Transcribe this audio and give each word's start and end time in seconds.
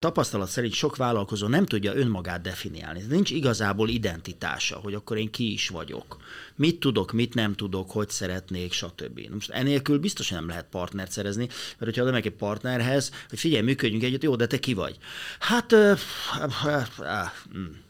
Tapasztalat 0.00 0.48
szerint 0.48 0.72
sok 0.72 0.96
vállalkozó 0.96 1.46
nem 1.46 1.66
tudja 1.66 1.94
önmagát 1.94 2.40
definiálni. 2.40 3.02
Nincs 3.08 3.30
igazából 3.30 3.88
identitása, 3.88 4.76
hogy 4.76 4.94
akkor 4.94 5.16
én 5.16 5.30
ki 5.30 5.52
is 5.52 5.68
vagyok. 5.68 6.16
Mit 6.56 6.80
tudok, 6.80 7.12
mit 7.12 7.34
nem 7.34 7.54
tudok, 7.54 7.90
hogy 7.90 8.08
szeretnék, 8.08 8.72
stb. 8.72 9.20
Most 9.32 9.50
enélkül 9.50 9.98
biztosan 9.98 10.38
nem 10.38 10.48
lehet 10.48 10.66
partnert 10.70 11.10
szerezni, 11.10 11.46
mert 11.46 11.78
hogyha 11.78 12.02
oda 12.02 12.16
egy 12.16 12.30
partnerhez, 12.30 13.12
hogy 13.28 13.38
figyelj, 13.38 13.62
működjünk 13.62 14.02
együtt, 14.02 14.22
jó, 14.22 14.36
de 14.36 14.46
te 14.46 14.58
ki 14.58 14.74
vagy? 14.74 14.96
Hát, 15.38 15.72
uh, 15.72 15.98
uh, 16.40 16.64
uh, 16.64 16.82
uh, 16.98 17.30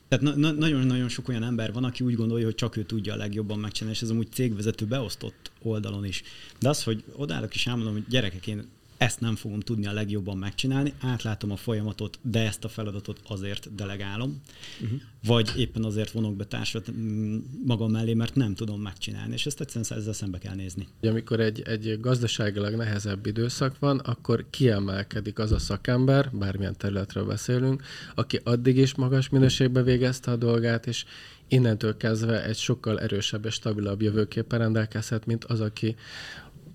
tehát 0.09 0.36
na- 0.36 0.52
nagyon-nagyon 0.52 1.09
sok 1.09 1.29
olyan 1.29 1.43
ember 1.43 1.72
van, 1.72 1.84
aki 1.84 2.04
úgy 2.04 2.14
gondolja, 2.14 2.45
hogy 2.45 2.54
csak 2.54 2.77
ő 2.77 2.82
tudja 2.82 3.12
a 3.12 3.16
legjobban 3.16 3.59
megcsinálni, 3.59 3.96
és 3.96 4.02
ez 4.02 4.11
amúgy 4.11 4.32
cégvezető 4.32 4.84
beosztott 4.84 5.50
oldalon 5.62 6.04
is. 6.04 6.22
De 6.61 6.68
az, 6.68 6.82
hogy 6.82 7.04
odállok 7.12 7.54
és 7.54 7.66
elmondom, 7.66 7.93
hogy 7.93 8.04
gyerekek, 8.09 8.46
én 8.46 8.68
ezt 8.98 9.20
nem 9.20 9.36
fogom 9.36 9.60
tudni 9.60 9.86
a 9.86 9.92
legjobban 9.92 10.36
megcsinálni, 10.36 10.92
átlátom 11.00 11.50
a 11.50 11.56
folyamatot, 11.56 12.18
de 12.22 12.46
ezt 12.46 12.64
a 12.64 12.68
feladatot 12.68 13.20
azért 13.28 13.74
delegálom, 13.74 14.43
uh-huh. 14.82 15.00
vagy 15.25 15.52
éppen 15.56 15.84
azért 15.84 16.11
vonok 16.11 16.36
be 16.36 16.44
társat 16.44 16.90
mm, 16.90 17.39
magam 17.64 17.90
mellé, 17.90 18.14
mert 18.14 18.34
nem 18.34 18.54
tudom 18.54 18.80
megcsinálni, 18.80 19.32
és 19.32 19.46
ezt 19.46 19.61
egyszerűen 19.61 20.00
ezzel 20.00 20.12
szembe 20.12 20.39
kell 20.39 20.54
nézni. 20.54 20.89
Amikor 21.03 21.40
egy, 21.40 21.62
egy 21.62 22.00
gazdaságilag 22.00 22.75
nehezebb 22.75 23.26
időszak 23.26 23.79
van, 23.79 23.98
akkor 23.98 24.46
kiemelkedik 24.50 25.39
az 25.39 25.53
a 25.53 25.58
szakember, 25.58 26.30
bármilyen 26.32 26.76
területről 26.76 27.25
beszélünk, 27.25 27.82
aki 28.14 28.40
addig 28.44 28.76
is 28.76 28.94
magas 28.94 29.28
minőségbe 29.28 29.82
végezte 29.82 30.30
a 30.30 30.36
dolgát, 30.36 30.86
és 30.86 31.04
innentől 31.48 31.96
kezdve 31.96 32.44
egy 32.44 32.56
sokkal 32.56 33.00
erősebb 33.00 33.44
és 33.44 33.55
stabilabb 33.55 34.03
jövőképpen 34.03 34.58
rendelkezhet, 34.58 35.27
mint 35.27 35.44
az, 35.44 35.61
aki 35.61 35.97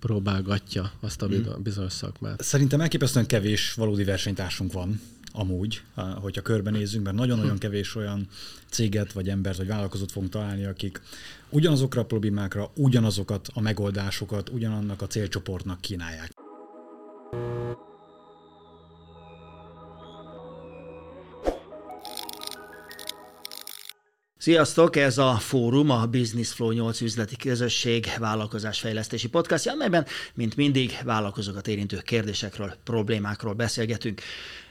próbálgatja 0.04 0.92
azt 1.00 1.22
a 1.22 1.28
hmm. 1.28 1.64
bizonyos 1.64 1.94
szakmát. 1.94 2.42
Szerintem 2.42 2.82
elképesztően 2.82 3.26
kevés 3.26 3.74
valódi 3.74 4.04
versenytársunk 4.04 4.74
van, 4.74 5.02
amúgy, 5.32 5.82
hogyha 5.96 6.42
körbenézzünk, 6.42 7.04
mert 7.04 7.16
nagyon-nagyon 7.16 7.58
kevés 7.58 7.96
olyan 7.96 8.28
céget, 8.70 9.14
vagy 9.14 9.30
embert, 9.30 9.58
vagy 9.58 9.68
vállalkozót 9.68 10.12
fogunk 10.12 10.32
találni, 10.32 10.66
akik 10.66 11.02
ugyanazokra 11.50 12.02
a 12.02 12.06
problémákra, 12.06 12.72
ugyanazokat 12.76 13.50
a 13.54 13.62
megoldásokat, 13.62 14.50
ugyanannak 14.50 15.02
a 15.02 15.08
célcsoportnak 15.08 15.82
kínálják. 15.82 16.32
Sziasztok! 24.44 24.96
Ez 24.96 25.18
a 25.18 25.34
fórum, 25.34 25.90
a 25.90 26.06
Business 26.06 26.52
Flow 26.52 26.72
8 26.72 27.02
üzleti 27.02 27.36
közösség 27.36 28.06
vállalkozásfejlesztési 28.20 29.28
podcastja, 29.28 29.72
amelyben, 29.72 30.06
mint 30.34 30.56
mindig, 30.56 30.98
vállalkozókat 31.04 31.68
érintő 31.68 31.98
kérdésekről, 31.98 32.74
problémákról 32.84 33.54
beszélgetünk. 33.54 34.22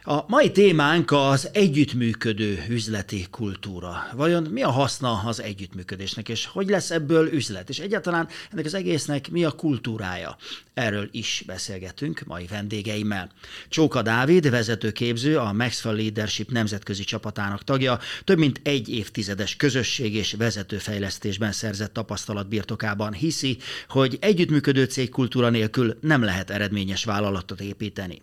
A 0.05 0.25
mai 0.27 0.51
témánk 0.51 1.11
az 1.11 1.49
együttműködő 1.53 2.65
üzleti 2.69 3.27
kultúra. 3.31 4.07
Vajon 4.13 4.43
mi 4.43 4.63
a 4.63 4.71
haszna 4.71 5.23
az 5.25 5.43
együttműködésnek, 5.43 6.29
és 6.29 6.47
hogy 6.47 6.69
lesz 6.69 6.91
ebből 6.91 7.33
üzlet? 7.33 7.69
És 7.69 7.79
egyáltalán 7.79 8.29
ennek 8.53 8.65
az 8.65 8.75
egésznek 8.75 9.31
mi 9.31 9.45
a 9.45 9.51
kultúrája? 9.51 10.37
Erről 10.75 11.09
is 11.11 11.43
beszélgetünk 11.47 12.23
mai 12.27 12.47
vendégeimmel. 12.47 13.31
Csóka 13.69 14.03
Dávid, 14.03 14.51
vezetőképző, 14.51 15.39
a 15.39 15.53
Maxwell 15.53 15.97
Leadership 15.97 16.51
nemzetközi 16.51 17.05
csapatának 17.05 17.65
tagja, 17.65 17.99
több 18.25 18.39
mint 18.39 18.61
egy 18.63 18.89
évtizedes 18.89 19.57
közösség 19.63 20.15
és 20.15 20.33
vezetőfejlesztésben 20.39 21.53
szerzett 21.53 21.93
tapasztalat 21.93 22.49
birtokában 22.49 23.13
hiszi, 23.13 23.59
hogy 23.89 24.19
együttműködő 24.21 24.85
cégkultúra 24.85 25.51
nélkül 25.51 25.99
nem 26.01 26.23
lehet 26.23 26.51
eredményes 26.51 27.05
vállalatot 27.05 27.61
építeni. 27.61 28.23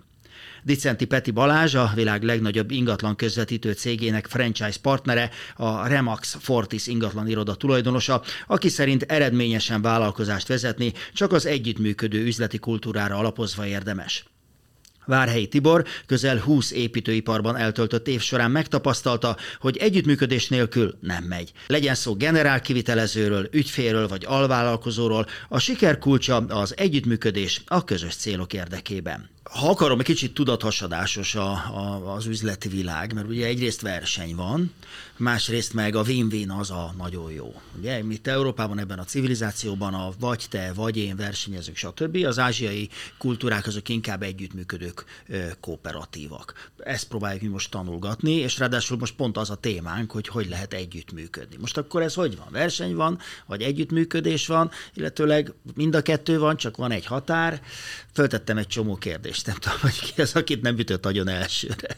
Dicenti 0.63 1.05
Peti 1.05 1.31
Balázs, 1.31 1.75
a 1.75 1.91
világ 1.95 2.23
legnagyobb 2.23 2.71
ingatlan 2.71 3.15
közvetítő 3.15 3.71
cégének 3.71 4.27
franchise 4.27 4.79
partnere, 4.81 5.29
a 5.55 5.87
Remax 5.87 6.37
Fortis 6.39 6.87
ingatlan 6.87 7.27
iroda 7.27 7.55
tulajdonosa, 7.55 8.21
aki 8.47 8.69
szerint 8.69 9.03
eredményesen 9.03 9.81
vállalkozást 9.81 10.47
vezetni 10.47 10.93
csak 11.13 11.31
az 11.31 11.45
együttműködő 11.45 12.25
üzleti 12.25 12.57
kultúrára 12.57 13.15
alapozva 13.17 13.65
érdemes. 13.65 14.25
Várhelyi 15.09 15.47
Tibor 15.47 15.85
közel 16.05 16.37
20 16.37 16.71
építőiparban 16.71 17.57
eltöltött 17.57 18.07
év 18.07 18.21
során 18.21 18.51
megtapasztalta, 18.51 19.37
hogy 19.59 19.77
együttműködés 19.77 20.47
nélkül 20.47 20.97
nem 21.01 21.23
megy. 21.23 21.51
Legyen 21.67 21.95
szó 21.95 22.15
generál 22.15 22.61
kivitelezőről, 22.61 23.47
ügyfélről 23.51 24.07
vagy 24.07 24.25
alvállalkozóról, 24.27 25.25
a 25.49 25.59
siker 25.59 25.97
kulcsa 25.97 26.35
az 26.35 26.73
együttműködés 26.77 27.61
a 27.65 27.83
közös 27.83 28.15
célok 28.15 28.53
érdekében 28.53 29.29
ha 29.49 29.69
akarom, 29.69 29.99
egy 29.99 30.05
kicsit 30.05 30.33
tudathasadásos 30.33 31.35
a, 31.35 31.51
a, 31.51 32.13
az 32.15 32.25
üzleti 32.25 32.67
világ, 32.67 33.13
mert 33.13 33.27
ugye 33.27 33.45
egyrészt 33.45 33.81
verseny 33.81 34.35
van, 34.35 34.73
másrészt 35.17 35.73
meg 35.73 35.95
a 35.95 36.01
win-win 36.01 36.51
az 36.51 36.71
a 36.71 36.93
nagyon 36.97 37.31
jó. 37.31 37.61
Ugye, 37.77 38.03
mi 38.03 38.19
Európában 38.23 38.79
ebben 38.79 38.99
a 38.99 39.03
civilizációban 39.03 39.93
a 39.93 40.11
vagy 40.19 40.45
te, 40.49 40.73
vagy 40.73 40.97
én 40.97 41.15
versenyezünk, 41.15 41.77
stb. 41.77 42.15
Az 42.25 42.39
ázsiai 42.39 42.89
kultúrák 43.17 43.67
azok 43.67 43.89
inkább 43.89 44.23
együttműködők, 44.23 45.05
kooperatívak. 45.59 46.69
Ezt 46.77 47.07
próbáljuk 47.07 47.41
mi 47.41 47.47
most 47.47 47.71
tanulgatni, 47.71 48.31
és 48.31 48.57
ráadásul 48.57 48.97
most 48.97 49.15
pont 49.15 49.37
az 49.37 49.49
a 49.49 49.55
témánk, 49.55 50.11
hogy 50.11 50.27
hogy 50.27 50.49
lehet 50.49 50.73
együttműködni. 50.73 51.55
Most 51.59 51.77
akkor 51.77 52.01
ez 52.01 52.13
hogy 52.13 52.37
van? 52.37 52.47
Verseny 52.51 52.95
van, 52.95 53.19
vagy 53.45 53.61
együttműködés 53.61 54.47
van, 54.47 54.71
illetőleg 54.93 55.53
mind 55.75 55.95
a 55.95 56.01
kettő 56.01 56.39
van, 56.39 56.57
csak 56.57 56.77
van 56.77 56.91
egy 56.91 57.05
határ. 57.05 57.61
Föltettem 58.13 58.57
egy 58.57 58.67
csomó 58.67 58.95
kérdést, 58.95 59.45
nem 59.45 59.55
tudom, 59.55 59.77
hogy 59.81 59.99
ki 59.99 60.21
az, 60.21 60.35
akit 60.35 60.61
nem 60.61 60.77
ütött 60.77 61.05
agyon 61.05 61.27
elsőre. 61.27 61.97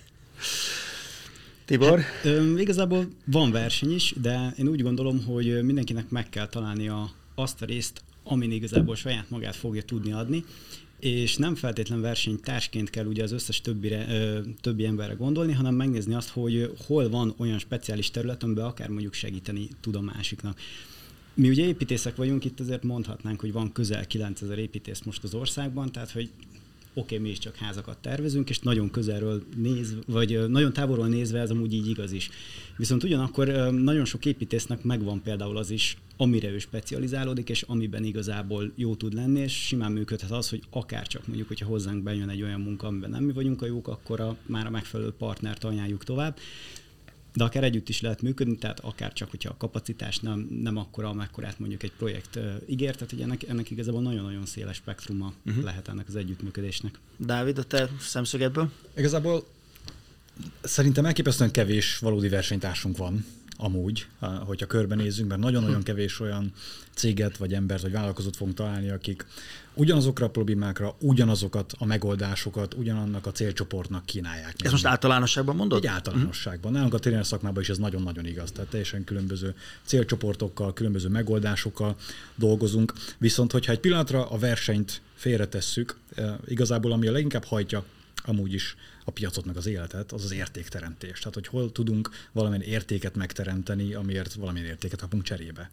Tibor? 1.65 1.99
Hát, 1.99 2.25
ö, 2.25 2.59
igazából 2.59 3.07
van 3.25 3.51
verseny 3.51 3.93
is, 3.93 4.13
de 4.21 4.53
én 4.57 4.67
úgy 4.67 4.81
gondolom, 4.81 5.23
hogy 5.25 5.63
mindenkinek 5.63 6.09
meg 6.09 6.29
kell 6.29 6.47
találnia 6.47 7.11
azt 7.35 7.61
a 7.61 7.65
részt, 7.65 8.01
amin 8.23 8.51
igazából 8.51 8.95
saját 8.95 9.29
magát 9.29 9.55
fogja 9.55 9.81
tudni 9.81 10.11
adni, 10.11 10.43
és 10.99 11.35
nem 11.37 11.55
feltétlen 11.55 12.01
versenytársként 12.01 12.89
kell 12.89 13.05
ugye 13.05 13.23
az 13.23 13.31
összes 13.31 13.61
többire, 13.61 14.05
ö, 14.09 14.39
többi 14.61 14.85
emberre 14.85 15.13
gondolni, 15.13 15.53
hanem 15.53 15.75
megnézni 15.75 16.13
azt, 16.13 16.29
hogy 16.29 16.71
hol 16.87 17.09
van 17.09 17.33
olyan 17.37 17.59
speciális 17.59 18.11
terület, 18.11 18.43
amiben 18.43 18.65
akár 18.65 18.89
mondjuk 18.89 19.13
segíteni 19.13 19.67
tud 19.81 19.95
a 19.95 20.01
másiknak. 20.01 20.59
Mi 21.33 21.49
ugye 21.49 21.65
építészek 21.65 22.15
vagyunk, 22.15 22.45
itt 22.45 22.59
azért 22.59 22.83
mondhatnánk, 22.83 23.39
hogy 23.39 23.51
van 23.51 23.71
közel 23.71 24.07
9000 24.07 24.57
építész 24.57 25.01
most 25.01 25.23
az 25.23 25.33
országban, 25.33 25.91
tehát 25.91 26.11
hogy 26.11 26.29
oké, 26.93 27.17
mi 27.17 27.29
is 27.29 27.37
csak 27.37 27.55
házakat 27.55 27.97
tervezünk, 27.97 28.49
és 28.49 28.59
nagyon 28.59 28.91
közelről 28.91 29.43
néz, 29.55 29.95
vagy 30.07 30.49
nagyon 30.49 30.73
távolról 30.73 31.07
nézve 31.07 31.39
ez 31.39 31.49
amúgy 31.49 31.73
így 31.73 31.89
igaz 31.89 32.11
is. 32.11 32.29
Viszont 32.77 33.03
ugyanakkor 33.03 33.47
nagyon 33.71 34.05
sok 34.05 34.25
építésznek 34.25 34.83
megvan 34.83 35.21
például 35.21 35.57
az 35.57 35.69
is, 35.71 35.97
amire 36.17 36.49
ő 36.49 36.57
specializálódik, 36.57 37.49
és 37.49 37.61
amiben 37.61 38.03
igazából 38.03 38.71
jó 38.75 38.95
tud 38.95 39.13
lenni, 39.13 39.39
és 39.39 39.53
simán 39.53 39.91
működhet 39.91 40.31
az, 40.31 40.49
hogy 40.49 40.63
akár 40.69 41.07
csak 41.07 41.27
mondjuk, 41.27 41.47
hogyha 41.47 41.67
hozzánk 41.67 42.03
bejön 42.03 42.29
egy 42.29 42.41
olyan 42.41 42.61
munka, 42.61 42.87
amiben 42.87 43.09
nem 43.09 43.23
mi 43.23 43.31
vagyunk 43.31 43.61
a 43.61 43.65
jók, 43.65 43.87
akkor 43.87 44.19
a, 44.19 44.37
már 44.45 44.65
a 44.65 44.69
megfelelő 44.69 45.11
partnert 45.11 45.63
ajánljuk 45.63 46.03
tovább 46.03 46.37
de 47.33 47.43
akár 47.43 47.63
együtt 47.63 47.89
is 47.89 48.01
lehet 48.01 48.21
működni, 48.21 48.57
tehát 48.57 48.79
akár 48.79 49.13
csak, 49.13 49.29
hogyha 49.29 49.49
a 49.49 49.57
kapacitás 49.57 50.19
nem, 50.19 50.47
nem 50.61 50.77
akkora, 50.77 51.09
amekkorát 51.09 51.59
mondjuk 51.59 51.83
egy 51.83 51.91
projekt 51.97 52.35
uh, 52.35 52.53
ígér, 52.65 52.93
tehát 52.93 53.09
hogy 53.09 53.21
ennek, 53.21 53.43
ennek 53.43 53.69
igazából 53.69 54.01
nagyon-nagyon 54.01 54.45
széles 54.45 54.75
spektruma 54.75 55.33
uh-huh. 55.45 55.63
lehet 55.63 55.87
ennek 55.87 56.07
az 56.07 56.15
együttműködésnek. 56.15 56.99
Dávid, 57.17 57.57
a 57.57 57.63
te 57.63 57.89
szemszögedből? 57.99 58.71
Igazából 58.97 59.47
szerintem 60.61 61.05
elképesztően 61.05 61.51
kevés 61.51 61.97
valódi 61.97 62.29
versenytársunk 62.29 62.97
van 62.97 63.25
amúgy, 63.61 64.07
hogyha 64.19 64.65
körbenézzünk, 64.65 65.29
mert 65.29 65.41
nagyon-nagyon 65.41 65.83
kevés 65.83 66.19
olyan 66.19 66.51
céget, 66.93 67.37
vagy 67.37 67.53
embert, 67.53 67.81
vagy 67.81 67.91
vállalkozót 67.91 68.35
fogunk 68.35 68.57
találni, 68.57 68.89
akik 68.89 69.25
ugyanazokra 69.73 70.25
a 70.25 70.29
problémákra, 70.29 70.95
ugyanazokat 70.99 71.73
a 71.77 71.85
megoldásokat, 71.85 72.73
ugyanannak 72.73 73.25
a 73.25 73.31
célcsoportnak 73.31 74.05
kínálják. 74.05 74.55
Ez 74.57 74.71
most 74.71 74.85
általánosságban 74.85 75.55
mondod? 75.55 75.77
Egy 75.77 75.89
általánosságban. 75.89 76.71
Nálunk 76.71 76.93
a 76.93 76.99
tréner 76.99 77.25
szakmában 77.25 77.61
is 77.61 77.69
ez 77.69 77.77
nagyon-nagyon 77.77 78.25
igaz. 78.25 78.51
Tehát 78.51 78.69
teljesen 78.69 79.03
különböző 79.03 79.55
célcsoportokkal, 79.83 80.73
különböző 80.73 81.07
megoldásokkal 81.07 81.95
dolgozunk. 82.35 82.93
Viszont, 83.17 83.51
hogyha 83.51 83.71
egy 83.71 83.79
pillanatra 83.79 84.29
a 84.29 84.37
versenyt 84.37 85.01
félretesszük, 85.15 85.95
eh, 86.15 86.33
igazából 86.45 86.91
ami 86.91 87.07
a 87.07 87.11
leginkább 87.11 87.43
hajtja 87.43 87.83
amúgy 88.25 88.53
is 88.53 88.75
a 89.05 89.11
piacot 89.11 89.45
meg 89.45 89.57
az 89.57 89.65
életet, 89.65 90.11
az 90.11 90.23
az 90.23 90.31
értékteremtés. 90.31 91.19
Tehát, 91.19 91.33
hogy 91.33 91.47
hol 91.47 91.71
tudunk 91.71 92.09
valamilyen 92.31 92.63
értéket 92.63 93.15
megteremteni, 93.15 93.93
amiért 93.93 94.33
valamilyen 94.33 94.67
értéket 94.67 94.99
kapunk 94.99 95.23
cserébe. 95.23 95.71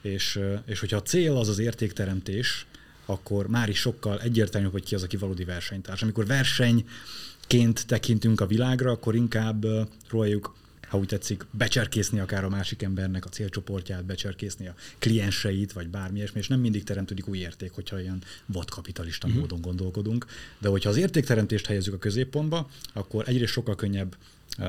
És, 0.00 0.40
és 0.64 0.80
hogyha 0.80 0.96
a 0.96 1.02
cél 1.02 1.36
az 1.36 1.48
az 1.48 1.58
értékteremtés, 1.58 2.66
akkor 3.06 3.46
már 3.46 3.68
is 3.68 3.78
sokkal 3.78 4.20
egyértelműbb, 4.20 4.72
hogy 4.72 4.84
ki 4.84 4.94
az, 4.94 5.02
aki 5.02 5.16
valódi 5.16 5.44
versenytárs. 5.44 6.02
Amikor 6.02 6.26
versenyként 6.26 7.86
tekintünk 7.86 8.40
a 8.40 8.46
világra, 8.46 8.90
akkor 8.90 9.14
inkább 9.14 9.66
próbáljuk 10.08 10.54
ha 10.90 10.98
úgy 10.98 11.06
tetszik, 11.06 11.46
becserkészni 11.50 12.18
akár 12.18 12.44
a 12.44 12.48
másik 12.48 12.82
embernek 12.82 13.24
a 13.24 13.28
célcsoportját, 13.28 14.04
becserkészni 14.04 14.66
a 14.66 14.74
klienseit, 14.98 15.72
vagy 15.72 15.88
bármi 15.88 16.16
ilyesmi, 16.16 16.40
és 16.40 16.48
nem 16.48 16.60
mindig 16.60 16.84
teremtődik 16.84 17.28
új 17.28 17.38
érték, 17.38 17.70
hogyha 17.72 18.00
ilyen 18.00 18.22
vadkapitalista 18.46 19.26
uh-huh. 19.26 19.40
módon 19.40 19.60
gondolkodunk. 19.60 20.26
De 20.58 20.68
hogyha 20.68 20.88
az 20.88 20.96
értékteremtést 20.96 21.66
helyezzük 21.66 21.94
a 21.94 21.98
középpontba, 21.98 22.70
akkor 22.92 23.28
egyrészt 23.28 23.52
sokkal 23.52 23.74
könnyebb 23.74 24.16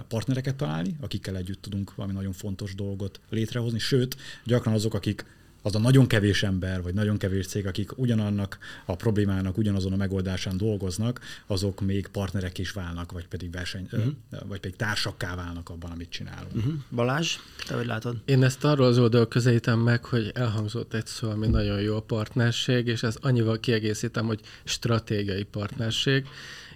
partnereket 0.07 0.55
találni, 0.55 0.95
akikkel 0.99 1.37
együtt 1.37 1.61
tudunk 1.61 1.95
valami 1.95 2.13
nagyon 2.13 2.33
fontos 2.33 2.75
dolgot 2.75 3.19
létrehozni, 3.29 3.79
sőt, 3.79 4.17
gyakran 4.43 4.73
azok, 4.73 4.93
akik 4.93 5.25
az 5.61 5.75
a 5.75 5.79
nagyon 5.79 6.07
kevés 6.07 6.43
ember, 6.43 6.81
vagy 6.81 6.93
nagyon 6.93 7.17
kevés 7.17 7.47
cég, 7.47 7.67
akik 7.67 7.97
ugyanannak 7.97 8.57
a 8.85 8.95
problémának, 8.95 9.57
ugyanazon 9.57 9.93
a 9.93 9.95
megoldásán 9.95 10.57
dolgoznak, 10.57 11.19
azok 11.47 11.81
még 11.81 12.07
partnerek 12.07 12.57
is 12.57 12.71
válnak, 12.71 13.11
vagy 13.11 13.27
pedig 13.27 13.51
verseny, 13.51 13.87
uh-huh. 13.91 14.13
vagy 14.47 14.59
pedig 14.59 14.75
társakká 14.75 15.35
válnak 15.35 15.69
abban, 15.69 15.91
amit 15.91 16.09
csinálunk. 16.09 16.55
Uh-huh. 16.55 16.73
Balázs, 16.89 17.35
te 17.67 17.75
hogy 17.75 17.85
látod? 17.85 18.17
Én 18.25 18.43
ezt 18.43 18.63
arról 18.63 18.87
az 18.87 18.97
oldal 18.97 19.27
közelítem 19.27 19.79
meg, 19.79 20.05
hogy 20.05 20.31
elhangzott 20.33 20.93
egy 20.93 21.05
szó, 21.05 21.29
ami 21.29 21.47
nagyon 21.47 21.81
jó 21.81 21.95
a 21.95 22.01
partnerség, 22.01 22.87
és 22.87 23.03
ez 23.03 23.15
annyival 23.21 23.59
kiegészítem, 23.59 24.25
hogy 24.25 24.39
stratégiai 24.63 25.43
partnerség. 25.43 26.25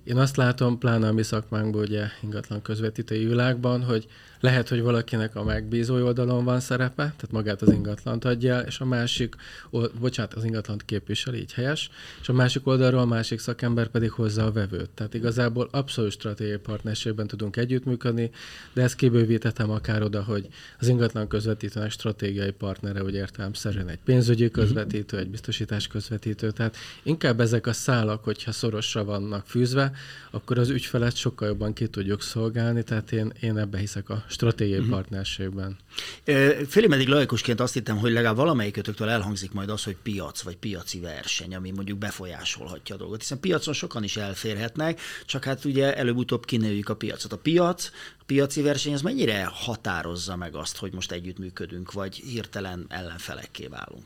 Én 0.04 0.18
azt 0.18 0.36
látom, 0.36 0.78
pláne 0.78 1.08
a 1.08 1.14
mi 1.14 1.24
szakmánkból, 1.24 1.82
ugye 1.82 2.08
ingatlan 2.24 2.62
közvetítői 2.62 3.26
világban, 3.26 3.84
hogy 3.84 4.08
lehet, 4.40 4.70
hogy 4.70 4.82
valakinek 4.82 5.36
a 5.36 5.44
megbízó 5.44 5.96
oldalon 5.96 6.44
van 6.44 6.60
szerepe, 6.60 6.96
tehát 6.96 7.32
magát 7.32 7.62
az 7.62 7.72
ingatlant 7.72 8.26
adja 8.26 8.54
el, 8.54 8.62
és 8.62 8.80
a 8.80 8.86
másik, 8.86 9.36
bocsánat, 10.00 10.34
az 10.34 10.44
ingatlant 10.44 10.86
képvisel, 10.86 11.34
így 11.34 11.54
helyes, 11.54 11.90
és 12.22 12.30
a 12.30 12.34
másik 12.34 12.68
oldalról 12.68 13.00
a 13.00 13.06
másik 13.06 13.40
szakember 13.40 13.88
pedig 13.88 14.12
hozza 14.12 14.46
a 14.46 14.52
vevőt. 14.52 14.90
Tehát 14.90 15.14
igazából 15.14 15.68
abszolút 15.72 16.12
stratégiai 16.12 16.58
partnerségben 16.58 17.28
tudunk 17.28 17.58
együttműködni, 17.58 18.32
de 18.74 18.82
ezt 18.82 18.96
kibővítettem 18.96 19.70
akár 19.70 20.02
oda, 20.02 20.24
hogy 20.24 20.48
az 20.80 20.88
ingatlan 20.88 21.28
közvetítőnek 21.28 21.92
stratégiai 21.92 22.52
partnere, 22.52 23.04
úgy 23.04 23.24
szerint 23.54 23.90
egy 23.90 24.00
pénzügyi 24.04 24.52
közvetítő, 24.52 25.18
egy 25.18 25.30
biztosítás 25.30 25.88
közvetítő, 25.88 26.52
tehát 26.52 26.76
inkább 27.04 27.40
ezek 27.40 27.68
a 27.68 27.74
szálak, 27.74 28.24
hogyha 28.24 28.52
szorosra 28.52 29.04
vannak 29.04 29.48
fűzve, 29.48 29.92
akkor 30.32 30.58
az 30.58 30.70
ügyfelet 30.70 31.16
sokkal 31.16 31.48
jobban 31.48 31.74
ki 31.74 31.88
tudjuk 31.88 32.22
szolgálni, 32.22 32.84
tehát 32.84 33.12
én, 33.12 33.34
én 33.42 33.58
ebbe 33.58 33.78
hiszek 33.78 34.10
a 34.10 34.24
stratégiai 34.36 34.78
uh-huh. 34.78 34.94
partnerségben. 34.94 35.78
Félig 36.68 36.90
meddig 36.90 37.08
laikusként 37.08 37.60
azt 37.60 37.74
hittem, 37.74 37.98
hogy 37.98 38.12
legalább 38.12 38.36
valamelyikötöktől 38.36 39.10
elhangzik 39.10 39.52
majd 39.52 39.70
az, 39.70 39.84
hogy 39.84 39.98
piac 40.04 40.42
vagy 40.42 40.58
piaci 40.58 41.00
verseny, 41.00 41.56
ami 41.56 41.72
mondjuk 41.72 41.98
befolyásolhatja 41.98 42.96
a 42.96 42.98
dolgot. 42.98 43.20
Hiszen 43.20 43.40
piacon 43.40 43.74
sokan 43.74 44.04
is 44.04 44.18
elférhetnek, 44.18 45.00
csak 45.26 45.44
hát 45.44 45.66
ugye 45.66 45.96
előbb-utóbb 45.96 46.46
kinőjük 46.46 46.90
a 46.90 46.96
piacot. 46.96 47.32
A 47.34 47.38
piac, 47.38 47.90
a 48.20 48.24
piaci 48.26 48.62
verseny 48.62 48.94
az 48.94 49.02
mennyire 49.02 49.50
határozza 49.54 50.36
meg 50.36 50.56
azt, 50.56 50.78
hogy 50.78 50.94
most 50.94 51.12
együttműködünk, 51.12 51.92
vagy 51.92 52.16
hirtelen 52.16 52.86
ellenfelekké 52.90 53.68
válunk? 53.68 54.06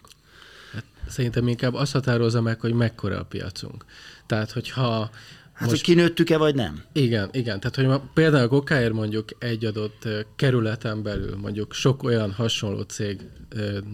Hát, 0.74 0.84
szerintem 1.08 1.48
inkább 1.48 1.74
azt 1.74 1.92
határozza 1.92 2.42
meg, 2.42 2.60
hogy 2.60 2.74
mekkora 2.74 3.20
a 3.20 3.24
piacunk. 3.24 3.86
Tehát, 4.26 4.52
hogyha 4.52 5.10
Hát, 5.60 5.70
Most, 5.70 5.86
hogy 5.86 5.96
kinőttük-e, 5.96 6.38
vagy 6.38 6.56
nem? 6.56 6.84
Igen, 6.94 7.30
igen. 7.32 7.60
Tehát, 7.60 7.76
hogy 7.76 7.86
ma, 7.86 8.10
például 8.14 8.48
Gokáért 8.48 8.94
mondjuk 8.94 9.30
egy 9.40 9.66
adott 9.66 10.08
kerületen 10.36 11.04
belül 11.04 11.36
mondjuk 11.36 11.74
sok 11.74 12.04
olyan 12.04 12.32
hasonló 12.32 12.82
cég 12.82 13.22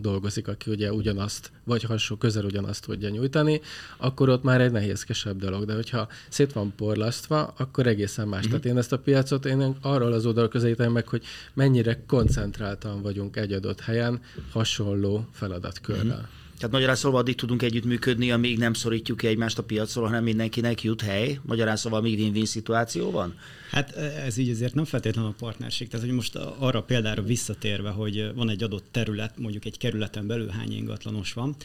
dolgozik, 0.02 0.48
aki 0.48 0.72
ugye 0.72 0.94
ugyanazt, 0.94 1.52
vagy 1.64 1.84
hasonló, 1.84 2.22
közel 2.22 2.46
ugyanazt 2.46 2.86
tudja 2.86 3.10
nyújtani, 3.10 3.62
akkor 3.98 4.30
ott 4.30 4.44
már 4.44 4.62
egy 4.62 4.72
nehézkesebb 4.72 5.40
dolog. 5.40 5.66
De 5.66 5.74
hogyha 5.74 6.08
szét 6.30 6.54
van 6.54 6.74
porlasztva, 6.76 7.54
akkor 7.58 7.88
egészen 7.88 8.28
más. 8.28 8.46
Uh-huh. 8.46 8.52
Tehát 8.52 8.66
én 8.66 8.78
ezt 8.78 8.92
a 8.94 9.00
piacot 9.00 9.46
én 9.46 9.76
arról 9.82 10.14
az 10.14 10.26
oldal 10.26 10.48
közelítem 10.48 10.92
meg, 10.92 11.08
hogy 11.08 11.24
mennyire 11.54 12.04
koncentráltan 12.08 13.02
vagyunk 13.02 13.36
egy 13.36 13.52
adott 13.52 13.82
helyen 13.82 14.22
hasonló 14.52 15.28
feladatkörrel. 15.32 16.06
Uh-huh. 16.06 16.45
Tehát 16.58 16.72
magyarán 16.72 16.96
szóval 16.96 17.20
addig 17.20 17.36
tudunk 17.36 17.62
együttműködni, 17.62 18.32
amíg 18.32 18.58
nem 18.58 18.74
szorítjuk 18.74 19.18
ki 19.18 19.28
egymást 19.28 19.58
a 19.58 19.64
piacról, 19.64 20.06
hanem 20.06 20.24
mindenkinek 20.24 20.84
jut 20.84 21.02
hely. 21.02 21.40
Magyarán 21.42 21.76
szóval 21.76 22.02
még 22.02 22.20
win-win 22.20 22.46
szituáció 22.46 23.12
van? 23.12 23.36
Hát 23.72 23.92
ez 23.96 24.38
így 24.38 24.50
azért 24.50 24.74
nem 24.74 24.86
feltétlenül 24.86 25.30
a 25.30 25.36
partnerség. 25.40 25.88
Tehát, 25.88 26.06
hogy 26.06 26.16
most 26.16 26.36
arra 26.36 26.84
példára 26.84 27.22
visszatérve, 27.22 27.90
hogy 27.90 28.32
van 28.36 28.50
egy 28.50 28.64
adott 28.64 28.86
terület, 28.92 29.38
mondjuk 29.38 29.66
egy 29.66 29.78
kerületen 29.78 30.28
belül 30.28 30.48
hány 30.48 30.72
ingatlanos 30.72 31.34
van, 31.34 31.56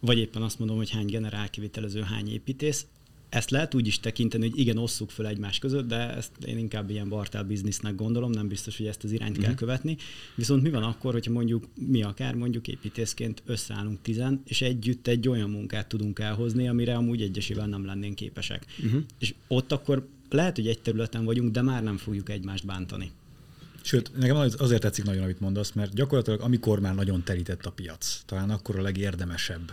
vagy 0.00 0.18
éppen 0.18 0.42
azt 0.42 0.58
mondom, 0.58 0.76
hogy 0.76 0.90
hány 0.90 1.06
generál 1.06 1.48
hány 2.04 2.32
építész, 2.32 2.86
ezt 3.34 3.50
lehet 3.50 3.74
úgy 3.74 3.86
is 3.86 4.00
tekinteni, 4.00 4.48
hogy 4.48 4.58
igen, 4.58 4.78
osszuk 4.78 5.10
fel 5.10 5.26
egymás 5.26 5.58
között, 5.58 5.86
de 5.86 6.14
ezt 6.14 6.30
én 6.46 6.58
inkább 6.58 6.90
ilyen 6.90 7.08
bartál 7.08 7.44
biznisznek 7.44 7.94
gondolom, 7.94 8.30
nem 8.30 8.48
biztos, 8.48 8.76
hogy 8.76 8.86
ezt 8.86 9.04
az 9.04 9.12
irányt 9.12 9.30
uh-huh. 9.30 9.44
kell 9.44 9.52
mhm. 9.52 9.60
követni. 9.60 9.96
Viszont 10.34 10.62
mi 10.62 10.70
van 10.70 10.82
akkor, 10.82 11.12
hogyha 11.12 11.32
mondjuk 11.32 11.64
mi 11.88 12.02
akár 12.02 12.34
mondjuk 12.34 12.68
építészként 12.68 13.42
összeállunk 13.46 14.02
tizen, 14.02 14.42
és 14.46 14.62
együtt 14.62 15.06
egy 15.06 15.28
olyan 15.28 15.50
munkát 15.50 15.88
tudunk 15.88 16.18
elhozni, 16.18 16.68
amire 16.68 16.94
amúgy 16.94 17.22
egyesével 17.22 17.66
nem 17.66 17.84
lennénk 17.84 18.14
képesek. 18.14 18.66
Uh-huh. 18.84 19.02
És 19.18 19.34
ott 19.48 19.72
akkor 19.72 20.08
lehet, 20.30 20.56
hogy 20.56 20.68
egy 20.68 20.80
területen 20.80 21.24
vagyunk, 21.24 21.50
de 21.50 21.62
már 21.62 21.82
nem 21.82 21.96
fogjuk 21.96 22.28
egymást 22.28 22.66
bántani. 22.66 23.10
Sőt, 23.82 24.10
nekem 24.16 24.36
azért 24.36 24.80
tetszik 24.80 25.04
nagyon, 25.04 25.22
amit 25.22 25.40
mondasz, 25.40 25.72
mert 25.72 25.94
gyakorlatilag 25.94 26.40
amikor 26.40 26.80
már 26.80 26.94
nagyon 26.94 27.24
telített 27.24 27.66
a 27.66 27.70
piac, 27.70 28.22
talán 28.26 28.50
akkor 28.50 28.78
a 28.78 28.82
legérdemesebb 28.82 29.72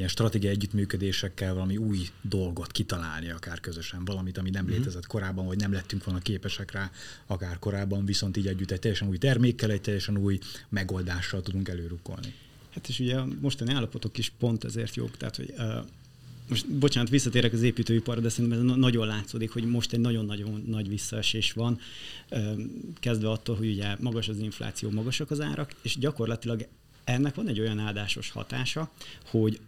ilyen 0.00 0.12
stratégiai 0.12 0.52
együttműködésekkel 0.52 1.54
valami 1.54 1.76
új 1.76 2.08
dolgot 2.22 2.72
kitalálni, 2.72 3.30
akár 3.30 3.60
közösen, 3.60 4.04
valamit, 4.04 4.38
ami 4.38 4.50
nem 4.50 4.64
mm-hmm. 4.64 4.72
létezett 4.72 5.06
korábban, 5.06 5.46
vagy 5.46 5.58
nem 5.58 5.72
lettünk 5.72 6.04
volna 6.04 6.20
képesek 6.20 6.72
rá, 6.72 6.90
akár 7.26 7.58
korábban, 7.58 8.04
viszont 8.04 8.36
így 8.36 8.46
együtt 8.46 8.70
egy 8.70 8.78
teljesen 8.78 9.08
új 9.08 9.18
termékkel, 9.18 9.70
egy 9.70 9.80
teljesen 9.80 10.16
új 10.16 10.38
megoldással 10.68 11.42
tudunk 11.42 11.68
előrukolni. 11.68 12.34
Hát 12.74 12.88
és 12.88 12.98
ugye 12.98 13.16
a 13.16 13.28
mostani 13.40 13.72
állapotok 13.72 14.18
is 14.18 14.32
pont 14.38 14.64
ezért 14.64 14.94
jók, 14.94 15.16
tehát 15.16 15.36
hogy 15.36 15.54
uh, 15.58 15.86
most 16.48 16.68
bocsánat, 16.68 17.10
visszatérek 17.10 17.52
az 17.52 17.62
építőiparra, 17.62 18.20
de 18.20 18.28
szerintem 18.28 18.70
ez 18.70 18.76
nagyon 18.76 19.06
látszódik, 19.06 19.50
hogy 19.50 19.64
most 19.64 19.92
egy 19.92 20.00
nagyon-nagyon 20.00 20.64
nagy 20.66 20.88
visszaesés 20.88 21.52
van, 21.52 21.78
kezdve 23.00 23.30
attól, 23.30 23.56
hogy 23.56 23.68
ugye 23.68 23.96
magas 24.00 24.28
az 24.28 24.38
infláció, 24.38 24.90
magasak 24.90 25.30
az 25.30 25.40
árak, 25.40 25.74
és 25.82 25.98
gyakorlatilag 25.98 26.66
ennek 27.04 27.34
van 27.34 27.48
egy 27.48 27.60
olyan 27.60 27.78
áldásos 27.78 28.30
hatása, 28.30 28.90
hogy 29.24 29.60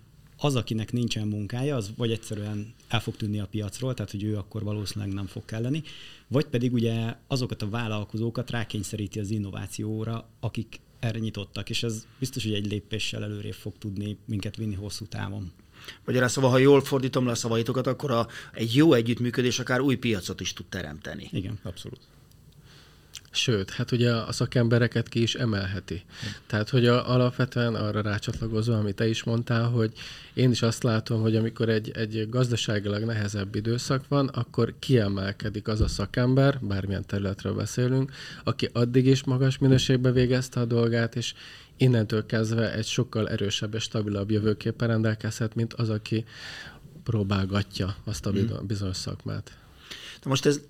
az, 0.44 0.56
akinek 0.56 0.92
nincsen 0.92 1.28
munkája, 1.28 1.76
az 1.76 1.90
vagy 1.96 2.10
egyszerűen 2.10 2.74
el 2.88 3.00
fog 3.00 3.16
tűnni 3.16 3.40
a 3.40 3.46
piacról, 3.46 3.94
tehát 3.94 4.10
hogy 4.10 4.22
ő 4.22 4.36
akkor 4.36 4.62
valószínűleg 4.62 5.14
nem 5.14 5.26
fog 5.26 5.44
kelleni, 5.44 5.82
vagy 6.28 6.44
pedig 6.44 6.72
ugye 6.72 7.14
azokat 7.26 7.62
a 7.62 7.68
vállalkozókat 7.68 8.50
rákényszeríti 8.50 9.18
az 9.20 9.30
innovációra, 9.30 10.28
akik 10.40 10.80
erre 11.00 11.18
nyitottak, 11.18 11.70
és 11.70 11.82
ez 11.82 12.06
biztos, 12.18 12.42
hogy 12.42 12.54
egy 12.54 12.66
lépéssel 12.66 13.22
előrébb 13.22 13.52
fog 13.52 13.72
tudni 13.78 14.16
minket 14.24 14.56
vinni 14.56 14.74
hosszú 14.74 15.06
távon. 15.06 15.52
Magyarán 16.04 16.28
szóval, 16.28 16.50
ha 16.50 16.58
jól 16.58 16.80
fordítom 16.80 17.24
le 17.24 17.30
a 17.30 17.34
szavaitokat, 17.34 17.86
akkor 17.86 18.10
a, 18.10 18.26
egy 18.52 18.74
jó 18.74 18.92
együttműködés 18.92 19.58
akár 19.58 19.80
új 19.80 19.96
piacot 19.96 20.40
is 20.40 20.52
tud 20.52 20.66
teremteni. 20.66 21.28
Igen, 21.32 21.58
abszolút. 21.62 22.00
Sőt, 23.34 23.70
hát 23.70 23.92
ugye 23.92 24.12
a 24.14 24.32
szakembereket 24.32 25.08
ki 25.08 25.22
is 25.22 25.34
emelheti. 25.34 26.02
Tehát, 26.46 26.68
hogy 26.68 26.86
a, 26.86 27.10
alapvetően 27.10 27.74
arra 27.74 28.00
rácsatlakozva, 28.00 28.78
amit 28.78 28.94
te 28.94 29.08
is 29.08 29.22
mondtál, 29.22 29.68
hogy 29.68 29.92
én 30.34 30.50
is 30.50 30.62
azt 30.62 30.82
látom, 30.82 31.20
hogy 31.20 31.36
amikor 31.36 31.68
egy, 31.68 31.90
egy 31.90 32.28
gazdaságilag 32.28 33.04
nehezebb 33.04 33.54
időszak 33.54 34.08
van, 34.08 34.28
akkor 34.28 34.74
kiemelkedik 34.78 35.68
az 35.68 35.80
a 35.80 35.88
szakember, 35.88 36.58
bármilyen 36.60 37.06
területről 37.06 37.54
beszélünk, 37.54 38.12
aki 38.44 38.68
addig 38.72 39.06
is 39.06 39.24
magas 39.24 39.58
minőségbe 39.58 40.12
végezte 40.12 40.60
a 40.60 40.64
dolgát, 40.64 41.16
és 41.16 41.34
innentől 41.76 42.26
kezdve 42.26 42.72
egy 42.72 42.86
sokkal 42.86 43.28
erősebb 43.28 43.74
és 43.74 43.82
stabilabb 43.82 44.30
jövőképpen 44.30 44.88
rendelkezhet, 44.88 45.54
mint 45.54 45.72
az, 45.72 45.88
aki 45.88 46.24
próbálgatja 47.04 47.96
azt 48.04 48.26
a 48.26 48.30
hmm. 48.30 48.66
bizonyos 48.66 48.96
szakmát. 48.96 49.56
Na 50.22 50.30
most 50.30 50.46
ez 50.46 50.60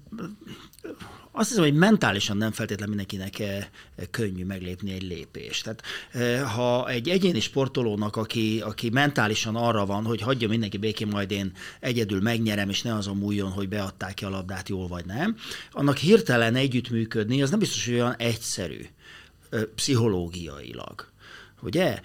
azt 1.33 1.49
hiszem, 1.49 1.63
hogy 1.63 1.75
mentálisan 1.75 2.37
nem 2.37 2.53
feltétlenül 2.53 2.95
mindenkinek 2.95 3.39
eh, 3.39 3.67
könnyű 4.11 4.45
meglépni 4.45 4.93
egy 4.93 5.03
lépést. 5.03 5.63
Tehát 5.63 5.83
eh, 6.13 6.53
ha 6.55 6.89
egy 6.89 7.09
egyéni 7.09 7.41
sportolónak, 7.41 8.17
aki, 8.17 8.61
aki 8.65 8.91
mentálisan 8.91 9.57
arra 9.57 9.87
van, 9.87 10.05
hogy 10.05 10.21
hagyja 10.21 10.49
mindenki 10.49 10.77
békén, 10.77 11.07
majd 11.07 11.31
én 11.31 11.53
egyedül 11.81 12.21
megnyerem, 12.21 12.69
és 12.69 12.83
ne 12.83 12.95
azon 12.95 13.17
múljon, 13.17 13.51
hogy 13.51 13.69
beadták 13.69 14.15
ki 14.15 14.25
a 14.25 14.29
labdát 14.29 14.69
jól 14.69 14.89
vagy 14.89 15.05
nem, 15.05 15.37
annak 15.73 15.97
hirtelen 15.97 16.55
együttműködni, 16.55 17.43
az 17.43 17.51
nem 17.51 17.59
biztos, 17.59 17.85
hogy 17.85 17.95
olyan 17.95 18.17
egyszerű 18.17 18.87
eh, 19.51 19.63
pszichológiailag. 19.63 21.11
Ugye? 21.61 22.01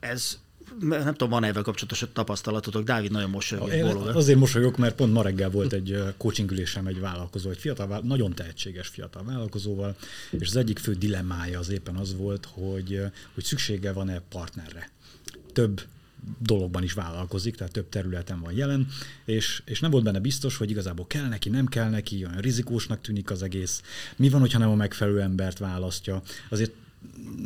Ez 0.00 0.38
nem 0.80 1.12
tudom, 1.12 1.28
van-e 1.28 1.46
ezzel 1.46 1.62
kapcsolatos 1.62 2.04
tapasztalatotok? 2.12 2.84
Dávid 2.84 3.10
nagyon 3.10 3.30
mosolyog. 3.30 3.68
Azért 4.14 4.38
mosolyog, 4.38 4.78
mert 4.78 4.94
pont 4.94 5.12
ma 5.12 5.22
reggel 5.22 5.50
volt 5.50 5.72
egy 5.72 6.02
coaching 6.16 6.50
ülésem 6.50 6.86
egy 6.86 7.00
vállalkozó, 7.00 7.50
egy 7.50 7.58
fiatal, 7.58 8.00
nagyon 8.02 8.34
tehetséges 8.34 8.88
fiatal 8.88 9.24
vállalkozóval, 9.24 9.96
és 10.30 10.48
az 10.48 10.56
egyik 10.56 10.78
fő 10.78 10.94
dilemmája 10.94 11.58
az 11.58 11.70
éppen 11.70 11.96
az 11.96 12.16
volt, 12.16 12.48
hogy, 12.52 13.00
hogy 13.34 13.44
szüksége 13.44 13.92
van-e 13.92 14.20
partnerre. 14.28 14.90
Több 15.52 15.82
dologban 16.38 16.82
is 16.82 16.92
vállalkozik, 16.92 17.56
tehát 17.56 17.72
több 17.72 17.88
területen 17.88 18.40
van 18.40 18.52
jelen, 18.52 18.86
és, 19.24 19.62
és 19.64 19.80
nem 19.80 19.90
volt 19.90 20.04
benne 20.04 20.18
biztos, 20.18 20.56
hogy 20.56 20.70
igazából 20.70 21.06
kell 21.06 21.28
neki, 21.28 21.48
nem 21.48 21.66
kell 21.66 21.90
neki, 21.90 22.24
olyan 22.24 22.40
rizikósnak 22.40 23.00
tűnik 23.00 23.30
az 23.30 23.42
egész. 23.42 23.82
Mi 24.16 24.28
van, 24.28 24.40
hogyha 24.40 24.58
nem 24.58 24.70
a 24.70 24.74
megfelelő 24.74 25.20
embert 25.20 25.58
választja? 25.58 26.22
Azért 26.48 26.72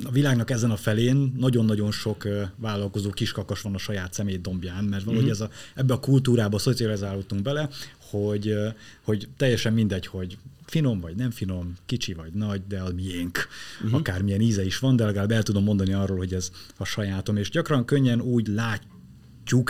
a 0.04 0.10
világnak 0.10 0.50
ezen 0.50 0.70
a 0.70 0.76
felén 0.76 1.32
nagyon-nagyon 1.36 1.90
sok 1.90 2.28
vállalkozó 2.56 3.10
kiskakas 3.10 3.60
van 3.60 3.74
a 3.74 3.78
saját 3.78 4.12
szemét 4.12 4.40
dombján, 4.40 4.84
mert 4.84 5.04
valahogy 5.04 5.24
mm-hmm. 5.24 5.34
ez 5.34 5.40
a, 5.40 5.50
ebbe 5.74 5.94
a 5.94 6.00
kultúrába 6.00 6.58
szocializálódtunk 6.58 7.42
bele, 7.42 7.68
hogy, 8.10 8.54
hogy 9.02 9.28
teljesen 9.36 9.72
mindegy, 9.72 10.06
hogy 10.06 10.38
finom 10.64 11.00
vagy 11.00 11.16
nem 11.16 11.30
finom, 11.30 11.74
kicsi 11.86 12.14
vagy 12.14 12.32
nagy, 12.32 12.62
de 12.68 12.80
a 12.80 12.92
miénk. 12.92 13.38
Uh-huh. 13.82 13.98
Akármilyen 13.98 14.40
íze 14.40 14.64
is 14.64 14.78
van, 14.78 14.96
de 14.96 15.04
legalább 15.04 15.30
el 15.30 15.42
tudom 15.42 15.64
mondani 15.64 15.92
arról, 15.92 16.16
hogy 16.16 16.34
ez 16.34 16.50
a 16.76 16.84
sajátom. 16.84 17.36
És 17.36 17.50
gyakran 17.50 17.84
könnyen 17.84 18.20
úgy 18.20 18.46
látjuk 18.46 18.97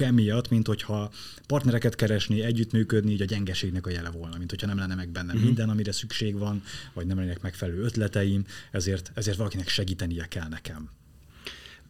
emiatt, 0.01 0.49
mint 0.49 0.67
hogyha 0.67 1.11
partnereket 1.47 1.95
keresni, 1.95 2.43
együttműködni, 2.43 3.13
így 3.13 3.23
a 3.23 3.25
gyengeségnek 3.25 3.87
a 3.87 3.91
jele 3.91 4.11
volna, 4.11 4.39
mint 4.39 4.51
hogyha 4.51 4.67
nem 4.67 4.79
lenne 4.79 4.95
meg 4.95 5.09
bennem 5.09 5.35
uh-huh. 5.35 5.45
minden, 5.45 5.69
amire 5.69 5.93
szükség 5.93 6.39
van, 6.39 6.63
vagy 6.93 7.07
nem 7.07 7.17
lennének 7.17 7.43
megfelelő 7.43 7.83
ötleteim, 7.83 8.45
ezért, 8.71 9.11
ezért 9.15 9.37
valakinek 9.37 9.69
segítenie 9.69 10.29
kell 10.29 10.49
nekem. 10.49 10.91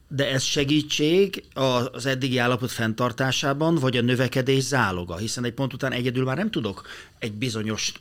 De 0.09 0.31
ez 0.31 0.43
segítség 0.43 1.45
az 1.93 2.07
eddigi 2.07 2.39
állapot 2.39 2.71
fenntartásában, 2.71 3.75
vagy 3.75 3.97
a 3.97 4.03
növekedés 4.03 4.63
záloga? 4.63 5.17
Hiszen 5.17 5.45
egy 5.45 5.53
pont 5.53 5.73
után 5.73 5.93
egyedül 5.93 6.25
már 6.25 6.37
nem 6.37 6.51
tudok 6.51 6.87
egy 7.19 7.33
bizonyos 7.33 7.93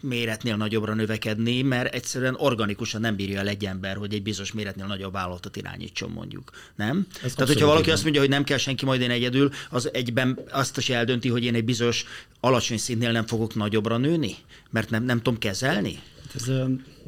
méretnél 0.00 0.56
nagyobbra 0.56 0.94
növekedni, 0.94 1.62
mert 1.62 1.94
egyszerűen 1.94 2.34
organikusan 2.38 3.00
nem 3.00 3.16
bírja 3.16 3.38
el 3.38 3.48
egy 3.48 3.64
ember, 3.64 3.96
hogy 3.96 4.14
egy 4.14 4.22
bizonyos 4.22 4.52
méretnél 4.52 4.86
nagyobb 4.86 5.12
vállalatot 5.12 5.56
irányítson 5.56 6.10
mondjuk. 6.10 6.50
Nem? 6.74 7.06
Ez 7.22 7.34
Tehát, 7.34 7.52
hogyha 7.52 7.66
valaki 7.66 7.90
azt 7.90 8.02
mondja, 8.02 8.20
hogy 8.20 8.30
nem 8.30 8.44
kell 8.44 8.58
senki, 8.58 8.84
majd 8.84 9.00
én 9.00 9.10
egyedül, 9.10 9.50
az 9.70 9.92
egyben 9.92 10.38
azt 10.50 10.76
is 10.76 10.88
eldönti, 10.88 11.28
hogy 11.28 11.44
én 11.44 11.54
egy 11.54 11.64
bizonyos 11.64 12.04
alacsony 12.40 12.78
szintnél 12.78 13.12
nem 13.12 13.26
fogok 13.26 13.54
nagyobbra 13.54 13.96
nőni, 13.96 14.34
mert 14.70 14.90
nem, 14.90 15.04
nem 15.04 15.16
tudom 15.16 15.38
kezelni. 15.38 15.98
Ez 16.34 16.46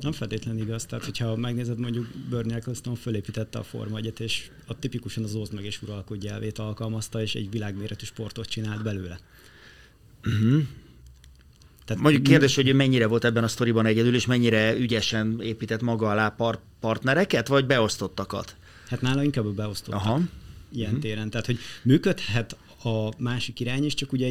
nem 0.00 0.12
feltétlenül 0.12 0.62
igaz. 0.62 0.84
Tehát, 0.86 1.04
hogyha 1.04 1.36
megnézed, 1.36 1.78
mondjuk 1.78 2.06
Bernie 2.30 2.56
Eccleston 2.56 2.94
fölépítette 2.94 3.58
a 3.58 3.62
Forma 3.62 3.96
1 3.96 4.12
és 4.18 4.50
a 4.66 4.78
tipikusan 4.78 5.24
az 5.24 5.34
oszd 5.34 5.54
meg 5.54 5.64
és 5.64 5.82
uralkodj 5.82 6.28
elvét 6.28 6.58
alkalmazta, 6.58 7.22
és 7.22 7.34
egy 7.34 7.50
világméretű 7.50 8.04
sportot 8.04 8.48
csinált 8.48 8.82
belőle. 8.82 9.18
Uh-huh. 10.24 10.62
Tehát 11.88 12.02
Mondjuk 12.02 12.22
kérdés, 12.22 12.54
hogy 12.54 12.74
mennyire 12.74 13.06
volt 13.06 13.24
ebben 13.24 13.44
a 13.44 13.48
sztoriban 13.48 13.86
egyedül, 13.86 14.14
és 14.14 14.26
mennyire 14.26 14.76
ügyesen 14.76 15.40
épített 15.42 15.82
maga 15.82 16.10
alá 16.10 16.28
par- 16.28 16.60
partnereket, 16.80 17.48
vagy 17.48 17.66
beosztottakat? 17.66 18.56
Hát 18.88 19.00
nála 19.00 19.22
inkább 19.22 19.46
a 19.46 19.52
beosztottak. 19.52 20.00
Aha. 20.00 20.20
Ilyen 20.72 20.88
uh-huh. 20.88 21.02
téren. 21.02 21.30
Tehát, 21.30 21.46
hogy 21.46 21.58
működhet 21.82 22.56
a 22.82 23.10
másik 23.18 23.60
irány 23.60 23.84
is, 23.84 23.94
csak 23.94 24.12
ugye 24.12 24.28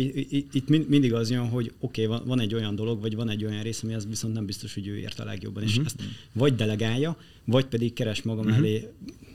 itt 0.51 0.67
mindig 0.87 1.13
az 1.13 1.29
jön, 1.29 1.49
hogy 1.49 1.71
oké, 1.79 2.05
okay, 2.05 2.19
van 2.25 2.39
egy 2.39 2.53
olyan 2.53 2.75
dolog, 2.75 3.01
vagy 3.01 3.15
van 3.15 3.29
egy 3.29 3.45
olyan 3.45 3.63
rész, 3.63 3.83
ami 3.83 3.93
az 3.93 4.07
viszont 4.07 4.33
nem 4.33 4.45
biztos, 4.45 4.73
hogy 4.73 4.87
ő 4.87 4.97
ért 4.97 5.19
a 5.19 5.25
legjobban, 5.25 5.63
uh-huh. 5.63 5.69
és 5.69 5.77
mhm. 5.77 5.85
ezt 5.85 6.15
vagy 6.33 6.55
delegálja, 6.55 7.17
vagy 7.43 7.65
pedig 7.65 7.93
keres 7.93 8.21
maga 8.21 8.39
uh-huh. 8.39 8.55
mellé, 8.55 8.87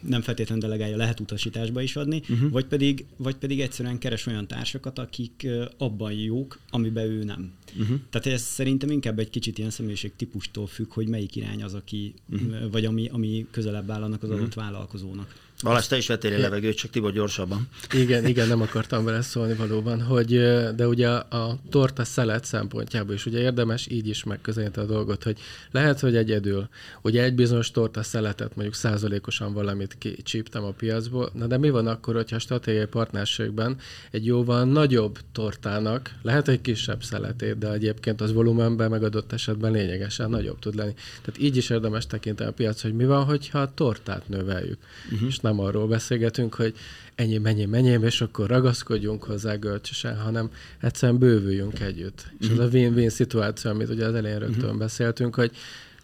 nem 0.09 0.21
feltétlenül 0.21 0.62
delegálja, 0.62 0.97
lehet 0.97 1.21
utasításba 1.21 1.82
is 1.82 1.97
adni, 1.97 2.23
uh-huh. 2.28 2.50
vagy, 2.50 2.66
pedig, 2.66 3.04
vagy 3.16 3.37
pedig 3.37 3.61
egyszerűen 3.61 3.99
keres 3.99 4.26
olyan 4.26 4.47
társakat, 4.47 4.99
akik 4.99 5.47
abban 5.78 6.12
jók, 6.12 6.59
amiben 6.71 7.11
ő 7.11 7.25
nem. 7.25 7.52
Uh-huh. 7.78 7.99
Tehát 8.11 8.26
ez 8.26 8.42
szerintem 8.42 8.90
inkább 8.90 9.18
egy 9.18 9.30
kicsit 9.30 9.59
ilyen 9.59 9.71
személyiség 9.71 10.12
típustól 10.16 10.66
függ, 10.66 10.92
hogy 10.92 11.09
melyik 11.09 11.37
irány 11.37 11.62
az, 11.62 11.75
aki, 11.75 12.14
uh-huh. 12.30 12.71
vagy 12.71 12.85
ami, 12.85 13.09
ami 13.12 13.47
közelebb 13.50 13.90
áll 13.90 14.02
annak 14.02 14.23
az 14.23 14.30
adott 14.30 14.47
uh-huh. 14.47 14.62
vállalkozónak. 14.62 15.50
Balázs, 15.62 15.87
te 15.87 15.97
is 15.97 16.07
vettél 16.07 16.38
levegőt, 16.38 16.76
csak 16.76 16.90
Tibor 16.90 17.12
gyorsabban. 17.12 17.69
Igen, 17.92 18.26
igen, 18.26 18.49
nem 18.49 18.61
akartam 18.61 19.04
vele 19.04 19.23
szólni 19.23 19.54
valóban, 19.54 20.02
hogy, 20.02 20.28
de 20.75 20.87
ugye 20.87 21.09
a 21.09 21.59
torta 21.71 22.04
szelet 22.04 22.45
szempontjából 22.45 23.14
is 23.14 23.26
ugye 23.26 23.38
érdemes 23.38 23.87
így 23.90 24.09
is 24.09 24.25
megközelíteni 24.25 24.87
a 24.87 24.90
dolgot, 24.90 25.23
hogy 25.23 25.38
lehet, 25.71 26.00
hogy 26.00 26.16
egyedül, 26.16 26.69
ugye 27.02 27.23
egy 27.23 27.35
bizonyos 27.35 27.71
torta 27.71 28.02
szeletet 28.02 28.54
mondjuk 28.54 28.76
százalékosan 28.76 29.52
valamit 29.52 29.97
kicsíptem 29.99 30.64
a 30.64 30.71
piacból, 30.71 31.31
na 31.35 31.47
de 31.47 31.59
mi 31.59 31.71
van 31.71 31.87
akkor, 31.87 32.14
hogyha 32.14 32.38
stratégiai 32.38 32.87
partnerségben 32.87 33.76
egy 34.11 34.26
jóval 34.26 34.64
nagyobb 34.64 35.19
tortának, 35.33 36.11
lehet, 36.23 36.47
hogy 36.47 36.61
kisebb 36.61 37.02
szeletét, 37.02 37.59
de 37.59 37.73
egyébként 37.73 38.21
az 38.21 38.33
volumenben 38.33 38.90
megadott 38.90 39.33
esetben 39.33 39.73
lényegesen 39.73 40.31
nagyobb 40.31 40.59
tud 40.59 40.75
lenni. 40.75 40.95
Tehát 41.23 41.40
így 41.40 41.57
is 41.57 41.71
érdemes 41.71 42.07
tekinteni 42.07 42.50
a 42.50 42.52
piac, 42.52 42.83
hogy 42.83 42.95
mi 42.95 43.04
van, 43.04 43.25
hogyha 43.25 43.59
a 43.59 43.75
tortát 43.75 44.28
növeljük, 44.28 44.78
uh-huh. 45.12 45.28
és 45.28 45.38
nem 45.38 45.51
nem 45.52 45.64
arról 45.64 45.87
beszélgetünk, 45.87 46.54
hogy 46.54 46.75
ennyi, 47.14 47.38
mennyi, 47.38 47.64
mennyi, 47.64 47.99
és 48.04 48.21
akkor 48.21 48.49
ragaszkodjunk 48.49 49.25
hozzá 49.25 49.54
görcsösen, 49.54 50.21
hanem 50.21 50.50
egyszerűen 50.80 51.18
bővüljünk 51.18 51.80
együtt. 51.80 52.25
Mm-hmm. 52.26 52.37
És 52.40 52.49
ez 52.49 52.59
a 52.59 52.66
mhm. 52.66 52.75
win-win 52.75 53.11
szituáció, 53.11 53.71
amit 53.71 53.88
ugye 53.88 54.06
az 54.06 54.14
elején 54.14 54.38
rögtön 54.38 54.68
mm-hmm. 54.68 54.78
beszéltünk, 54.78 55.35
hogy 55.35 55.50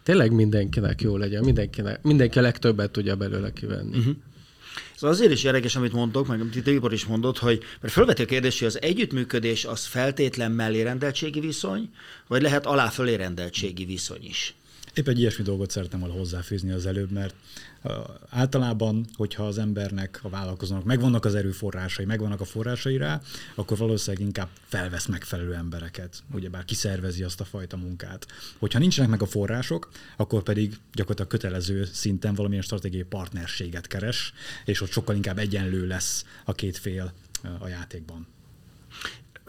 tényleg 0.02 0.32
mindenkinek 0.32 1.02
jó 1.02 1.16
legyen, 1.16 1.44
mindenkinek, 1.44 2.02
mindenki 2.02 2.38
a 2.38 2.42
legtöbbet 2.42 2.90
tudja 2.90 3.16
belőle 3.16 3.52
kivenni. 3.52 3.98
Mm-hmm. 3.98 4.10
Ez 4.94 5.02
azért 5.02 5.32
is 5.32 5.44
érdekes, 5.44 5.76
amit 5.76 5.92
mondtok, 5.92 6.26
meg 6.26 6.40
amit 6.40 6.62
Tibor 6.62 6.92
is 6.92 7.04
mondott, 7.04 7.38
hogy 7.38 7.62
mert 7.80 7.92
felveti 7.92 8.22
a 8.22 8.26
kérdés, 8.26 8.58
hogy 8.58 8.68
az 8.68 8.82
együttműködés 8.82 9.64
az 9.64 9.84
feltétlen 9.84 10.52
mellé 10.52 10.82
rendeltségi 10.82 11.40
viszony, 11.40 11.90
vagy 12.26 12.42
lehet 12.42 12.66
alá-fölé 12.66 13.14
rendeltségi 13.14 13.84
viszony 13.84 14.24
is? 14.24 14.54
Épp 14.98 15.08
egy 15.08 15.18
ilyesmi 15.18 15.44
dolgot 15.44 15.70
szeretem 15.70 16.00
volna 16.00 16.14
hozzáfűzni 16.14 16.70
az 16.70 16.86
előbb, 16.86 17.10
mert 17.10 17.34
általában, 18.28 19.06
hogyha 19.16 19.46
az 19.46 19.58
embernek, 19.58 20.20
a 20.22 20.28
vállalkozónak 20.28 20.84
megvannak 20.84 21.24
az 21.24 21.34
erőforrásai, 21.34 22.04
megvannak 22.04 22.40
a 22.40 22.44
forrásai 22.44 22.96
rá, 22.96 23.20
akkor 23.54 23.78
valószínűleg 23.78 24.26
inkább 24.26 24.48
felvesz 24.64 25.06
megfelelő 25.06 25.54
embereket, 25.54 26.22
ugyebár 26.32 26.64
kiszervezi 26.64 27.22
azt 27.22 27.40
a 27.40 27.44
fajta 27.44 27.76
munkát. 27.76 28.26
Hogyha 28.58 28.78
nincsenek 28.78 29.10
meg 29.10 29.22
a 29.22 29.26
források, 29.26 29.90
akkor 30.16 30.42
pedig 30.42 30.76
gyakorlatilag 30.92 31.30
kötelező 31.30 31.84
szinten 31.84 32.34
valamilyen 32.34 32.62
stratégiai 32.62 33.02
partnerséget 33.02 33.86
keres, 33.86 34.32
és 34.64 34.80
ott 34.80 34.90
sokkal 34.90 35.14
inkább 35.14 35.38
egyenlő 35.38 35.86
lesz 35.86 36.24
a 36.44 36.52
két 36.52 36.76
fél 36.76 37.12
a 37.58 37.68
játékban. 37.68 38.26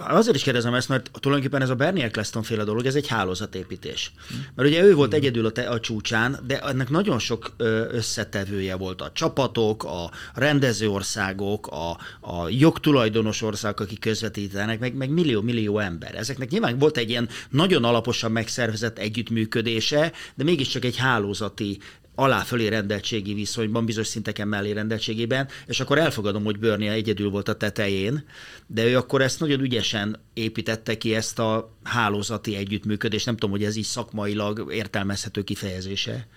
Azért 0.08 0.36
is 0.36 0.44
kérdezem 0.44 0.74
ezt, 0.74 0.90
mert 0.90 1.12
tulajdonképpen 1.20 1.62
ez 1.62 1.70
a 1.70 1.76
Bernie 1.76 2.04
Eccleston 2.04 2.44
féle 2.44 2.64
dolog, 2.64 2.86
ez 2.86 2.96
egy 2.96 3.08
hálózatépítés. 3.08 4.12
Mert 4.56 4.70
ugye 4.70 4.84
ő 4.84 4.96
volt 4.96 5.14
egyedül 5.14 5.46
a, 5.46 5.52
te, 5.52 5.62
a 5.62 5.80
csúcsán, 5.80 6.40
de 6.48 6.60
ennek 6.60 6.90
nagyon 6.90 7.20
sok 7.20 7.54
összetevője 7.92 8.76
volt. 8.76 9.02
A 9.02 9.12
csapatok, 9.14 9.84
a 9.84 10.12
rendező 10.34 10.90
országok, 10.90 11.68
a, 11.68 11.90
a 12.20 12.50
jogtulajdonos 12.50 13.42
országok, 13.42 13.80
akik 13.80 14.00
közvetítenek, 14.00 14.80
meg, 14.80 14.94
meg 14.94 15.10
millió-millió 15.10 15.80
ember. 15.80 16.16
Ezeknek 16.16 16.50
nyilván 16.50 16.78
volt 16.78 16.98
egy 16.98 17.10
ilyen 17.10 17.30
nagyon 17.50 17.84
alaposan 17.84 18.32
megszervezett 18.32 18.98
együttműködése, 18.98 20.12
de 20.36 20.44
mégiscsak 20.44 20.86
egy 20.86 20.98
hálózati 20.98 21.80
alá-fölé 22.20 22.68
rendeltségi 22.68 23.34
viszonyban, 23.34 23.86
bizonyos 23.86 24.08
szinteken 24.08 24.48
mellé 24.48 24.72
rendeltségében, 24.72 25.48
és 25.68 25.80
akkor 25.80 25.98
elfogadom, 25.98 26.44
hogy 26.44 26.60
Bernie 26.60 26.92
egyedül 26.92 27.30
volt 27.30 27.48
a 27.48 27.56
tetején, 27.56 28.24
de 28.68 28.86
ő 28.86 28.98
akkor 28.98 29.22
ezt 29.22 29.40
nagyon 29.40 29.60
ügyesen 29.60 30.20
építette 30.34 30.98
ki 30.98 31.16
ezt 31.16 31.40
a 31.40 31.76
hálózati 31.84 32.56
együttműködést. 32.56 33.26
Nem 33.26 33.34
tudom, 33.34 33.52
hogy 33.52 33.64
ez 33.64 33.76
így 33.76 33.84
szakmailag 33.84 34.74
értelmezhető 34.74 35.44
kifejezése. 35.44 36.28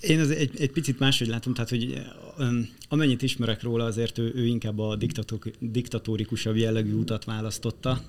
Én 0.00 0.20
az 0.20 0.30
egy, 0.30 0.60
egy 0.60 0.70
picit 0.70 0.98
máshogy 0.98 1.28
látom, 1.28 1.54
tehát 1.54 1.70
hogy 1.70 2.02
amennyit 2.88 3.22
ismerek 3.22 3.62
róla, 3.62 3.84
azért 3.84 4.18
ő, 4.18 4.32
ő 4.34 4.46
inkább 4.46 4.78
a 4.78 4.98
diktatórikusabb 5.60 6.56
jellegű 6.56 6.92
utat 6.92 7.24
választotta. 7.24 8.02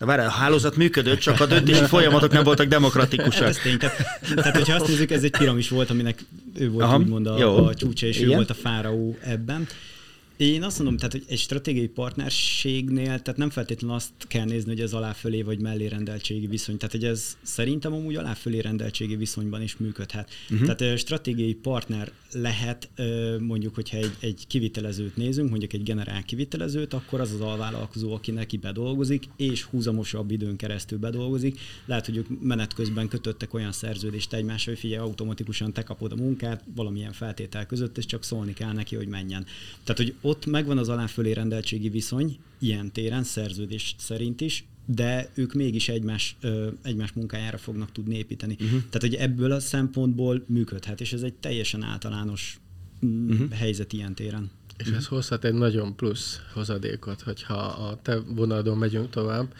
De 0.00 0.06
várj, 0.06 0.22
a 0.22 0.30
hálózat 0.30 0.76
működött, 0.76 1.18
csak 1.18 1.40
a 1.40 1.46
döntési 1.46 1.84
folyamatok 1.84 2.32
nem 2.32 2.44
voltak 2.44 2.66
demokratikusak. 2.66 3.48
Ez 3.48 3.56
tény. 3.56 3.78
Tehát, 3.78 3.96
tehát, 4.34 4.56
hogyha 4.56 4.74
azt 4.74 4.86
nézzük, 4.86 5.10
ez 5.10 5.22
egy 5.22 5.30
piramis 5.30 5.68
volt, 5.68 5.90
aminek 5.90 6.24
ő 6.58 6.70
volt 6.70 6.84
Aha, 6.84 6.98
úgymond 6.98 7.26
a, 7.26 7.66
a 7.66 7.74
csúcsa, 7.74 8.06
és 8.06 8.16
Igen. 8.16 8.30
ő 8.30 8.34
volt 8.34 8.50
a 8.50 8.54
fáraó 8.54 9.16
ebben. 9.22 9.66
Én 10.40 10.62
azt 10.62 10.78
mondom, 10.78 10.96
tehát, 10.96 11.12
hogy 11.12 11.24
egy 11.26 11.38
stratégiai 11.38 11.88
partnerségnél, 11.88 13.04
tehát 13.04 13.36
nem 13.36 13.50
feltétlenül 13.50 13.96
azt 13.96 14.12
kell 14.28 14.44
nézni, 14.44 14.70
hogy 14.70 14.80
ez 14.80 14.92
aláfölé 14.92 15.42
vagy 15.42 15.60
mellé 15.60 15.86
rendeltségi 15.86 16.46
viszony. 16.46 16.76
Tehát, 16.76 16.94
hogy 16.94 17.04
ez 17.04 17.36
szerintem 17.42 17.92
amúgy 17.92 18.16
aláfölé 18.16 18.58
rendeltségi 18.58 19.16
viszonyban 19.16 19.62
is 19.62 19.76
működhet. 19.76 20.30
Uh-huh. 20.50 20.74
Tehát 20.74 20.98
stratégiai 20.98 21.54
partner 21.54 22.12
lehet, 22.32 22.90
mondjuk, 23.38 23.74
hogyha 23.74 23.96
egy, 23.96 24.12
egy 24.20 24.44
kivitelezőt 24.46 25.16
nézünk, 25.16 25.50
mondjuk 25.50 25.72
egy 25.72 25.82
generál 25.82 26.22
kivitelezőt, 26.22 26.94
akkor 26.94 27.20
az 27.20 27.32
az 27.32 27.40
alvállalkozó, 27.40 28.14
aki 28.14 28.30
neki 28.30 28.56
bedolgozik, 28.56 29.24
és 29.36 29.62
húzamosabb 29.62 30.30
időn 30.30 30.56
keresztül 30.56 30.98
bedolgozik. 30.98 31.58
Lehet, 31.84 32.06
hogy 32.06 32.16
ők 32.16 32.42
menet 32.42 32.74
közben 32.74 33.08
kötöttek 33.08 33.54
olyan 33.54 33.72
szerződést 33.72 34.32
egymással, 34.32 34.72
hogy 34.72 34.82
figyelj, 34.82 35.00
automatikusan 35.02 35.72
te 35.72 35.82
kapod 35.82 36.12
a 36.12 36.16
munkát 36.16 36.64
valamilyen 36.74 37.12
feltétel 37.12 37.66
között, 37.66 37.98
és 37.98 38.06
csak 38.06 38.24
szólni 38.24 38.52
kell 38.52 38.72
neki, 38.72 38.96
hogy 38.96 39.08
menjen. 39.08 39.46
Tehát, 39.84 39.96
hogy 39.96 40.14
ott 40.30 40.46
megvan 40.46 40.78
az 40.78 40.88
aláfölé 40.88 41.32
rendeltségi 41.32 41.88
viszony, 41.88 42.38
ilyen 42.58 42.92
téren, 42.92 43.24
szerződés 43.24 43.94
szerint 43.98 44.40
is, 44.40 44.64
de 44.86 45.30
ők 45.34 45.52
mégis 45.52 45.88
egymás, 45.88 46.36
ö, 46.40 46.68
egymás 46.82 47.12
munkájára 47.12 47.58
fognak 47.58 47.92
tudni 47.92 48.16
építeni. 48.16 48.52
Uh-huh. 48.52 48.70
Tehát, 48.70 49.00
hogy 49.00 49.14
ebből 49.14 49.52
a 49.52 49.60
szempontból 49.60 50.44
működhet, 50.46 51.00
és 51.00 51.12
ez 51.12 51.22
egy 51.22 51.34
teljesen 51.34 51.82
általános 51.82 52.60
uh-huh. 53.00 53.50
helyzet 53.50 53.92
ilyen 53.92 54.14
téren. 54.14 54.50
És 54.76 54.88
ez 54.88 55.06
hozhat 55.06 55.44
egy 55.44 55.54
nagyon 55.54 55.96
plusz 55.96 56.40
hozadékot, 56.52 57.20
hogyha 57.20 57.54
a 57.54 57.98
te 58.02 58.18
vonalon 58.18 58.78
megyünk 58.78 59.10
tovább, 59.10 59.52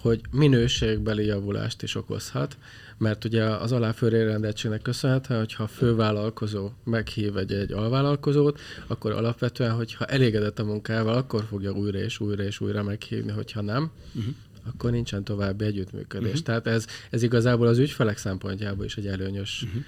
hogy 0.00 0.20
minőségbeli 0.30 1.24
javulást 1.24 1.82
is 1.82 1.94
okozhat, 1.94 2.56
mert 2.98 3.24
ugye 3.24 3.44
az 3.44 3.72
aláfőré 3.72 4.22
rendeltségnek 4.22 4.82
köszönhetően, 4.82 5.40
hogyha 5.40 5.62
a 5.62 5.66
fővállalkozó 5.66 6.70
meghív 6.84 7.36
egy, 7.36 7.52
egy 7.52 7.72
alvállalkozót, 7.72 8.60
akkor 8.86 9.12
alapvetően, 9.12 9.74
hogyha 9.74 10.04
elégedett 10.04 10.58
a 10.58 10.64
munkával, 10.64 11.16
akkor 11.16 11.44
fogja 11.48 11.72
újra 11.72 11.98
és 11.98 12.20
újra 12.20 12.42
és 12.42 12.60
újra 12.60 12.82
meghívni, 12.82 13.32
hogyha 13.32 13.60
nem, 13.60 13.90
uh-huh. 14.14 14.34
akkor 14.66 14.90
nincsen 14.90 15.24
további 15.24 15.64
együttműködés. 15.64 16.28
Uh-huh. 16.28 16.44
Tehát 16.44 16.66
ez, 16.66 16.86
ez 17.10 17.22
igazából 17.22 17.66
az 17.66 17.78
ügyfelek 17.78 18.18
szempontjából 18.18 18.84
is 18.84 18.96
egy 18.96 19.06
előnyös 19.06 19.62
uh-huh. 19.66 19.82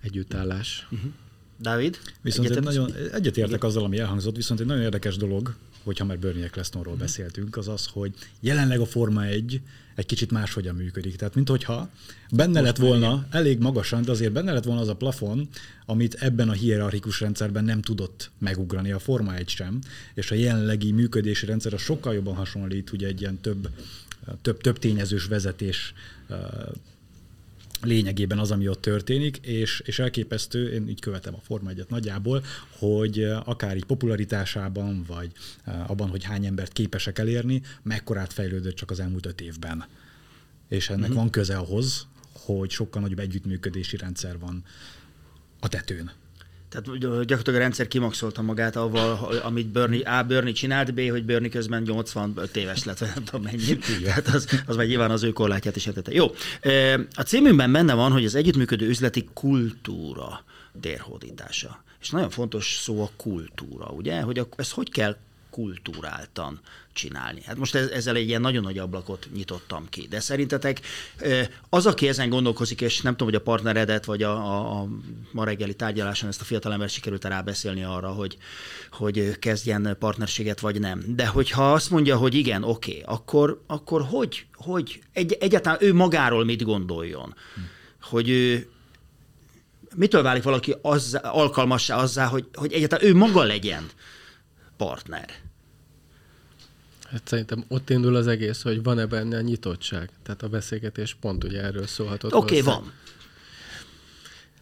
együttállás. 0.00 0.86
Uh-huh. 0.90 1.10
Dávid? 1.60 1.98
Viszont 2.22 2.50
egy 2.50 2.62
nagyon, 2.62 2.92
egyetértek 3.12 3.64
azzal, 3.64 3.84
ami 3.84 3.98
elhangzott, 3.98 4.36
viszont 4.36 4.60
egy 4.60 4.66
nagyon 4.66 4.82
érdekes 4.82 5.16
dolog, 5.16 5.54
hogyha 5.84 6.04
már 6.04 6.18
Bernie 6.18 6.44
Ecclestonról 6.44 6.96
beszéltünk, 6.96 7.56
az 7.56 7.68
az, 7.68 7.86
hogy 7.86 8.14
jelenleg 8.40 8.80
a 8.80 8.86
Forma 8.86 9.24
1 9.24 9.60
egy 9.94 10.06
kicsit 10.06 10.30
máshogyan 10.30 10.74
működik. 10.74 11.16
Tehát, 11.16 11.34
mintha 11.34 11.90
benne 12.30 12.60
Most 12.60 12.64
lett 12.64 12.76
volna, 12.88 13.06
igen. 13.06 13.26
elég 13.30 13.58
magasan, 13.58 14.02
de 14.02 14.10
azért 14.10 14.32
benne 14.32 14.52
lett 14.52 14.64
volna 14.64 14.80
az 14.80 14.88
a 14.88 14.96
plafon, 14.96 15.48
amit 15.86 16.14
ebben 16.14 16.48
a 16.48 16.52
hierarchikus 16.52 17.20
rendszerben 17.20 17.64
nem 17.64 17.82
tudott 17.82 18.30
megugrani 18.38 18.92
a 18.92 18.98
Forma 18.98 19.34
1 19.34 19.48
sem, 19.48 19.78
és 20.14 20.30
a 20.30 20.34
jelenlegi 20.34 20.92
működési 20.92 21.46
rendszer 21.46 21.72
a 21.74 21.78
sokkal 21.78 22.14
jobban 22.14 22.34
hasonlít 22.34 22.92
ugye 22.92 23.06
egy 23.06 23.20
ilyen 23.20 23.40
több, 23.40 23.68
több, 24.42 24.60
több 24.60 24.78
tényezős 24.78 25.26
vezetés 25.26 25.94
lényegében 27.84 28.38
az, 28.38 28.50
ami 28.50 28.68
ott 28.68 28.80
történik, 28.80 29.36
és, 29.36 29.82
és 29.84 29.98
elképesztő, 29.98 30.72
én 30.72 30.88
így 30.88 31.00
követem 31.00 31.34
a 31.34 31.40
Forma 31.40 31.70
1 31.70 31.84
nagyjából, 31.88 32.44
hogy 32.70 33.22
akár 33.44 33.76
így 33.76 33.84
popularitásában, 33.84 35.04
vagy 35.06 35.32
abban, 35.86 36.08
hogy 36.08 36.24
hány 36.24 36.46
embert 36.46 36.72
képesek 36.72 37.18
elérni, 37.18 37.62
mekkorát 37.82 38.32
fejlődött 38.32 38.74
csak 38.74 38.90
az 38.90 39.00
elmúlt 39.00 39.26
öt 39.26 39.40
évben. 39.40 39.84
És 40.68 40.88
ennek 40.88 41.00
uh-huh. 41.00 41.16
van 41.16 41.30
köze 41.30 41.56
ahhoz, 41.56 42.06
hogy 42.32 42.70
sokkal 42.70 43.02
nagyobb 43.02 43.18
együttműködési 43.18 43.96
rendszer 43.96 44.38
van 44.38 44.64
a 45.60 45.68
tetőn. 45.68 46.10
Tehát 46.74 46.98
gyakorlatilag 46.98 47.54
a 47.54 47.62
rendszer 47.62 47.88
kimaxolta 47.88 48.42
magát 48.42 48.76
avval, 48.76 49.40
amit 49.42 49.66
Bernie, 49.66 50.18
A. 50.18 50.22
Bernie 50.22 50.52
csinált, 50.52 50.94
B. 50.94 51.10
hogy 51.10 51.24
Bernie 51.24 51.48
közben 51.48 51.82
85 51.82 52.56
éves 52.56 52.84
lett, 52.84 52.98
vagy 52.98 53.08
nem 53.14 53.24
tudom 53.24 53.42
mennyi. 53.42 53.78
Tehát 54.04 54.26
az, 54.26 54.62
az 54.66 54.76
már 54.76 54.86
nyilván 54.86 55.10
az 55.10 55.22
ő 55.22 55.32
korlátját 55.32 55.76
is 55.76 55.86
értette. 55.86 56.12
Jó. 56.12 56.26
A 57.14 57.22
címünkben 57.22 57.72
benne 57.72 57.94
van, 57.94 58.12
hogy 58.12 58.24
az 58.24 58.34
együttműködő 58.34 58.88
üzleti 58.88 59.28
kultúra 59.32 60.44
térhódítása. 60.80 61.82
És 62.00 62.10
nagyon 62.10 62.30
fontos 62.30 62.78
szó 62.80 63.02
a 63.02 63.10
kultúra, 63.16 63.86
ugye? 63.86 64.20
Hogy 64.20 64.46
ezt 64.56 64.72
hogy 64.72 64.90
kell 64.90 65.16
kulturáltan 65.54 66.60
csinálni. 66.92 67.42
Hát 67.46 67.56
most 67.56 67.74
ezzel 67.74 68.16
egy 68.16 68.28
ilyen 68.28 68.40
nagyon 68.40 68.62
nagy 68.62 68.78
ablakot 68.78 69.28
nyitottam 69.34 69.88
ki. 69.88 70.06
De 70.10 70.20
szerintetek 70.20 70.80
az, 71.68 71.86
aki 71.86 72.08
ezen 72.08 72.28
gondolkozik, 72.28 72.80
és 72.80 73.00
nem 73.00 73.12
tudom, 73.12 73.28
hogy 73.28 73.40
a 73.40 73.42
partneredet, 73.42 74.04
vagy 74.04 74.22
a, 74.22 74.32
a, 74.32 74.80
a 74.80 74.88
ma 75.32 75.44
reggeli 75.44 75.74
tárgyaláson 75.74 76.28
ezt 76.28 76.40
a 76.40 76.44
fiatalember 76.44 76.88
sikerült 76.88 77.24
rábeszélni 77.24 77.84
arra, 77.84 78.08
hogy, 78.08 78.36
hogy 78.90 79.38
kezdjen 79.38 79.96
partnerséget, 79.98 80.60
vagy 80.60 80.80
nem. 80.80 81.02
De 81.06 81.26
hogyha 81.26 81.72
azt 81.72 81.90
mondja, 81.90 82.16
hogy 82.16 82.34
igen, 82.34 82.62
oké, 82.62 82.90
okay, 82.90 83.02
akkor, 83.14 83.62
akkor 83.66 84.02
hogy, 84.02 84.46
hogy 84.54 85.02
egy, 85.12 85.32
egyáltalán 85.40 85.78
ő 85.80 85.94
magáról 85.94 86.44
mit 86.44 86.62
gondoljon? 86.62 87.34
Hm. 87.54 87.60
Hogy 88.00 88.28
ő, 88.28 88.68
mitől 89.94 90.22
válik 90.22 90.42
valaki 90.42 90.74
azzá, 90.82 91.18
alkalmassá 91.18 91.96
azzá, 91.96 92.26
hogy, 92.26 92.48
hogy 92.54 92.72
egyáltalán 92.72 93.06
ő 93.06 93.14
maga 93.14 93.42
legyen 93.42 93.90
partner? 94.76 95.28
Hát 97.10 97.28
szerintem 97.28 97.64
ott 97.68 97.90
indul 97.90 98.16
az 98.16 98.26
egész, 98.26 98.62
hogy 98.62 98.82
van-e 98.82 99.06
benne 99.06 99.36
a 99.36 99.40
nyitottság. 99.40 100.10
Tehát 100.22 100.42
a 100.42 100.48
beszélgetés 100.48 101.16
pont 101.20 101.44
ugye 101.44 101.62
erről 101.62 101.86
szólhatott. 101.86 102.34
Oké, 102.34 102.60
okay, 102.60 102.74
van. 102.74 102.92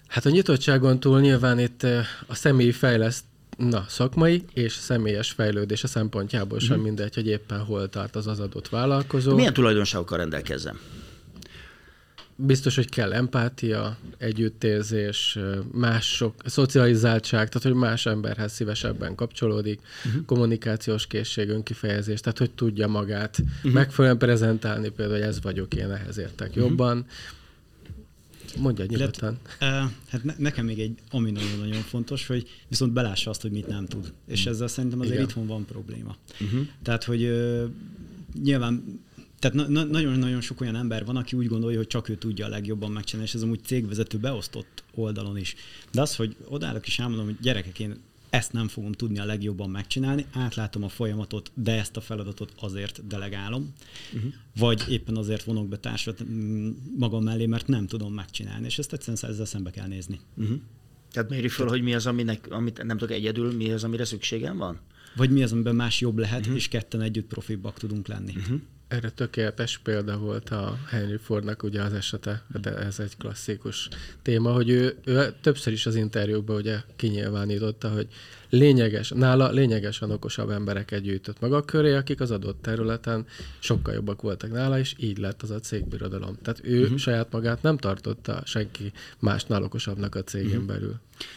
Hát 0.06 0.26
a 0.26 0.30
nyitottságon 0.30 1.00
túl 1.00 1.20
nyilván 1.20 1.58
itt 1.58 1.82
a 2.26 2.34
személyi 2.34 2.72
fejleszt, 2.72 3.24
na, 3.56 3.84
szakmai 3.88 4.44
és 4.52 4.72
személyes 4.72 5.30
fejlődés 5.30 5.84
a 5.84 5.86
szempontjából 5.86 6.58
sem 6.58 6.78
mm. 6.78 6.82
mindegy, 6.82 7.14
hogy 7.14 7.26
éppen 7.26 7.64
hol 7.64 7.88
tart 7.88 8.16
az 8.16 8.26
az 8.26 8.40
adott 8.40 8.68
vállalkozó. 8.68 9.34
Milyen 9.34 9.52
tulajdonságokkal 9.52 10.18
rendelkezzem? 10.18 10.80
Biztos, 12.36 12.74
hogy 12.74 12.88
kell 12.88 13.12
empátia, 13.12 13.96
együttérzés, 14.18 15.38
mások, 15.72 16.34
szocializáltság, 16.44 17.48
tehát 17.48 17.62
hogy 17.62 17.74
más 17.74 18.06
emberhez 18.06 18.52
szívesebben 18.52 19.14
kapcsolódik, 19.14 19.80
uh-huh. 20.06 20.24
kommunikációs 20.24 21.06
készség, 21.06 21.48
önkifejezés, 21.48 22.20
tehát 22.20 22.38
hogy 22.38 22.50
tudja 22.50 22.88
magát 22.88 23.38
uh-huh. 23.38 23.72
megfelelően 23.72 24.18
prezentálni, 24.18 24.88
például, 24.88 25.18
hogy 25.18 25.28
ez 25.28 25.42
vagyok 25.42 25.74
én, 25.74 25.90
ehhez 25.90 26.18
értek 26.18 26.48
uh-huh. 26.48 26.64
jobban. 26.64 27.06
Mondja 28.58 28.84
nyugodtan. 28.88 29.38
uh, 29.60 29.68
hát 30.08 30.24
ne, 30.24 30.34
nekem 30.38 30.64
még 30.64 30.78
egy, 30.78 30.98
ami 31.10 31.30
nagyon-nagyon 31.30 31.82
fontos, 31.82 32.26
hogy 32.26 32.48
viszont 32.68 32.92
belássa 32.92 33.30
azt, 33.30 33.42
hogy 33.42 33.50
mit 33.50 33.66
nem 33.66 33.86
tud. 33.86 34.12
És 34.26 34.46
ezzel 34.46 34.68
szerintem 34.68 35.00
azért 35.00 35.14
Igen. 35.14 35.28
itthon 35.28 35.46
van 35.46 35.64
probléma. 35.64 36.16
Uh-huh. 36.40 36.66
Tehát, 36.82 37.04
hogy 37.04 37.22
uh, 37.22 37.64
nyilván 38.42 39.00
tehát 39.42 39.68
na- 39.68 39.84
nagyon-nagyon 39.84 40.40
sok 40.40 40.60
olyan 40.60 40.76
ember 40.76 41.04
van, 41.04 41.16
aki 41.16 41.36
úgy 41.36 41.46
gondolja, 41.46 41.76
hogy 41.76 41.86
csak 41.86 42.08
ő 42.08 42.16
tudja 42.16 42.46
a 42.46 42.48
legjobban 42.48 42.90
megcsinálni, 42.90 43.28
és 43.28 43.34
ez 43.34 43.42
amúgy 43.42 43.64
cégvezető 43.64 44.18
beosztott 44.18 44.84
oldalon 44.94 45.36
is. 45.36 45.54
De 45.92 46.00
az, 46.00 46.16
hogy 46.16 46.36
odállok 46.44 46.86
és 46.86 46.98
elmondom, 46.98 47.24
hogy 47.24 47.36
gyerekek, 47.40 47.78
én 47.78 47.96
ezt 48.30 48.52
nem 48.52 48.68
fogom 48.68 48.92
tudni 48.92 49.18
a 49.18 49.24
legjobban 49.24 49.70
megcsinálni, 49.70 50.26
átlátom 50.32 50.82
a 50.82 50.88
folyamatot, 50.88 51.50
de 51.54 51.78
ezt 51.78 51.96
a 51.96 52.00
feladatot 52.00 52.52
azért 52.60 53.06
delegálom, 53.06 53.72
uh-huh. 54.14 54.32
vagy 54.56 54.84
éppen 54.88 55.16
azért 55.16 55.42
vonok 55.42 55.68
be 55.68 55.76
társat 55.76 56.24
mm, 56.24 56.70
magam 56.98 57.22
mellé, 57.22 57.46
mert 57.46 57.66
nem 57.66 57.86
tudom 57.86 58.14
megcsinálni, 58.14 58.66
és 58.66 58.78
ezt 58.78 58.92
egyszerűen 58.92 59.32
ezzel 59.32 59.44
szembe 59.44 59.70
kell 59.70 59.86
nézni. 59.86 60.20
Uh-huh. 60.36 60.56
Tehát 61.10 61.30
méri 61.30 61.48
föl, 61.48 61.68
hogy 61.68 61.82
mi 61.82 61.94
az, 61.94 62.06
aminek, 62.06 62.50
amit 62.50 62.82
nem 62.84 62.98
tudok 62.98 63.16
egyedül, 63.16 63.52
mi 63.52 63.70
az, 63.72 63.84
amire 63.84 64.04
szükségem 64.04 64.56
van? 64.56 64.80
Vagy 65.16 65.30
mi 65.30 65.42
az, 65.42 65.52
amiben 65.52 65.74
más 65.74 66.00
jobb 66.00 66.18
lehet, 66.18 66.40
uh-huh. 66.40 66.56
és 66.56 66.68
ketten 66.68 67.00
együtt 67.00 67.26
profibbak 67.26 67.78
tudunk 67.78 68.08
lenni. 68.08 68.34
Uh-huh. 68.36 68.60
Erre 68.92 69.10
tökéletes 69.10 69.78
példa 69.78 70.18
volt 70.18 70.50
a 70.50 70.78
Henry 70.88 71.16
Fordnak 71.16 71.62
ugye 71.62 71.82
az 71.82 71.92
esete, 71.92 72.42
de 72.60 72.76
ez 72.76 72.98
egy 72.98 73.16
klasszikus 73.16 73.88
téma, 74.22 74.52
hogy 74.52 74.70
ő, 74.70 74.96
ő 75.04 75.34
többször 75.40 75.72
is 75.72 75.86
az 75.86 75.94
interjúkban 75.94 76.56
ugye 76.56 76.76
kinyilvánította, 76.96 77.88
hogy 77.88 78.08
lényeges, 78.52 79.10
nála 79.14 79.50
lényegesen 79.50 80.10
okosabb 80.10 80.50
embereket 80.50 81.02
gyűjtött 81.02 81.40
maga 81.40 81.62
köré, 81.62 81.94
akik 81.94 82.20
az 82.20 82.30
adott 82.30 82.62
területen 82.62 83.26
sokkal 83.58 83.94
jobbak 83.94 84.22
voltak 84.22 84.52
nála, 84.52 84.78
és 84.78 84.94
így 84.98 85.18
lett 85.18 85.42
az 85.42 85.50
a 85.50 85.60
cégbirodalom. 85.60 86.36
Tehát 86.42 86.60
ő 86.64 86.82
uh-huh. 86.82 86.98
saját 86.98 87.32
magát 87.32 87.62
nem 87.62 87.76
tartotta 87.76 88.42
senki 88.44 88.92
másnál 89.18 89.62
okosabbnak 89.62 90.14
a 90.14 90.22
cégén 90.22 90.50
uh-huh. 90.50 90.64
belül. 90.64 90.94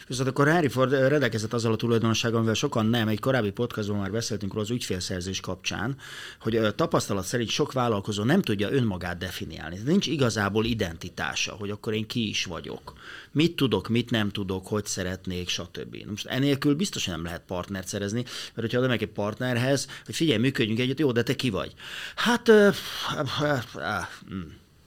Viszont 0.07 0.29
akkor 0.29 0.51
Harry 0.51 0.67
Ford 0.67 0.91
rendelkezett 0.91 1.53
azzal 1.53 1.71
a 1.71 1.75
tulajdonsággal, 1.75 2.37
amivel 2.37 2.55
sokan 2.55 2.85
nem. 2.85 3.07
Egy 3.07 3.19
korábbi 3.19 3.51
podcastban 3.51 3.97
már 3.97 4.11
beszéltünk 4.11 4.51
róla 4.51 4.63
az 4.63 4.71
ügyfélszerzés 4.71 5.39
kapcsán, 5.39 5.97
hogy 6.39 6.75
tapasztalat 6.75 7.25
szerint 7.25 7.49
sok 7.49 7.71
vállalkozó 7.71 8.23
nem 8.23 8.41
tudja 8.41 8.71
önmagát 8.71 9.17
definiálni. 9.17 9.79
Nincs 9.85 10.07
igazából 10.07 10.65
identitása, 10.65 11.53
hogy 11.53 11.69
akkor 11.69 11.93
én 11.93 12.07
ki 12.07 12.29
is 12.29 12.45
vagyok. 12.45 12.93
Mit 13.35 13.55
tudok, 13.55 13.87
mit 13.87 14.09
nem 14.09 14.29
tudok, 14.29 14.67
hogy 14.67 14.85
szeretnék, 14.85 15.49
stb. 15.49 15.95
Most 16.09 16.25
enélkül 16.25 16.75
biztos 16.75 17.05
nem 17.05 17.23
lehet 17.23 17.41
partnert 17.47 17.87
szerezni, 17.87 18.23
mert 18.23 18.53
hogyha 18.55 18.79
oda 18.79 18.91
egy 18.91 19.05
partnerhez, 19.07 19.87
hogy 20.05 20.15
figyelj, 20.15 20.39
működjünk 20.39 20.79
együtt, 20.79 20.99
jó, 20.99 21.11
de 21.11 21.23
te 21.23 21.35
ki 21.35 21.49
vagy? 21.49 21.73
Hát, 22.15 22.49
uh, 22.49 22.75
uh, 23.17 23.41
uh, 23.41 23.59
uh, 23.75 23.83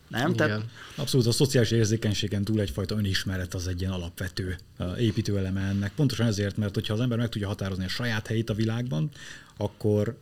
nem? 0.08 0.30
Igen. 0.30 0.36
Tehát... 0.36 0.62
Abszolút 0.94 1.26
a 1.26 1.32
szociális 1.32 1.70
érzékenységen 1.70 2.44
túl 2.44 2.60
egyfajta 2.60 2.96
önismeret 2.96 3.54
az 3.54 3.68
egy 3.68 3.80
ilyen 3.80 3.92
alapvető 3.92 4.58
építőeleme 4.98 5.60
ennek. 5.60 5.92
Pontosan 5.94 6.26
ezért, 6.26 6.56
mert 6.56 6.74
hogyha 6.74 6.94
az 6.94 7.00
ember 7.00 7.18
meg 7.18 7.28
tudja 7.28 7.48
határozni 7.48 7.84
a 7.84 7.88
saját 7.88 8.26
helyét 8.26 8.50
a 8.50 8.54
világban, 8.54 9.10
akkor 9.56 10.18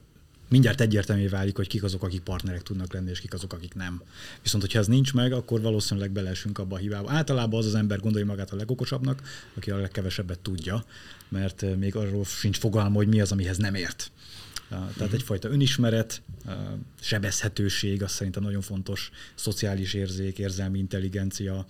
mindjárt 0.48 0.80
egyértelmű 0.80 1.28
válik, 1.28 1.56
hogy 1.56 1.66
kik 1.66 1.82
azok, 1.82 2.02
akik 2.02 2.20
partnerek 2.20 2.62
tudnak 2.62 2.92
lenni, 2.92 3.10
és 3.10 3.20
kik 3.20 3.34
azok, 3.34 3.52
akik 3.52 3.74
nem. 3.74 4.02
Viszont, 4.42 4.62
hogyha 4.62 4.78
ez 4.78 4.86
nincs 4.86 5.14
meg, 5.14 5.32
akkor 5.32 5.60
valószínűleg 5.60 6.10
belesünk 6.10 6.58
abba 6.58 6.74
a 6.74 6.78
hibába. 6.78 7.10
Általában 7.10 7.58
az 7.58 7.66
az 7.66 7.74
ember 7.74 8.00
gondolja 8.00 8.26
magát 8.26 8.50
a 8.50 8.56
legokosabbnak, 8.56 9.22
aki 9.54 9.70
a 9.70 9.76
legkevesebbet 9.76 10.38
tudja, 10.38 10.84
mert 11.28 11.76
még 11.76 11.96
arról 11.96 12.24
sincs 12.24 12.58
fogalma, 12.58 12.96
hogy 12.96 13.08
mi 13.08 13.20
az, 13.20 13.32
amihez 13.32 13.56
nem 13.56 13.74
ért. 13.74 14.10
Tehát 14.68 14.90
uh-huh. 14.90 15.12
egyfajta 15.12 15.48
önismeret, 15.48 16.22
sebezhetőség, 17.00 18.02
az 18.02 18.12
szerintem 18.12 18.42
nagyon 18.42 18.60
fontos, 18.60 19.10
szociális 19.34 19.94
érzék, 19.94 20.38
érzelmi 20.38 20.78
intelligencia, 20.78 21.66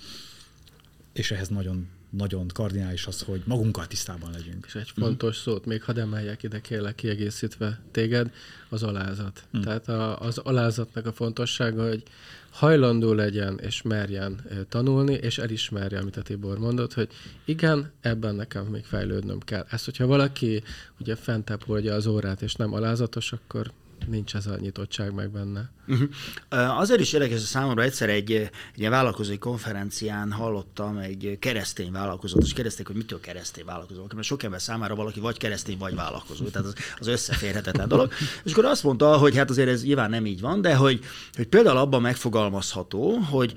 és 1.13 1.31
ehhez 1.31 1.49
nagyon 1.49 1.89
nagyon 2.17 2.49
kardinális 2.49 3.07
az, 3.07 3.23
hogy 3.23 3.43
magunkkal 3.45 3.87
tisztában 3.87 4.31
legyünk. 4.31 4.65
És 4.67 4.75
egy 4.75 4.93
fontos 4.97 5.37
szót 5.37 5.65
még 5.65 5.83
hadd 5.83 5.99
emeljek 5.99 6.43
ide, 6.43 6.61
kérlek 6.61 6.95
kiegészítve 6.95 7.81
téged, 7.91 8.31
az 8.69 8.83
alázat. 8.83 9.43
Hmm. 9.51 9.61
Tehát 9.61 9.89
a, 9.89 10.21
az 10.21 10.39
alázatnak 10.39 11.07
a 11.07 11.13
fontossága, 11.13 11.89
hogy 11.89 12.03
hajlandó 12.51 13.13
legyen 13.13 13.59
és 13.63 13.83
merjen 13.83 14.41
tanulni, 14.69 15.13
és 15.13 15.39
elismerje, 15.39 15.99
amit 15.99 16.17
a 16.17 16.23
Tibor 16.23 16.59
mondott, 16.59 16.93
hogy 16.93 17.09
igen, 17.45 17.93
ebben 18.01 18.35
nekem 18.35 18.65
még 18.65 18.85
fejlődnöm 18.85 19.39
kell. 19.41 19.67
Ezt, 19.71 19.85
hogyha 19.85 20.07
valaki 20.07 20.63
ugye 21.01 21.15
fentebb 21.15 21.63
hordja 21.63 21.95
az 21.95 22.07
órát, 22.07 22.43
és 22.43 22.55
nem 22.55 22.73
alázatos, 22.73 23.33
akkor 23.33 23.71
nincs 24.07 24.35
ez 24.35 24.47
a 24.47 24.57
nyitottság 24.57 25.15
meg 25.15 25.31
benne. 25.31 25.71
Uh-huh. 25.89 26.79
Azért 26.79 27.01
is 27.01 27.13
érdekes 27.13 27.43
a 27.43 27.45
számomra, 27.45 27.83
egyszer 27.83 28.09
egy, 28.09 28.51
egy 28.77 28.89
vállalkozói 28.89 29.39
konferencián 29.39 30.33
hallottam 30.33 30.97
egy 30.99 31.37
keresztény 31.41 31.93
vállalkozót, 31.93 32.43
és 32.43 32.53
kérdezték, 32.53 32.87
hogy 32.87 32.97
mitől 32.97 33.21
keresztény 33.21 33.65
vállalkozó, 33.65 34.07
mert 34.15 34.27
sok 34.27 34.43
ember 34.43 34.61
számára 34.61 34.95
valaki 34.95 35.21
vagy 35.21 35.39
keresztény, 35.39 35.79
vagy 35.79 35.95
vállalkozó, 35.95 36.45
tehát 36.45 36.67
az, 36.67 36.75
az 36.99 37.07
összeférhetetlen 37.07 37.89
dolog. 37.89 38.13
És 38.45 38.53
akkor 38.53 38.65
azt 38.65 38.83
mondta, 38.83 39.17
hogy 39.17 39.37
hát 39.37 39.51
azért 39.51 39.69
ez 39.69 39.83
nyilván 39.83 40.11
nem 40.11 40.27
így 40.27 40.41
van, 40.41 40.61
de 40.61 40.75
hogy, 40.75 41.05
hogy 41.35 41.47
például 41.47 41.77
abban 41.77 42.01
megfogalmazható, 42.01 43.17
hogy 43.17 43.55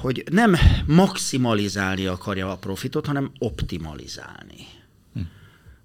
hogy 0.00 0.24
nem 0.30 0.56
maximalizálni 0.86 2.06
akarja 2.06 2.50
a 2.50 2.56
profitot, 2.56 3.06
hanem 3.06 3.32
optimalizálni. 3.38 4.66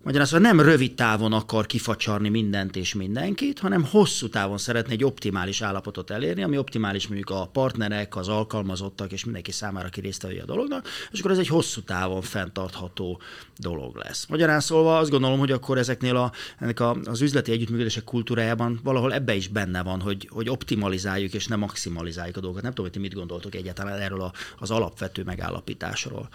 Magyarán 0.04 0.28
szóval 0.28 0.48
nem 0.54 0.60
rövid 0.62 0.96
távon 0.96 1.34
akar 1.34 1.66
kifacsarni 1.66 2.30
mindent 2.30 2.76
és 2.76 2.94
mindenkit, 2.94 3.60
hanem 3.60 3.86
hosszú 3.86 4.30
távon 4.30 4.58
szeretne 4.58 4.92
egy 4.92 5.04
optimális 5.04 5.62
állapotot 5.62 6.10
elérni, 6.10 6.44
ami 6.44 6.58
optimális 6.58 7.08
mondjuk 7.08 7.30
a 7.30 7.50
partnerek, 7.52 8.16
az 8.16 8.28
alkalmazottak 8.28 9.12
és 9.12 9.24
mindenki 9.24 9.52
számára, 9.52 9.88
aki 9.88 10.02
részt 10.02 10.24
a 10.24 10.46
dolognak, 10.46 10.88
és 11.12 11.20
akkor 11.20 11.32
ez 11.32 11.38
egy 11.38 11.48
hosszú 11.48 11.82
távon 11.82 12.22
fenntartható 12.22 13.22
dolog 13.58 13.96
lesz. 13.96 14.26
Magyarán 14.26 14.60
szólva 14.60 14.98
azt 14.98 15.10
gondolom, 15.10 15.40
hogy 15.40 15.52
akkor 15.52 15.78
ezeknél 15.78 16.16
a, 16.16 16.32
ennek 16.60 16.80
a, 16.80 16.98
az 17.04 17.22
üzleti 17.22 17.52
együttműködések 17.52 18.04
kultúrájában 18.04 18.80
valahol 18.84 19.14
ebbe 19.14 19.36
is 19.36 19.48
benne 19.48 19.84
van, 19.84 20.02
hogy, 20.02 20.30
hogy 20.32 20.50
optimalizáljuk 20.50 21.34
és 21.34 21.48
nem 21.48 21.60
maximalizáljuk 21.60 22.38
a 22.38 22.40
dolgokat. 22.40 22.64
Nem 22.64 22.74
tudom, 22.74 22.92
hogy 22.92 23.02
ti 23.02 23.08
mit 23.08 23.18
gondoltok 23.18 23.56
egyáltalán 23.56 24.00
erről 24.00 24.22
a, 24.22 24.34
az 24.60 24.72
alapvető 24.72 25.24
megállapításról. 25.24 26.30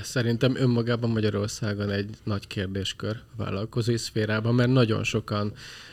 Ez 0.00 0.06
szerintem 0.06 0.56
önmagában 0.56 1.10
Magyarországon 1.10 1.90
egy 1.90 2.08
nagy 2.22 2.46
kérdéskör 2.46 3.16
a 3.36 3.42
vállalkozói 3.42 3.96
szférában, 3.96 4.54
mert 4.54 4.70
nagyon 4.70 5.04
sokan 5.04 5.52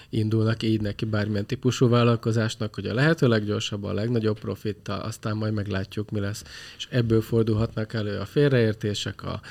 indulnak 0.10 0.64
így 0.64 0.82
neki 0.82 1.06
bármilyen 1.06 1.46
típusú 1.46 1.90
vállalkozásnak, 1.90 2.76
hogy 2.76 2.86
a 2.86 2.94
lehető 2.94 3.28
leggyorsabban, 3.28 3.90
a 3.92 3.94
legnagyobb 3.94 4.40
profittal, 4.40 5.00
aztán 5.00 5.38
majd 5.38 5.54
meglátjuk, 5.54 6.12
mi 6.12 6.20
lesz. 6.20 6.44
És 6.78 6.88
ebből 6.90 7.22
fordulhatnak 7.22 7.94
elő 7.94 8.18
a 8.20 8.26
félreértések, 8.26 9.24
a 9.24 9.42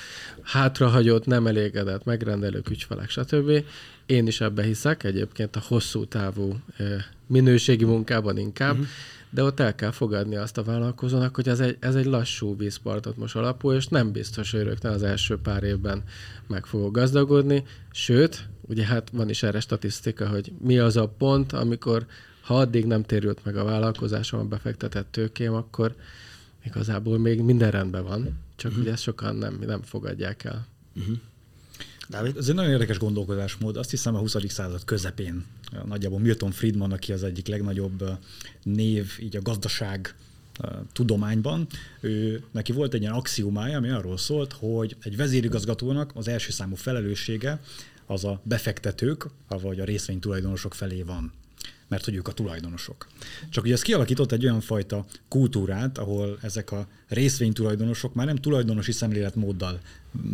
hátrahagyott, 0.42 1.26
nem 1.26 1.46
elégedett, 1.46 2.04
megrendelők, 2.04 2.70
ügyfelek, 2.70 3.10
stb. 3.10 3.64
Én 4.06 4.26
is 4.26 4.40
ebbe 4.40 4.62
hiszek, 4.62 5.04
egyébként 5.04 5.56
a 5.56 5.62
hosszú 5.66 6.04
távú 6.04 6.56
minőségi 7.26 7.84
munkában 7.84 8.38
inkább, 8.38 8.72
uh-huh 8.72 8.86
de 9.34 9.42
ott 9.42 9.60
el 9.60 9.74
kell 9.74 9.90
fogadni 9.90 10.36
azt 10.36 10.58
a 10.58 10.62
vállalkozónak, 10.62 11.34
hogy 11.34 11.48
ez 11.48 11.60
egy, 11.60 11.76
ez 11.80 11.94
egy 11.94 12.04
lassú 12.04 12.56
vízpartot 12.56 13.16
most 13.16 13.36
alapul, 13.36 13.74
és 13.74 13.86
nem 13.86 14.12
biztos, 14.12 14.50
hogy 14.50 14.62
rögtön 14.62 14.92
az 14.92 15.02
első 15.02 15.38
pár 15.38 15.62
évben 15.62 16.02
meg 16.46 16.66
fogok 16.66 16.92
gazdagodni, 16.92 17.64
sőt, 17.90 18.48
ugye 18.60 18.84
hát 18.84 19.10
van 19.12 19.28
is 19.28 19.42
erre 19.42 19.60
statisztika, 19.60 20.28
hogy 20.28 20.52
mi 20.60 20.78
az 20.78 20.96
a 20.96 21.08
pont, 21.08 21.52
amikor 21.52 22.06
ha 22.40 22.58
addig 22.58 22.84
nem 22.84 23.02
térült 23.02 23.44
meg 23.44 23.56
a 23.56 23.64
vállalkozásom, 23.64 24.40
a 24.40 24.44
befektetett 24.44 25.12
tőkém, 25.12 25.52
akkor 25.54 25.94
igazából 26.64 27.18
még 27.18 27.40
minden 27.40 27.70
rendben 27.70 28.04
van, 28.04 28.38
csak 28.56 28.70
uh-huh. 28.70 28.84
ugye 28.84 28.92
ezt 28.92 29.02
sokan 29.02 29.36
nem, 29.36 29.58
nem 29.66 29.82
fogadják 29.82 30.44
el. 30.44 30.66
Uh-huh. 30.96 31.16
Dávid? 32.08 32.36
Ez 32.36 32.48
egy 32.48 32.54
nagyon 32.54 32.70
érdekes 32.70 32.98
gondolkodásmód. 32.98 33.76
Azt 33.76 33.90
hiszem 33.90 34.14
a 34.14 34.18
20. 34.18 34.36
század 34.48 34.84
közepén 34.84 35.44
nagyjából 35.84 36.18
Milton 36.18 36.50
Friedman, 36.50 36.92
aki 36.92 37.12
az 37.12 37.22
egyik 37.22 37.46
legnagyobb 37.46 38.18
név 38.62 39.18
így 39.20 39.36
a 39.36 39.42
gazdaság 39.42 40.14
tudományban, 40.92 41.66
ő, 42.00 42.42
neki 42.50 42.72
volt 42.72 42.94
egy 42.94 43.00
ilyen 43.00 43.12
axiómája, 43.12 43.76
ami 43.76 43.88
arról 43.88 44.18
szólt, 44.18 44.52
hogy 44.52 44.96
egy 45.02 45.16
vezérigazgatónak 45.16 46.10
az 46.14 46.28
első 46.28 46.50
számú 46.50 46.74
felelőssége 46.74 47.60
az 48.06 48.24
a 48.24 48.40
befektetők, 48.42 49.26
vagy 49.48 49.80
a 49.80 49.84
részvénytulajdonosok 49.84 50.74
felé 50.74 51.02
van 51.02 51.32
mert 51.88 52.04
hogy 52.04 52.14
ők 52.14 52.28
a 52.28 52.32
tulajdonosok. 52.32 53.06
Csak 53.50 53.64
ugye 53.64 53.72
ez 53.72 53.82
kialakított 53.82 54.32
egy 54.32 54.44
olyan 54.44 54.60
fajta 54.60 55.04
kultúrát, 55.28 55.98
ahol 55.98 56.38
ezek 56.42 56.72
a 56.72 56.86
részvénytulajdonosok 57.08 58.14
már 58.14 58.26
nem 58.26 58.36
tulajdonosi 58.36 58.92
szemléletmóddal 58.92 59.80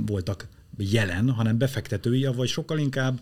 voltak 0.07 0.46
jelen, 0.79 1.31
hanem 1.31 1.59
befektetői, 1.59 2.25
vagy 2.25 2.49
sokkal 2.49 2.79
inkább 2.79 3.21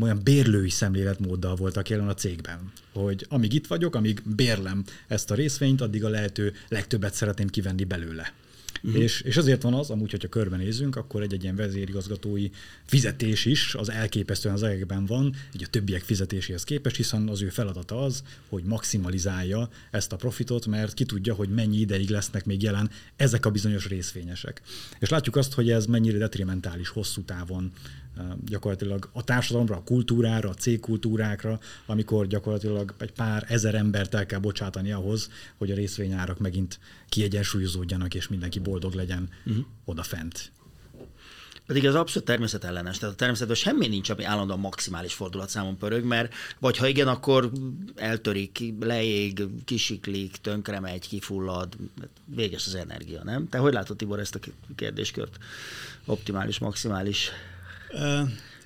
olyan 0.00 0.20
bérlői 0.22 0.70
szemléletmóddal 0.70 1.56
voltak 1.56 1.88
jelen 1.88 2.08
a 2.08 2.14
cégben. 2.14 2.72
Hogy 2.92 3.26
amíg 3.28 3.52
itt 3.52 3.66
vagyok, 3.66 3.94
amíg 3.94 4.22
bérlem 4.36 4.84
ezt 5.06 5.30
a 5.30 5.34
részvényt, 5.34 5.80
addig 5.80 6.04
a 6.04 6.08
lehető 6.08 6.52
legtöbbet 6.68 7.14
szeretném 7.14 7.48
kivenni 7.48 7.84
belőle. 7.84 8.32
Uh-huh. 8.82 9.02
És, 9.02 9.20
és 9.20 9.36
azért 9.36 9.62
van 9.62 9.74
az, 9.74 9.90
amúgy, 9.90 10.10
hogyha 10.10 10.28
körbenézünk, 10.28 10.96
akkor 10.96 11.22
egy, 11.22 11.32
egy 11.32 11.42
ilyen 11.42 11.56
vezérigazgatói 11.56 12.48
fizetés 12.84 13.44
is 13.44 13.74
az 13.74 13.90
elképesztően 13.90 14.54
az 14.54 14.62
egekben 14.62 15.06
van, 15.06 15.34
így 15.54 15.62
a 15.62 15.66
többiek 15.66 16.02
fizetéséhez 16.02 16.64
képest, 16.64 16.96
hiszen 16.96 17.28
az 17.28 17.42
ő 17.42 17.48
feladata 17.48 18.02
az, 18.02 18.22
hogy 18.48 18.64
maximalizálja 18.64 19.68
ezt 19.90 20.12
a 20.12 20.16
profitot, 20.16 20.66
mert 20.66 20.94
ki 20.94 21.04
tudja, 21.04 21.34
hogy 21.34 21.48
mennyi 21.48 21.78
ideig 21.78 22.10
lesznek 22.10 22.44
még 22.44 22.62
jelen 22.62 22.90
ezek 23.16 23.46
a 23.46 23.50
bizonyos 23.50 23.88
részvényesek. 23.88 24.62
És 24.98 25.08
látjuk 25.08 25.36
azt, 25.36 25.52
hogy 25.52 25.70
ez 25.70 25.86
mennyire 25.86 26.18
detrimentális 26.18 26.88
hosszú 26.88 27.22
távon 27.22 27.72
gyakorlatilag 28.44 29.10
a 29.12 29.24
társadalomra, 29.24 29.76
a 29.76 29.82
kultúrára, 29.82 30.48
a 30.48 30.54
cégkultúrákra, 30.54 31.60
amikor 31.86 32.26
gyakorlatilag 32.26 32.94
egy 32.98 33.12
pár 33.12 33.44
ezer 33.48 33.74
embert 33.74 34.14
el 34.14 34.26
kell 34.26 34.40
bocsátani 34.40 34.92
ahhoz, 34.92 35.30
hogy 35.56 35.70
a 35.70 35.74
részvényárak 35.74 36.38
megint 36.38 36.78
kiegyensúlyozódjanak, 37.08 38.14
és 38.14 38.28
mindenki 38.28 38.58
boldog 38.58 38.94
legyen 38.94 39.28
uh-huh. 39.46 39.64
odafent. 39.84 40.52
Pedig 41.68 41.86
az 41.86 41.94
abszolút 41.94 42.28
természetellenes. 42.28 42.98
Tehát 42.98 43.14
a 43.14 43.18
természetben 43.18 43.56
semmi 43.56 43.86
nincs, 43.86 44.10
ami 44.10 44.24
állandóan 44.24 44.58
maximális 44.58 45.14
fordulatszámon 45.14 45.78
pörög, 45.78 46.04
mert 46.04 46.34
vagy 46.58 46.76
ha 46.76 46.86
igen, 46.86 47.08
akkor 47.08 47.50
eltörik, 47.94 48.74
leég, 48.80 49.42
kisiklik, 49.64 50.36
tönkre 50.36 50.80
megy, 50.80 51.08
kifullad, 51.08 51.76
véges 52.24 52.66
az 52.66 52.74
energia, 52.74 53.24
nem? 53.24 53.48
Te 53.48 53.58
hogy 53.58 53.72
látod, 53.72 53.96
Tibor, 53.96 54.18
ezt 54.18 54.34
a 54.34 54.38
kérdéskört? 54.76 55.38
Optimális, 56.04 56.58
maximális 56.58 57.30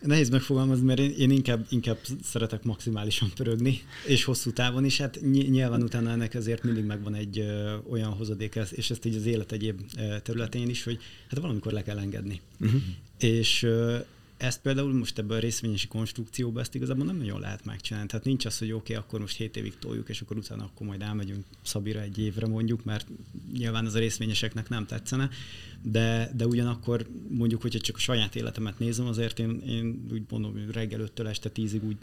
nehéz 0.01 0.29
megfogalmazni, 0.29 0.85
mert 0.85 0.99
én, 0.99 1.11
én 1.11 1.31
inkább, 1.31 1.67
inkább 1.69 1.99
szeretek 2.23 2.63
maximálisan 2.63 3.31
pörögni, 3.35 3.83
és 4.07 4.25
hosszú 4.25 4.51
távon 4.53 4.85
is. 4.85 4.99
Hát 4.99 5.21
nyilván 5.31 5.83
utána 5.83 6.11
ennek 6.11 6.35
ezért 6.35 6.63
mindig 6.63 6.85
megvan 6.85 7.15
egy 7.15 7.39
ö, 7.39 7.75
olyan 7.91 8.11
hozadék, 8.11 8.59
és 8.71 8.91
ezt 8.91 9.05
így 9.05 9.17
az 9.17 9.27
élet 9.27 9.53
egyéb 9.53 9.81
területén 10.23 10.69
is, 10.69 10.85
hogy 10.85 10.99
hát 11.29 11.41
valamikor 11.41 11.73
le 11.73 11.83
kell 11.83 11.99
engedni. 11.99 12.41
Uh-huh. 12.61 12.81
És 13.19 13.63
ö, 13.63 13.97
ezt 14.43 14.61
például 14.61 14.93
most 14.93 15.19
ebben 15.19 15.37
a 15.37 15.41
részvényesi 15.41 15.89
konstrukcióban 15.89 16.63
ezt 16.63 16.75
igazából 16.75 17.07
nem 17.07 17.17
nagyon 17.17 17.41
lehet 17.41 17.65
megcsinálni. 17.65 18.09
Tehát 18.09 18.25
nincs 18.25 18.45
az, 18.45 18.59
hogy 18.59 18.73
oké, 18.73 18.93
okay, 18.93 19.05
akkor 19.05 19.21
most 19.21 19.37
7 19.37 19.57
évig 19.57 19.79
toljuk, 19.79 20.09
és 20.09 20.21
akkor 20.21 20.37
utána 20.37 20.65
akkor 20.65 20.87
majd 20.87 21.03
elmegyünk 21.03 21.45
Szabira 21.63 22.01
egy 22.01 22.19
évre 22.19 22.47
mondjuk, 22.47 22.85
mert 22.85 23.07
nyilván 23.53 23.87
ez 23.87 23.95
a 23.95 23.99
részvényeseknek 23.99 24.69
nem 24.69 24.87
tetszene, 24.87 25.31
de, 25.83 26.31
de 26.37 26.47
ugyanakkor 26.47 27.07
mondjuk, 27.29 27.63
hogyha 27.63 27.81
csak 27.81 27.97
a 27.97 27.99
saját 27.99 28.37
életemet 28.37 28.79
nézem, 28.79 29.07
azért 29.07 29.39
én, 29.39 29.63
én 29.67 30.07
úgy 30.13 30.23
mondom, 30.29 30.53
hogy 30.53 30.71
reggel 30.71 31.11
5-től 31.15 31.27
este 31.27 31.51
10-ig 31.55 31.83
úgy 31.83 31.97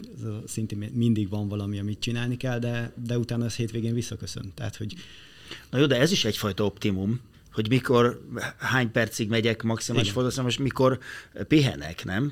szintén 0.46 0.90
mindig 0.92 1.28
van 1.28 1.48
valami, 1.48 1.78
amit 1.78 2.00
csinálni 2.00 2.36
kell, 2.36 2.58
de, 2.58 2.92
de 3.04 3.18
utána 3.18 3.44
ez 3.44 3.54
hétvégén 3.54 3.94
visszaköszön. 3.94 4.52
Tehát, 4.54 4.76
hogy 4.76 4.94
Na 5.70 5.78
jó, 5.78 5.86
de 5.86 6.00
ez 6.00 6.12
is 6.12 6.24
egyfajta 6.24 6.64
optimum, 6.64 7.20
hogy 7.52 7.68
mikor, 7.68 8.20
hány 8.58 8.90
percig 8.90 9.28
megyek 9.28 9.62
maximális 9.62 10.10
fordulatszám, 10.10 10.46
és 10.46 10.58
mikor 10.58 10.98
pihenek, 11.48 12.04
nem? 12.04 12.30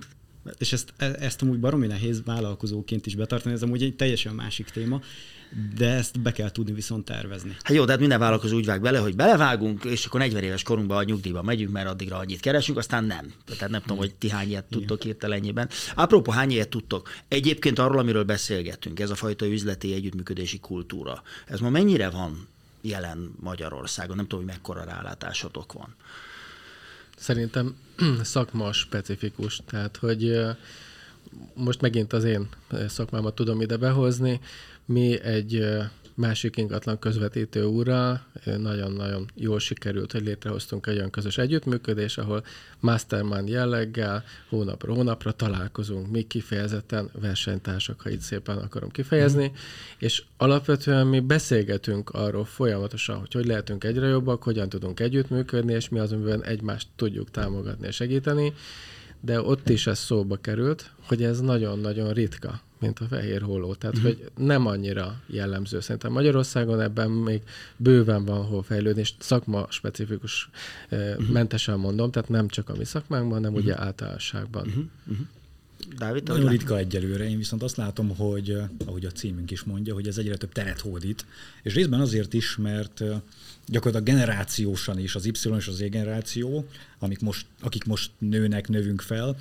És 0.58 0.72
ezt, 0.72 0.92
e, 0.96 1.16
ezt 1.20 1.42
amúgy 1.42 1.60
baromi 1.60 1.86
nehéz 1.86 2.22
vállalkozóként 2.24 3.06
is 3.06 3.14
betartani, 3.14 3.54
ez 3.54 3.62
amúgy 3.62 3.82
egy 3.82 3.96
teljesen 3.96 4.34
másik 4.34 4.68
téma, 4.68 5.00
de 5.76 5.88
ezt 5.88 6.20
be 6.20 6.32
kell 6.32 6.50
tudni 6.50 6.72
viszont 6.72 7.04
tervezni. 7.04 7.56
Hát 7.62 7.76
jó, 7.76 7.84
de 7.84 7.90
hát 7.90 8.00
minden 8.00 8.18
vállalkozó 8.18 8.56
úgy 8.56 8.66
vág 8.66 8.80
bele, 8.80 8.98
hogy 8.98 9.16
belevágunk, 9.16 9.84
és 9.84 10.06
akkor 10.06 10.20
40 10.20 10.42
éves 10.42 10.62
korunkban 10.62 10.96
a 10.96 11.02
nyugdíjba 11.02 11.42
megyünk, 11.42 11.72
mert 11.72 11.88
addigra 11.88 12.16
annyit 12.16 12.40
keresünk, 12.40 12.78
aztán 12.78 13.04
nem. 13.04 13.32
Tehát 13.46 13.70
nem 13.70 13.80
tudom, 13.80 13.96
hogy 13.96 14.14
ti 14.14 14.30
hány 14.30 14.48
ilyet 14.48 14.64
tudtok 14.64 15.02
hirtelenjében. 15.02 15.68
Apropó, 15.94 16.32
hány 16.32 16.50
ilyet 16.50 16.68
tudtok? 16.68 17.10
Egyébként 17.28 17.78
arról, 17.78 17.98
amiről 17.98 18.24
beszélgettünk, 18.24 19.00
ez 19.00 19.10
a 19.10 19.14
fajta 19.14 19.46
üzleti 19.46 19.94
együttműködési 19.94 20.58
kultúra, 20.58 21.22
ez 21.46 21.60
ma 21.60 21.70
mennyire 21.70 22.10
van 22.10 22.48
jelen 22.88 23.34
Magyarországon? 23.40 24.16
Nem 24.16 24.26
tudom, 24.26 24.44
hogy 24.44 24.54
mekkora 24.54 24.84
rálátásotok 24.84 25.72
van. 25.72 25.94
Szerintem 27.16 27.76
szakma 28.22 28.72
specifikus, 28.72 29.60
tehát 29.66 29.96
hogy 29.96 30.40
most 31.54 31.80
megint 31.80 32.12
az 32.12 32.24
én 32.24 32.48
szakmámat 32.88 33.34
tudom 33.34 33.60
ide 33.60 33.76
behozni. 33.76 34.40
Mi 34.84 35.20
egy 35.20 35.66
másik 36.18 36.56
ingatlan 36.56 36.98
közvetítő 36.98 37.64
úrral 37.64 38.26
nagyon-nagyon 38.44 39.30
jól 39.34 39.58
sikerült, 39.58 40.12
hogy 40.12 40.24
létrehoztunk 40.24 40.86
egy 40.86 40.96
olyan 40.96 41.10
közös 41.10 41.38
együttműködés, 41.38 42.18
ahol 42.18 42.44
mastermind 42.80 43.48
jelleggel 43.48 44.24
hónapra 44.48 44.94
hónapra 44.94 45.32
találkozunk, 45.32 46.10
mi 46.10 46.22
kifejezetten 46.22 47.10
versenytársak, 47.20 48.00
ha 48.00 48.10
így 48.10 48.20
szépen 48.20 48.56
akarom 48.56 48.90
kifejezni, 48.90 49.46
mm. 49.46 49.54
és 49.98 50.22
alapvetően 50.36 51.06
mi 51.06 51.20
beszélgetünk 51.20 52.10
arról 52.10 52.44
folyamatosan, 52.44 53.18
hogy 53.18 53.32
hogy 53.32 53.46
lehetünk 53.46 53.84
egyre 53.84 54.06
jobbak, 54.06 54.42
hogyan 54.42 54.68
tudunk 54.68 55.00
együttműködni, 55.00 55.72
és 55.72 55.88
mi 55.88 55.98
az, 55.98 56.12
amiben 56.12 56.44
egymást 56.44 56.88
tudjuk 56.96 57.30
támogatni 57.30 57.86
és 57.86 57.94
segíteni, 57.94 58.52
de 59.20 59.40
ott 59.40 59.68
is 59.68 59.86
ez 59.86 59.98
szóba 59.98 60.36
került, 60.36 60.90
hogy 61.06 61.22
ez 61.22 61.40
nagyon-nagyon 61.40 62.12
ritka, 62.12 62.60
mint 62.80 62.98
a 62.98 63.04
fehér 63.04 63.42
holló. 63.42 63.74
Tehát, 63.74 63.98
mm. 63.98 64.02
hogy 64.02 64.30
nem 64.36 64.66
annyira 64.66 65.20
jellemző. 65.26 65.80
Szerintem 65.80 66.12
Magyarországon 66.12 66.80
ebben 66.80 67.10
még 67.10 67.42
bőven 67.76 68.24
van 68.24 68.44
hol 68.44 68.62
fejlődni, 68.62 69.00
és 69.00 69.12
szakma 69.18 69.66
specifikus 69.70 70.50
mm. 70.94 71.32
mentesen 71.32 71.78
mondom, 71.78 72.10
tehát 72.10 72.28
nem 72.28 72.48
csak 72.48 72.68
a 72.68 72.74
mi 72.76 72.84
szakmánkban, 72.84 73.34
hanem 73.34 73.52
mm. 73.52 73.56
ugye 73.62 73.80
általánosságban. 73.80 74.66
Mm. 74.76 74.80
Mm. 75.12 75.22
Dávid, 75.96 76.28
Nagyon 76.28 76.48
ritka 76.48 76.78
egyelőre, 76.78 77.28
én 77.28 77.36
viszont 77.36 77.62
azt 77.62 77.76
látom, 77.76 78.16
hogy 78.16 78.56
ahogy 78.86 79.04
a 79.04 79.10
címünk 79.10 79.50
is 79.50 79.62
mondja, 79.62 79.94
hogy 79.94 80.06
ez 80.06 80.18
egyre 80.18 80.36
több 80.36 80.52
teret 80.52 80.80
hódít, 80.80 81.26
és 81.62 81.74
részben 81.74 82.00
azért 82.00 82.34
is, 82.34 82.56
mert 82.56 83.02
gyakorlatilag 83.66 84.16
generációsan 84.16 84.98
is 84.98 85.14
az 85.14 85.26
Y 85.26 85.30
és 85.56 85.68
az 85.68 85.74
Z 85.74 85.88
generáció, 85.88 86.68
amik 86.98 87.20
most, 87.20 87.46
akik 87.60 87.84
most 87.84 88.10
nőnek, 88.18 88.68
növünk 88.68 89.00
fel, 89.00 89.36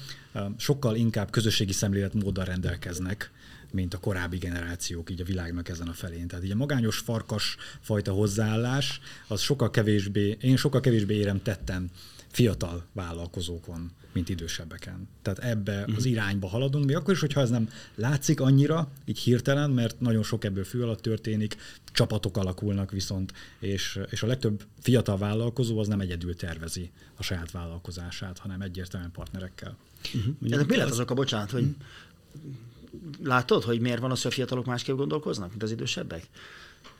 sokkal 0.57 0.95
inkább 0.95 1.29
közösségi 1.29 1.73
szemléletmóddal 1.73 2.45
rendelkeznek, 2.45 3.31
mint 3.71 3.93
a 3.93 3.97
korábbi 3.97 4.37
generációk 4.37 5.09
így 5.09 5.21
a 5.21 5.25
világnak 5.25 5.69
ezen 5.69 5.87
a 5.87 5.93
felén. 5.93 6.27
Tehát 6.27 6.45
így 6.45 6.51
a 6.51 6.55
magányos 6.55 6.97
farkas 6.97 7.57
fajta 7.81 8.11
hozzáállás, 8.11 8.99
az 9.27 9.41
sokkal 9.41 9.69
kevésbé, 9.69 10.37
én 10.41 10.57
sokkal 10.57 10.81
kevésbé 10.81 11.15
érem 11.15 11.41
tetten 11.41 11.89
fiatal 12.27 12.85
vállalkozókon, 12.93 13.91
mint 14.17 14.29
idősebbeken. 14.29 15.07
Tehát 15.21 15.39
ebbe 15.39 15.79
uh-huh. 15.79 15.95
az 15.95 16.05
irányba 16.05 16.47
haladunk, 16.47 16.85
még 16.85 16.95
akkor 16.95 17.13
is, 17.13 17.19
hogyha 17.19 17.41
ez 17.41 17.49
nem 17.49 17.69
látszik 17.95 18.39
annyira, 18.41 18.91
így 19.05 19.19
hirtelen, 19.19 19.69
mert 19.69 19.99
nagyon 19.99 20.23
sok 20.23 20.43
ebből 20.43 20.63
fő 20.63 20.83
alatt 20.83 21.01
történik, 21.01 21.57
csapatok 21.91 22.37
alakulnak 22.37 22.91
viszont, 22.91 23.33
és, 23.59 23.99
és 24.09 24.23
a 24.23 24.27
legtöbb 24.27 24.63
fiatal 24.79 25.17
vállalkozó 25.17 25.79
az 25.79 25.87
nem 25.87 25.99
egyedül 25.99 26.35
tervezi 26.35 26.91
a 27.15 27.23
saját 27.23 27.51
vállalkozását, 27.51 28.37
hanem 28.37 28.61
egyértelműen 28.61 29.11
partnerekkel. 29.11 29.77
Uh-huh. 30.13 30.35
Ezek 30.49 30.67
mi 30.67 30.75
lehet 30.75 30.91
azok 30.91 31.11
a 31.11 31.13
bocsánat, 31.13 31.51
hogy 31.51 31.63
uh-huh. 31.63 33.27
látod, 33.27 33.63
hogy 33.63 33.79
miért 33.79 33.99
van 33.99 34.11
az, 34.11 34.21
hogy 34.21 34.31
a 34.31 34.35
fiatalok 34.35 34.65
másképp 34.65 34.95
gondolkoznak, 34.95 35.49
mint 35.49 35.63
az 35.63 35.71
idősebbek? 35.71 36.27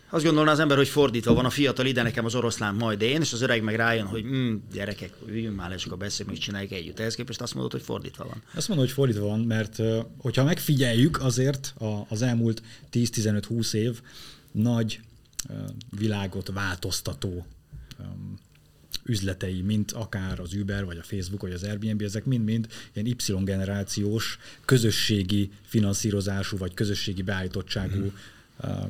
Azt 0.09 0.23
gondolná 0.23 0.51
az 0.51 0.59
ember, 0.59 0.77
hogy 0.77 0.87
fordítva 0.87 1.33
van, 1.33 1.45
a 1.45 1.49
fiatal 1.49 1.85
ide 1.85 2.01
nekem 2.01 2.25
az 2.25 2.35
oroszlán, 2.35 2.75
majd 2.75 3.01
én, 3.01 3.21
és 3.21 3.33
az 3.33 3.41
öreg 3.41 3.63
meg 3.63 3.75
rájön, 3.75 4.05
hogy 4.05 4.23
mm, 4.23 4.55
gyerekek, 4.73 5.13
üljünk 5.25 5.55
már 5.55 5.71
és 5.71 5.85
akkor 5.85 5.97
beszéljünk, 5.97 6.37
még 6.37 6.45
csináljuk 6.45 6.71
együtt. 6.71 6.99
Ehhez 6.99 7.15
képest 7.15 7.41
azt 7.41 7.53
mondod, 7.53 7.71
hogy 7.71 7.81
fordítva 7.81 8.23
van. 8.23 8.41
Azt 8.53 8.67
mondom, 8.67 8.85
hogy 8.85 8.95
fordítva 8.95 9.25
van, 9.25 9.39
mert 9.39 9.81
hogyha 10.17 10.43
megfigyeljük 10.43 11.21
azért 11.21 11.73
az 12.07 12.21
elmúlt 12.21 12.61
10-15-20 12.91 13.73
év 13.73 14.01
nagy 14.51 14.99
világot 15.97 16.51
változtató 16.53 17.45
üzletei, 19.03 19.61
mint 19.61 19.91
akár 19.91 20.39
az 20.39 20.53
Uber, 20.53 20.85
vagy 20.85 20.97
a 20.97 21.03
Facebook, 21.03 21.41
vagy 21.41 21.51
az 21.51 21.63
Airbnb, 21.63 22.01
ezek 22.01 22.25
mind-mind 22.25 22.67
ilyen 22.93 23.07
Y-generációs, 23.07 24.39
közösségi 24.65 25.51
finanszírozású, 25.61 26.57
vagy 26.57 26.73
közösségi 26.73 27.21
beállítottságú 27.21 27.99
mm 27.99 28.07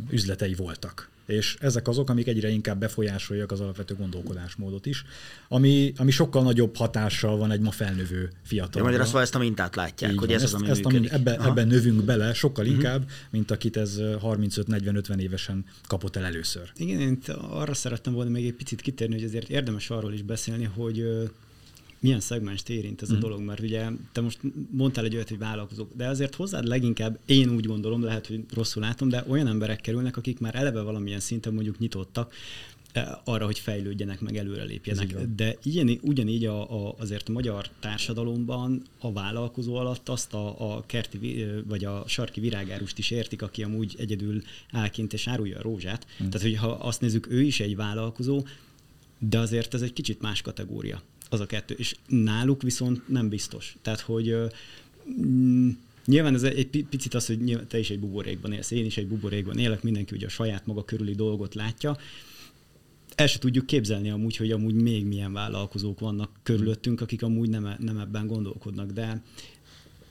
üzletei 0.09 0.53
voltak. 0.53 1.09
És 1.27 1.57
ezek 1.59 1.87
azok, 1.87 2.09
amik 2.09 2.27
egyre 2.27 2.49
inkább 2.49 2.79
befolyásolják 2.79 3.51
az 3.51 3.59
alapvető 3.59 3.95
gondolkodásmódot 3.95 4.85
is, 4.85 5.05
ami, 5.47 5.93
ami 5.97 6.11
sokkal 6.11 6.43
nagyobb 6.43 6.75
hatással 6.75 7.37
van 7.37 7.51
egy 7.51 7.59
ma 7.59 7.71
felnövő 7.71 8.29
fiatal. 8.43 8.83
Magyarul 8.83 9.21
ezt 9.21 9.35
a 9.35 9.39
mintát 9.39 9.75
látják, 9.75 10.11
Így 10.11 10.17
hogy 10.17 10.31
ez 10.31 10.43
ezt, 10.43 10.53
az, 10.53 10.61
ami 10.61 10.69
ezt, 10.69 10.83
működik. 10.83 11.11
Ebbe, 11.11 11.37
ebben 11.37 11.67
növünk 11.67 12.03
bele 12.03 12.33
sokkal 12.33 12.65
uh-huh. 12.65 12.79
inkább, 12.79 13.09
mint 13.29 13.51
akit 13.51 13.77
ez 13.77 13.97
35-40-50 13.99 15.17
évesen 15.17 15.65
kapott 15.87 16.15
el 16.15 16.25
először. 16.25 16.71
Igen, 16.75 16.99
én 16.99 17.19
arra 17.49 17.73
szerettem 17.73 18.13
volna 18.13 18.29
még 18.29 18.45
egy 18.45 18.53
picit 18.53 18.81
kitérni, 18.81 19.13
hogy 19.13 19.23
azért 19.23 19.49
érdemes 19.49 19.89
arról 19.89 20.13
is 20.13 20.21
beszélni, 20.21 20.69
hogy 20.75 21.29
milyen 21.99 22.19
szegmest 22.19 22.69
érint 22.69 23.01
ez 23.01 23.09
a 23.09 23.15
mm. 23.15 23.19
dolog, 23.19 23.41
mert 23.41 23.59
ugye 23.59 23.89
te 24.11 24.21
most 24.21 24.39
mondtál 24.71 25.05
egy 25.05 25.15
olyat, 25.15 25.29
hogy 25.29 25.37
vállalkozók, 25.37 25.89
de 25.95 26.07
azért 26.07 26.35
hozzád 26.35 26.67
leginkább, 26.67 27.19
én 27.25 27.49
úgy 27.49 27.65
gondolom, 27.65 28.03
lehet, 28.03 28.27
hogy 28.27 28.43
rosszul 28.53 28.81
látom, 28.81 29.09
de 29.09 29.23
olyan 29.27 29.47
emberek 29.47 29.81
kerülnek, 29.81 30.17
akik 30.17 30.39
már 30.39 30.55
eleve 30.55 30.81
valamilyen 30.81 31.19
szinten 31.19 31.53
mondjuk 31.53 31.79
nyitottak, 31.79 32.33
eh, 32.91 33.07
arra, 33.23 33.45
hogy 33.45 33.59
fejlődjenek, 33.59 34.19
meg 34.19 34.37
előrelépjenek. 34.37 35.15
De 35.35 35.57
ilyen, 35.63 35.99
ugyanígy 36.01 36.45
a, 36.45 36.87
a, 36.87 36.95
azért 36.97 37.29
a 37.29 37.31
magyar 37.31 37.69
társadalomban 37.79 38.81
a 38.99 39.11
vállalkozó 39.11 39.75
alatt 39.75 40.09
azt 40.09 40.33
a, 40.33 40.75
a 40.75 40.83
kerti 40.85 41.45
vagy 41.67 41.85
a 41.85 42.03
sarki 42.07 42.39
virágárust 42.39 42.97
is 42.97 43.11
értik, 43.11 43.41
aki 43.41 43.63
amúgy 43.63 43.95
egyedül 43.97 44.41
állként 44.71 45.13
és 45.13 45.27
árulja 45.27 45.57
a 45.57 45.61
rózsát. 45.61 46.05
Mm. 46.23 46.29
Tehát, 46.29 46.47
hogyha 46.47 46.67
azt 46.67 47.01
nézzük, 47.01 47.27
ő 47.31 47.41
is 47.41 47.59
egy 47.59 47.75
vállalkozó, 47.75 48.43
de 49.19 49.39
azért 49.39 49.73
ez 49.73 49.81
egy 49.81 49.93
kicsit 49.93 50.21
más 50.21 50.41
kategória 50.41 51.01
az 51.29 51.39
a 51.39 51.45
kettő. 51.45 51.75
És 51.77 51.95
náluk 52.07 52.61
viszont 52.61 53.07
nem 53.07 53.29
biztos. 53.29 53.75
Tehát, 53.81 53.99
hogy 53.99 54.35
mm, 55.25 55.69
Nyilván 56.07 56.33
ez 56.33 56.43
egy 56.43 56.85
picit 56.89 57.13
az, 57.13 57.25
hogy 57.25 57.43
nyilván 57.43 57.67
te 57.67 57.79
is 57.79 57.89
egy 57.89 57.99
buborékban 57.99 58.51
élsz, 58.51 58.71
én 58.71 58.85
is 58.85 58.97
egy 58.97 59.07
buborékban 59.07 59.57
élek, 59.57 59.83
mindenki 59.83 60.15
ugye 60.15 60.25
a 60.25 60.29
saját 60.29 60.65
maga 60.65 60.85
körüli 60.85 61.15
dolgot 61.15 61.55
látja. 61.55 61.97
El 63.15 63.27
se 63.27 63.39
tudjuk 63.39 63.65
képzelni 63.65 64.09
amúgy, 64.09 64.35
hogy 64.35 64.51
amúgy 64.51 64.73
még 64.73 65.05
milyen 65.05 65.33
vállalkozók 65.33 65.99
vannak 65.99 66.31
körülöttünk, 66.43 67.01
akik 67.01 67.23
amúgy 67.23 67.49
nem, 67.49 67.75
nem 67.79 67.97
ebben 67.97 68.27
gondolkodnak, 68.27 68.91
de 68.91 69.21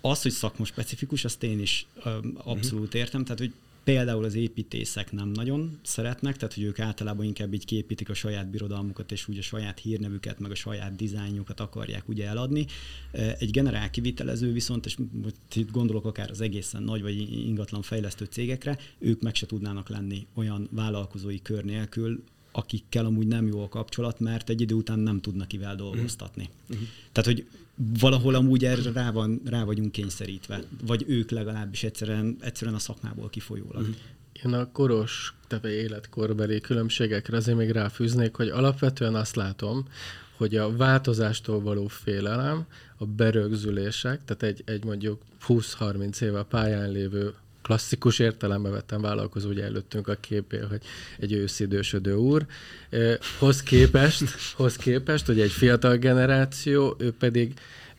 az, 0.00 0.22
hogy 0.22 0.31
szakma 0.31 0.64
specifikus, 0.64 1.24
azt 1.24 1.42
én 1.42 1.61
is 1.61 1.87
abszolút 2.35 2.94
értem, 2.94 3.22
tehát 3.22 3.38
hogy 3.38 3.52
Például 3.87 4.25
az 4.25 4.35
építészek 4.35 5.12
nem 5.12 5.29
nagyon 5.29 5.79
szeretnek, 5.83 6.37
tehát 6.37 6.55
hogy 6.55 6.62
ők 6.62 6.79
általában 6.79 7.27
inkább 7.27 7.55
így 7.55 7.64
képítik 7.64 8.09
a 8.09 8.14
saját 8.14 8.51
birodalmukat, 8.51 9.12
és 9.12 9.29
úgy 9.29 9.38
a 9.38 9.42
saját 9.42 9.79
hírnevüket, 9.79 10.38
meg 10.38 10.51
a 10.51 10.55
saját 10.55 10.96
dizájnjukat 10.96 11.61
akarják 11.61 12.09
ugye 12.09 12.27
eladni. 12.27 12.66
Egy 13.12 13.51
generál 13.51 13.90
kivitelező 13.90 14.53
viszont, 14.53 14.87
és 14.87 14.96
itt 15.55 15.70
gondolok 15.70 16.05
akár 16.05 16.31
az 16.31 16.40
egészen 16.40 16.83
nagy 16.83 17.03
vagy 17.03 17.33
ingatlan 17.33 17.83
fejlesztő 17.83 18.25
cégekre, 18.25 18.79
ők 18.99 19.22
meg 19.22 19.35
se 19.35 19.46
tudnának 19.46 19.88
lenni 19.88 20.27
olyan 20.35 20.68
vállalkozói 20.70 21.42
kör 21.42 21.64
nélkül, 21.64 22.25
akikkel 22.57 23.05
amúgy 23.05 23.27
nem 23.27 23.47
jó 23.47 23.62
a 23.62 23.69
kapcsolat, 23.69 24.21
mert 24.21 24.49
egy 24.49 24.61
idő 24.61 24.75
után 24.75 24.99
nem 24.99 25.21
tudnak 25.21 25.49
kivel 25.49 25.77
dolgoztatni. 25.77 26.49
Uh-huh. 26.69 26.87
Tehát, 27.12 27.31
hogy 27.31 27.47
valahol 28.01 28.35
amúgy 28.35 28.64
erre 28.64 28.92
rá, 28.92 29.11
van, 29.11 29.40
rá 29.45 29.64
vagyunk 29.64 29.92
kényszerítve, 29.92 30.62
vagy 30.87 31.05
ők 31.07 31.31
legalábbis 31.31 31.83
egyszerűen, 31.83 32.37
egyszerűen 32.40 32.77
a 32.77 32.79
szakmából 32.79 33.29
kifolyólag. 33.29 33.81
Uh-huh. 33.81 33.97
Én 34.45 34.53
a 34.53 34.71
koros, 34.73 35.35
tehát 35.47 35.64
életkorbeli 35.64 36.61
különbségekre 36.61 37.37
azért 37.37 37.57
még 37.57 37.71
ráfűznék, 37.71 38.35
hogy 38.35 38.49
alapvetően 38.49 39.14
azt 39.14 39.37
látom, 39.37 39.88
hogy 40.37 40.57
a 40.57 40.77
változástól 40.77 41.61
való 41.61 41.87
félelem, 41.87 42.66
a 42.97 43.05
berögzülések, 43.07 44.25
tehát 44.25 44.42
egy, 44.42 44.62
egy 44.64 44.85
mondjuk 44.85 45.23
20-30 45.49 46.21
éve 46.21 46.42
pályán 46.42 46.90
lévő 46.90 47.35
klasszikus 47.66 48.18
értelembe 48.18 48.68
vettem 48.68 49.00
vállalkozó, 49.00 49.48
ugye 49.48 49.64
előttünk 49.64 50.09
a 50.09 50.14
képé, 50.14 50.59
hogy 50.59 50.81
egy 51.18 51.33
őszidősödő 51.33 52.14
úr. 52.14 52.46
Hoz 53.38 53.62
képest, 53.62 54.24
hoz 54.57 54.76
képest, 54.76 55.26
hogy 55.26 55.40
egy 55.40 55.50
fiatal 55.50 55.96
generáció, 55.96 56.96
ő 56.98 57.12
pedig 57.18 57.52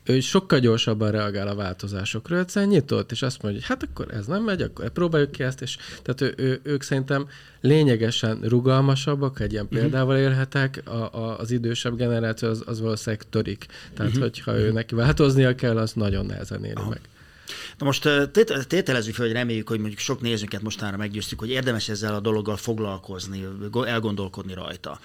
ő 0.04 0.20
sokkal 0.20 0.60
gyorsabban 0.60 1.12
reagál 1.12 1.48
a 1.48 1.56
változásokra, 1.56 2.38
egyszerűen 2.38 2.72
nyitott, 2.72 3.12
és 3.12 3.22
azt 3.22 3.42
mondja, 3.42 3.62
hogy 3.62 3.70
hát 3.70 3.90
akkor 3.92 4.14
ez 4.14 4.26
nem 4.26 4.44
megy, 4.44 4.62
akkor 4.62 4.90
próbáljuk 4.90 5.32
ki 5.32 5.44
ezt, 5.44 5.62
és 5.62 5.78
tehát 6.02 6.22
ő, 6.22 6.34
ő, 6.44 6.60
ők 6.64 6.82
szerintem 6.82 7.28
lényegesen 7.62 8.40
rugalmasabbak, 8.42 9.40
egy 9.40 9.52
ilyen 9.52 9.66
uh-huh. 9.66 9.80
példával 9.80 10.18
élhetek, 10.18 10.82
a, 10.86 10.92
a, 10.92 11.40
az 11.40 11.52
idősebb 11.52 11.98
generáció 11.98 12.50
az, 12.50 12.64
az 12.66 12.82
valószínűleg 12.82 13.30
törik. 13.30 13.66
Tehát, 13.94 14.12
uh-huh. 14.12 14.24
hogyha 14.24 14.58
ő 14.58 14.72
neki 14.72 14.96
változnia 14.96 15.56
kell, 15.56 15.78
az 15.78 15.94
nagyon 15.94 16.26
nehezen 16.26 16.64
éri 16.64 16.74
uh-huh. 16.74 16.90
meg. 16.90 17.02
Na 17.78 17.86
most 17.86 18.10
tételezzük 18.68 19.16
fel, 19.16 19.26
hogy 19.26 19.36
reméljük, 19.36 19.68
hogy 19.68 19.80
mondjuk 19.80 20.00
sok 20.00 20.22
nézőket 20.22 20.62
mostanra 20.62 20.98
meggyőztük, 20.98 21.40
hogy 21.40 21.50
érdemes 21.50 21.90
ezzel 21.90 22.14
a 22.14 22.20
dologgal 22.20 22.58
foglalkozni, 22.58 23.48
elgondolkodni 23.86 24.54
rajta. 24.54 25.00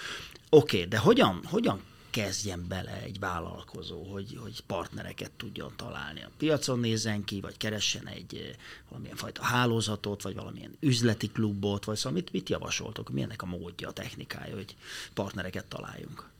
Oké, 0.48 0.76
okay, 0.76 0.88
de 0.88 0.98
hogyan, 0.98 1.40
hogyan 1.44 1.80
kezdjen 2.12 2.64
bele 2.68 3.00
egy 3.02 3.18
vállalkozó, 3.18 4.02
hogy, 4.02 4.38
hogy 4.42 4.60
partnereket 4.66 5.30
tudjon 5.30 5.72
találni. 5.76 6.22
A 6.22 6.30
piacon 6.38 6.78
nézzen 6.78 7.24
ki, 7.24 7.40
vagy 7.40 7.56
keressen 7.56 8.06
egy 8.06 8.56
valamilyen 8.88 9.16
fajta 9.16 9.42
hálózatot, 9.42 10.22
vagy 10.22 10.34
valamilyen 10.34 10.76
üzleti 10.80 11.30
klubot, 11.30 11.84
vagy 11.84 11.96
szóval 11.96 12.12
mit, 12.12 12.32
mit 12.32 12.48
javasoltok, 12.48 13.10
milyennek 13.10 13.42
a 13.42 13.46
módja, 13.46 13.88
a 13.88 13.92
technikája, 13.92 14.54
hogy 14.54 14.76
partnereket 15.14 15.64
találjunk? 15.64 16.31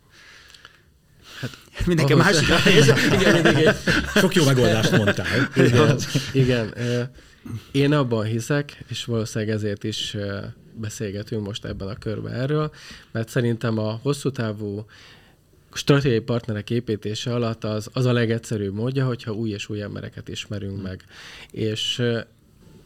Hát, 1.43 1.87
Mindenki 1.87 2.15
másik 2.15 2.51
a 2.55 2.71
igen, 3.15 3.47
igen. 3.47 3.75
Sok 4.15 4.35
jó 4.35 4.45
megoldást 4.45 4.91
mondtál. 4.91 5.51
Igen, 5.55 5.99
igen. 6.33 6.75
Én 7.71 7.93
abban 7.93 8.25
hiszek, 8.25 8.85
és 8.89 9.05
valószínűleg 9.05 9.55
ezért 9.55 9.85
is 9.85 10.17
beszélgetünk 10.75 11.47
most 11.47 11.65
ebben 11.65 11.89
a 11.89 11.95
körben 11.95 12.33
erről, 12.33 12.71
mert 13.11 13.29
szerintem 13.29 13.79
a 13.79 13.99
hosszú 14.03 14.31
távú 14.31 14.85
stratégiai 15.73 16.21
partnerek 16.21 16.71
építése 16.71 17.35
alatt 17.35 17.65
az, 17.65 17.89
az 17.93 18.05
a 18.05 18.13
legegyszerűbb 18.13 18.75
módja, 18.75 19.07
hogyha 19.07 19.33
új 19.33 19.51
és 19.51 19.69
új 19.69 19.83
embereket 19.83 20.29
ismerünk 20.29 20.83
meg. 20.83 21.05
És 21.51 22.03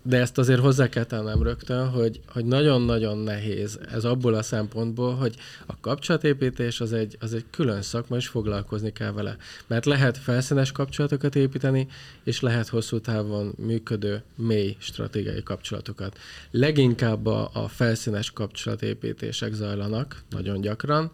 de 0.06 0.20
ezt 0.20 0.38
azért 0.38 0.60
hozzá 0.60 0.88
kell 0.88 1.04
tennem 1.04 1.42
rögtön, 1.42 1.88
hogy, 1.88 2.20
hogy 2.26 2.44
nagyon-nagyon 2.44 3.18
nehéz 3.18 3.78
ez 3.92 4.04
abból 4.04 4.34
a 4.34 4.42
szempontból, 4.42 5.14
hogy 5.14 5.34
a 5.66 5.80
kapcsolatépítés 5.80 6.80
az 6.80 6.92
egy, 6.92 7.16
az 7.20 7.34
egy 7.34 7.44
külön 7.50 7.82
szakma, 7.82 8.16
és 8.16 8.26
foglalkozni 8.26 8.92
kell 8.92 9.12
vele. 9.12 9.36
Mert 9.66 9.84
lehet 9.84 10.18
felszínes 10.18 10.72
kapcsolatokat 10.72 11.36
építeni, 11.36 11.86
és 12.24 12.40
lehet 12.40 12.68
hosszú 12.68 13.00
távon 13.00 13.54
működő, 13.58 14.22
mély 14.34 14.76
stratégiai 14.78 15.42
kapcsolatokat. 15.42 16.18
Leginkább 16.50 17.26
a, 17.26 17.50
a 17.52 17.68
felszínes 17.68 18.30
kapcsolatépítések 18.30 19.52
zajlanak 19.52 20.22
nagyon 20.30 20.60
gyakran, 20.60 21.10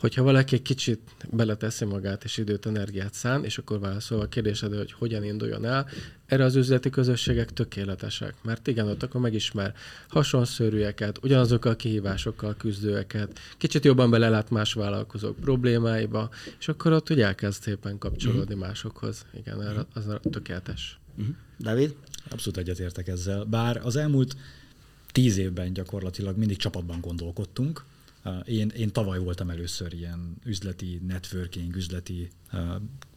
hogyha 0.00 0.22
valaki 0.22 0.54
egy 0.54 0.62
kicsit 0.62 1.00
beleteszi 1.30 1.84
magát 1.84 2.24
és 2.24 2.36
időt, 2.36 2.66
energiát 2.66 3.14
szán, 3.14 3.44
és 3.44 3.58
akkor 3.58 3.80
válaszol 3.80 4.20
a 4.20 4.28
kérdésedre, 4.28 4.76
hogy 4.78 4.92
hogyan 4.92 5.24
induljon 5.24 5.64
el, 5.64 5.86
erre 6.26 6.44
az 6.44 6.56
üzleti 6.56 6.90
közösségek 6.90 7.52
tökéletesek, 7.52 8.34
mert 8.42 8.66
igen, 8.66 8.88
ott 8.88 9.02
akkor 9.02 9.20
megismer 9.20 9.74
hasonszörűeket, 10.08 11.24
ugyanazokkal 11.24 11.72
a 11.72 11.76
kihívásokkal 11.76 12.54
küzdőeket, 12.56 13.38
kicsit 13.58 13.84
jobban 13.84 14.10
belelát 14.10 14.50
más 14.50 14.72
vállalkozók 14.72 15.40
problémáiba, 15.40 16.30
és 16.58 16.68
akkor 16.68 16.92
ott 16.92 17.10
ugye 17.10 17.26
elkezd 17.26 17.62
szépen 17.62 17.98
kapcsolódni 17.98 18.54
mm. 18.54 18.58
másokhoz. 18.58 19.26
Igen, 19.34 19.62
erre 19.62 19.86
az 19.94 20.04
tökéletes. 20.30 20.98
Mm. 21.22 21.28
David? 21.58 21.96
Abszolút 22.30 22.58
egyetértek 22.58 23.08
ezzel. 23.08 23.44
Bár 23.44 23.80
az 23.84 23.96
elmúlt 23.96 24.36
tíz 25.12 25.36
évben 25.36 25.72
gyakorlatilag 25.72 26.36
mindig 26.36 26.56
csapatban 26.56 27.00
gondolkodtunk, 27.00 27.84
én, 28.44 28.68
én 28.68 28.92
tavaly 28.92 29.18
voltam 29.18 29.50
először 29.50 29.92
ilyen 29.92 30.36
üzleti 30.44 31.00
networking, 31.06 31.76
üzleti 31.76 32.30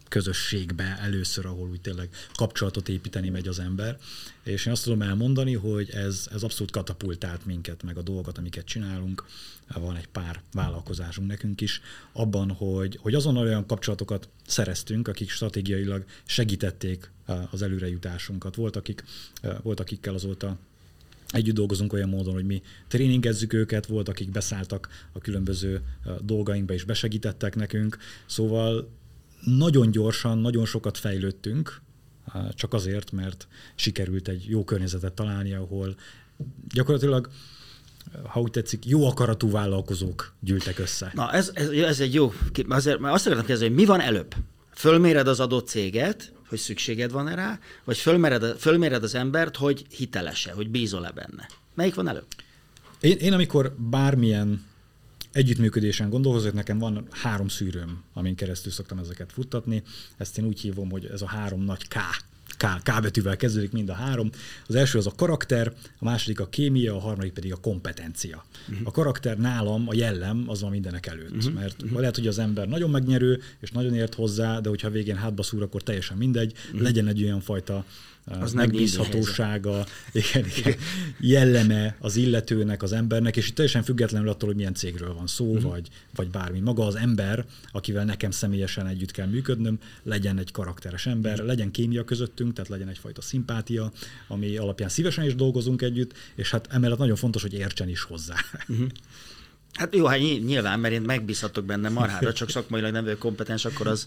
közösségbe 0.10 0.98
először, 1.02 1.46
ahol 1.46 1.70
úgy 1.70 1.82
tényleg 1.82 2.10
kapcsolatot 2.36 2.90
építeni 2.90 3.30
megy 3.30 3.48
az 3.48 3.60
ember. 3.60 3.98
És 4.44 4.66
én 4.66 4.74
azt 4.74 4.84
tudom 4.84 5.02
elmondani, 5.02 5.54
hogy 5.54 5.90
ez, 5.90 6.28
ez 6.32 6.44
abszolút 6.44 6.72
katapultált 6.72 7.46
minket, 7.46 7.84
meg 7.84 7.98
a 7.98 8.02
dolgokat, 8.02 8.38
amiket 8.38 8.66
csinálunk. 8.66 9.26
Van 9.74 9.96
egy 9.96 10.08
pár 10.08 10.42
vállalkozásunk 10.54 11.28
nekünk 11.28 11.62
is, 11.62 11.82
abban, 12.12 12.52
hogy, 12.52 12.98
hogy 13.02 13.14
azon 13.14 13.38
olyan 13.38 13.66
kapcsolatokat 13.66 14.30
szereztünk, 14.48 15.08
akik 15.08 15.30
stratégiailag 15.30 16.06
segítették 16.26 17.12
az 17.52 17.62
előrejutásunkat. 17.62 18.56
Volt, 18.56 18.76
akik, 18.76 19.04
volt 19.62 19.80
akikkel 19.80 20.14
azóta 20.14 20.58
együtt 21.32 21.56
dolgozunk 21.56 21.94
olyan 21.94 22.10
módon, 22.10 22.34
hogy 22.34 22.46
mi 22.46 22.62
tréningezzük 22.88 23.54
őket, 23.54 23.86
volt, 23.86 24.10
akik 24.10 24.32
beszálltak 24.32 24.90
a 25.12 25.20
különböző 25.20 25.82
dolgainkba 26.22 26.74
és 26.74 26.84
besegítettek 26.84 27.56
nekünk. 27.56 27.98
Szóval 28.26 28.90
nagyon 29.44 29.92
gyorsan, 29.92 30.38
nagyon 30.38 30.66
sokat 30.66 30.98
fejlődtünk, 30.98 31.82
csak 32.54 32.74
azért, 32.74 33.12
mert 33.12 33.48
sikerült 33.76 34.28
egy 34.28 34.46
jó 34.50 34.64
környezetet 34.64 35.14
találni, 35.14 35.54
ahol 35.54 35.96
gyakorlatilag 36.74 37.30
ha 38.24 38.40
úgy 38.40 38.52
tetszik, 38.52 38.86
jó 38.86 39.08
akaratú 39.08 39.52
vállalkozók 39.52 40.34
gyűltek 40.40 40.80
össze. 40.80 41.12
Na, 41.14 41.32
ez, 41.32 41.52
ez, 41.54 41.70
ez 41.70 42.00
egy 42.00 42.14
jó, 42.14 42.34
azért, 42.70 43.00
mert 43.00 43.14
azt 43.14 43.26
akartam 43.26 43.46
kérdezni, 43.46 43.68
hogy 43.68 43.78
mi 43.78 43.86
van 43.86 44.02
előbb? 44.02 44.36
Fölméred 44.74 45.28
az 45.28 45.40
adott 45.40 45.68
céget, 45.68 46.32
hogy 46.48 46.60
szükséged 46.60 47.12
van 47.12 47.36
rá, 47.36 47.60
vagy 47.84 47.98
fölméred, 47.98 48.58
fölméred 48.58 49.04
az 49.04 49.16
embert, 49.16 49.56
hogy 49.58 49.86
hitelese, 49.90 50.52
hogy 50.52 50.70
bízol-e 50.70 51.12
benne? 51.12 51.48
Melyik 51.76 51.96
van 51.96 52.08
előbb? 52.08 52.28
Én, 53.00 53.18
én 53.18 53.34
amikor 53.34 53.76
bármilyen 53.78 54.66
együttműködésen 55.32 56.10
gondolkozok, 56.10 56.54
nekem 56.54 56.78
van 56.78 57.08
három 57.10 57.48
szűrőm, 57.48 58.04
amin 58.14 58.36
keresztül 58.36 58.72
szoktam 58.72 58.98
ezeket 58.98 59.32
futtatni. 59.32 59.84
Ezt 60.18 60.38
én 60.38 60.46
úgy 60.46 60.60
hívom, 60.60 60.90
hogy 60.90 61.06
ez 61.06 61.22
a 61.22 61.28
három 61.28 61.64
nagy 61.64 61.88
K. 61.88 61.96
K, 62.58 62.84
K 62.84 63.02
betűvel 63.02 63.38
kezdődik 63.38 63.72
mind 63.72 63.90
a 63.90 63.94
három. 63.94 64.30
Az 64.68 64.76
első 64.76 64.98
az 64.98 65.08
a 65.08 65.12
karakter, 65.16 65.74
a 66.00 66.04
második 66.04 66.40
a 66.40 66.48
kémia, 66.48 66.96
a 66.96 67.00
harmadik 67.00 67.34
pedig 67.34 67.54
a 67.54 67.56
kompetencia. 67.56 68.46
Uh-huh. 68.70 68.88
A 68.88 68.92
karakter 68.92 69.38
nálam, 69.38 69.88
a 69.88 69.94
jellem 69.94 70.44
az 70.48 70.62
van 70.62 70.72
mindenek 70.72 71.06
előtt. 71.06 71.36
Uh-huh. 71.36 71.54
Mert 71.54 71.82
uh-huh. 71.82 72.00
lehet, 72.00 72.16
hogy 72.16 72.28
az 72.28 72.40
ember 72.40 72.68
nagyon 72.68 72.90
megnyerő, 72.90 73.42
és 73.60 73.72
nagyon 73.72 73.94
ért 73.94 74.14
hozzá, 74.14 74.60
de 74.60 74.70
hogyha 74.70 74.90
végén 74.90 75.16
hátba 75.16 75.44
szúr, 75.44 75.62
akkor 75.62 75.84
teljesen 75.84 76.18
mindegy. 76.18 76.54
Uh-huh. 76.66 76.82
Legyen 76.82 77.08
egy 77.08 77.24
olyan 77.24 77.42
fajta 77.42 77.86
az 78.26 78.54
megbízhatósága, 78.54 79.86
igen, 80.12 80.46
igen, 80.58 80.76
jelleme 81.20 81.96
az 82.00 82.16
illetőnek, 82.16 82.84
az 82.84 82.92
embernek, 82.92 83.38
és 83.38 83.48
itt 83.48 83.56
teljesen 83.56 83.84
függetlenül 83.84 84.30
attól, 84.30 84.48
hogy 84.48 84.58
milyen 84.58 84.74
cégről 84.74 85.14
van 85.14 85.28
szó, 85.28 85.46
uh-huh. 85.46 85.72
vagy, 85.72 85.88
vagy 86.16 86.30
bármi. 86.30 86.60
Maga 86.60 86.86
az 86.86 86.96
ember, 86.96 87.46
akivel 87.72 88.06
nekem 88.06 88.32
személyesen 88.32 88.88
együtt 88.88 89.12
kell 89.12 89.28
működnöm, 89.28 89.80
legyen 90.04 90.38
egy 90.38 90.52
karakteres 90.52 91.06
ember, 91.06 91.32
uh-huh. 91.32 91.48
legyen 91.48 91.72
kémia 91.72 92.04
közöttünk, 92.04 92.54
tehát 92.54 92.70
legyen 92.70 92.88
egyfajta 92.88 93.22
szimpátia, 93.22 93.92
ami 94.28 94.58
alapján 94.58 94.90
szívesen 94.90 95.26
is 95.26 95.36
dolgozunk 95.36 95.82
együtt, 95.82 96.14
és 96.36 96.52
hát 96.52 96.68
emellett 96.72 96.98
nagyon 96.98 97.16
fontos, 97.16 97.42
hogy 97.42 97.54
értsen 97.54 97.90
is 97.90 98.02
hozzá. 98.02 98.36
Uh-huh. 98.68 98.88
Hát 99.74 99.96
jó, 99.96 100.06
hát 100.06 100.20
nyilván, 100.20 100.80
mert 100.80 100.94
én 100.94 101.02
megbízhatok 101.02 101.66
benne 101.66 101.90
marhára, 101.90 102.34
csak 102.34 102.50
szakmailag 102.50 102.92
nem 102.92 103.04
vagyok 103.04 103.20
kompetens, 103.20 103.66
akkor 103.66 103.88
az 103.88 104.06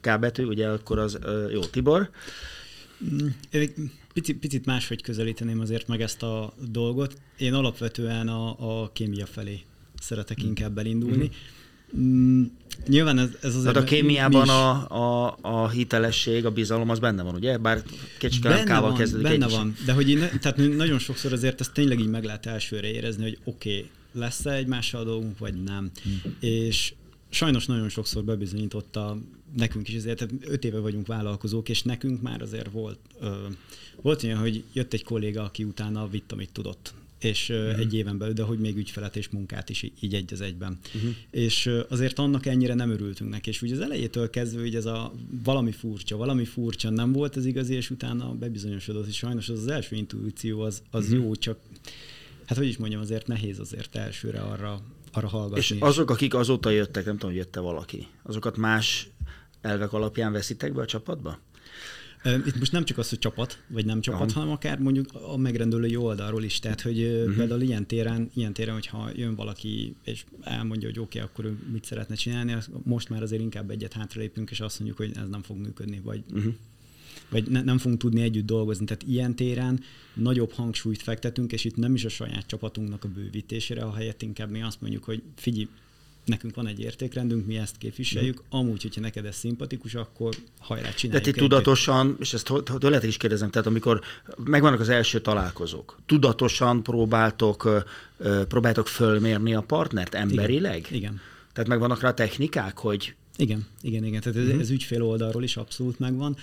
K 0.00 0.18
betű, 0.18 0.44
ugye 0.44 0.68
akkor 0.68 0.98
az 0.98 1.18
jó 1.52 1.60
Tibor. 1.60 2.10
Én 3.50 3.90
picit, 4.12 4.38
picit 4.38 4.66
máshogy 4.66 5.02
közelíteném 5.02 5.60
azért 5.60 5.88
meg 5.88 6.00
ezt 6.00 6.22
a 6.22 6.54
dolgot. 6.70 7.20
Én 7.38 7.54
alapvetően 7.54 8.28
a, 8.28 8.82
a 8.82 8.90
kémia 8.92 9.26
felé 9.26 9.60
szeretek 10.00 10.42
mm. 10.42 10.46
inkább 10.46 10.78
elindulni. 10.78 11.30
Mm. 11.96 12.44
Nyilván 12.86 13.18
ez, 13.18 13.28
ez 13.42 13.54
azért... 13.54 13.72
Tehát 13.74 13.88
a 13.88 13.92
kémiában 13.92 14.48
a, 14.48 14.70
a, 14.90 15.38
a 15.40 15.68
hitelesség, 15.68 16.44
a 16.44 16.50
bizalom 16.50 16.90
az 16.90 16.98
benne 16.98 17.22
van, 17.22 17.34
ugye? 17.34 17.58
Bár 17.58 17.82
kicsit 18.18 18.64
kával 18.64 18.92
kezdődik. 18.92 19.26
Benne 19.26 19.48
van, 19.48 19.76
de 19.84 19.92
hogy 19.92 20.10
én, 20.10 20.18
tehát 20.40 20.56
nagyon 20.56 20.98
sokszor 20.98 21.32
azért 21.32 21.60
ezt 21.60 21.72
tényleg 21.72 22.00
így 22.00 22.08
meg 22.08 22.24
lehet 22.24 22.46
elsőre 22.46 22.90
érezni, 22.90 23.22
hogy 23.22 23.38
oké, 23.44 23.76
okay, 23.76 23.90
lesz-e 24.12 24.52
egymással 24.52 25.04
dolgunk, 25.04 25.38
vagy 25.38 25.62
nem. 25.62 25.90
Hmm. 26.02 26.36
És 26.40 26.92
sajnos 27.28 27.66
nagyon 27.66 27.88
sokszor 27.88 28.24
bebizonyította 28.24 29.18
nekünk 29.56 29.88
is 29.88 29.94
azért, 29.94 30.18
tehát 30.18 30.34
öt 30.40 30.64
éve 30.64 30.78
vagyunk 30.78 31.06
vállalkozók, 31.06 31.68
és 31.68 31.82
nekünk 31.82 32.22
már 32.22 32.42
azért 32.42 32.70
volt, 32.70 32.98
ö, 33.20 33.46
volt 34.02 34.22
olyan, 34.22 34.38
hogy 34.38 34.64
jött 34.72 34.92
egy 34.92 35.04
kolléga, 35.04 35.42
aki 35.42 35.64
utána 35.64 36.08
vitt, 36.08 36.32
amit 36.32 36.52
tudott 36.52 36.94
és 37.18 37.48
uh-huh. 37.48 37.78
egy 37.78 37.94
éven 37.94 38.18
belül, 38.18 38.34
de 38.34 38.42
hogy 38.42 38.58
még 38.58 38.76
ügyfelet 38.76 39.16
és 39.16 39.28
munkát 39.28 39.68
is 39.70 39.92
így 40.00 40.14
egy 40.14 40.32
az 40.32 40.40
egyben. 40.40 40.78
Uh-huh. 40.94 41.10
És 41.30 41.70
azért 41.88 42.18
annak 42.18 42.46
ennyire 42.46 42.74
nem 42.74 42.90
örültünk 42.90 43.30
neki, 43.30 43.48
és 43.48 43.62
ugye 43.62 43.74
az 43.74 43.80
elejétől 43.80 44.30
kezdve, 44.30 44.60
hogy 44.60 44.74
ez 44.74 44.86
a 44.86 45.12
valami 45.44 45.72
furcsa, 45.72 46.16
valami 46.16 46.44
furcsa 46.44 46.90
nem 46.90 47.12
volt 47.12 47.36
az 47.36 47.44
igazi, 47.44 47.74
és 47.74 47.90
utána 47.90 48.34
bebizonyosodott, 48.34 49.06
és 49.06 49.16
sajnos 49.16 49.48
az, 49.48 49.58
az 49.58 49.68
első 49.68 49.96
intuíció 49.96 50.60
az, 50.60 50.82
az 50.90 51.04
uh-huh. 51.04 51.24
jó, 51.24 51.34
csak 51.34 51.58
hát 52.46 52.58
hogy 52.58 52.66
is 52.66 52.76
mondjam, 52.76 53.00
azért 53.00 53.26
nehéz 53.26 53.58
azért 53.58 53.96
elsőre 53.96 54.40
arra, 54.40 54.82
arra 55.16 55.28
hallgatni. 55.28 55.58
És 55.58 55.74
azok, 55.78 56.10
akik 56.10 56.34
azóta 56.34 56.70
jöttek, 56.70 57.04
nem 57.04 57.14
tudom, 57.14 57.30
hogy 57.30 57.40
jött-e 57.40 57.60
valaki, 57.60 58.06
azokat 58.22 58.56
más 58.56 59.08
elvek 59.60 59.92
alapján 59.92 60.32
veszitek 60.32 60.72
be 60.72 60.80
a 60.80 60.86
csapatba? 60.86 61.38
Itt 62.46 62.58
most 62.58 62.72
nem 62.72 62.84
csak 62.84 62.98
az, 62.98 63.08
hogy 63.08 63.18
csapat, 63.18 63.62
vagy 63.68 63.84
nem 63.84 64.00
csapat, 64.00 64.30
Aha. 64.30 64.40
hanem 64.40 64.54
akár 64.54 64.78
mondjuk 64.78 65.06
a 65.12 65.36
megrendelői 65.36 65.96
oldalról 65.96 66.42
is. 66.42 66.58
Tehát, 66.58 66.80
hogy 66.80 67.02
uh-huh. 67.02 67.36
például 67.36 67.60
ilyen 67.60 67.86
téren, 67.86 68.30
ilyen 68.34 68.52
téren, 68.52 68.74
hogyha 68.74 69.10
jön 69.14 69.34
valaki, 69.34 69.96
és 70.04 70.24
elmondja, 70.40 70.88
hogy 70.88 70.98
oké, 70.98 71.18
okay, 71.18 71.30
akkor 71.30 71.44
ő 71.44 71.58
mit 71.72 71.84
szeretne 71.84 72.14
csinálni, 72.14 72.56
most 72.82 73.08
már 73.08 73.22
azért 73.22 73.42
inkább 73.42 73.70
egyet 73.70 73.92
hátralépünk, 73.92 74.50
és 74.50 74.60
azt 74.60 74.78
mondjuk, 74.78 74.98
hogy 74.98 75.12
ez 75.22 75.28
nem 75.28 75.42
fog 75.42 75.56
működni, 75.56 76.00
vagy 76.04 76.24
uh-huh 76.32 76.54
vagy 77.28 77.48
ne, 77.48 77.62
nem 77.62 77.78
fogunk 77.78 78.00
tudni 78.00 78.22
együtt 78.22 78.46
dolgozni. 78.46 78.84
Tehát 78.84 79.02
ilyen 79.02 79.34
téren 79.34 79.80
nagyobb 80.14 80.52
hangsúlyt 80.52 81.02
fektetünk, 81.02 81.52
és 81.52 81.64
itt 81.64 81.76
nem 81.76 81.94
is 81.94 82.04
a 82.04 82.08
saját 82.08 82.46
csapatunknak 82.46 83.04
a 83.04 83.08
bővítésére, 83.08 83.82
a 83.82 83.94
helyett 83.94 84.22
inkább 84.22 84.50
mi 84.50 84.62
azt 84.62 84.80
mondjuk, 84.80 85.04
hogy 85.04 85.22
figyelj, 85.36 85.68
nekünk 86.26 86.54
van 86.54 86.66
egy 86.66 86.80
értékrendünk, 86.80 87.46
mi 87.46 87.56
ezt 87.56 87.78
képviseljük, 87.78 88.42
mm. 88.42 88.58
amúgy, 88.58 88.82
hogyha 88.82 89.00
neked 89.00 89.24
ez 89.24 89.36
szimpatikus, 89.36 89.94
akkor 89.94 90.34
hajrá 90.58 90.90
csináljuk. 90.90 91.24
Tehát 91.24 91.26
itt 91.26 91.48
tudatosan, 91.48 92.16
és 92.20 92.34
ezt 92.34 92.52
tőled 92.78 93.04
is 93.04 93.16
kérdezem, 93.16 93.50
tehát 93.50 93.66
amikor 93.66 94.00
megvannak 94.44 94.80
az 94.80 94.88
első 94.88 95.20
találkozók, 95.20 95.98
tudatosan 96.06 96.82
próbáltok, 96.82 97.84
próbáltok 98.48 98.88
fölmérni 98.88 99.54
a 99.54 99.60
partnert 99.60 100.14
emberileg? 100.14 100.78
Igen. 100.78 100.94
igen. 100.94 101.20
Tehát 101.52 101.68
megvannak 101.68 102.00
rá 102.00 102.14
technikák, 102.14 102.78
hogy... 102.78 103.14
Igen, 103.36 103.66
igen, 103.80 104.04
igen. 104.04 104.20
Tehát 104.20 104.38
ez, 104.38 104.54
mm. 104.54 104.58
ez 104.58 104.70
ügyfél 104.70 105.02
oldalról 105.02 105.42
is 105.42 105.56
abszolút 105.56 105.98
megvan 105.98 106.36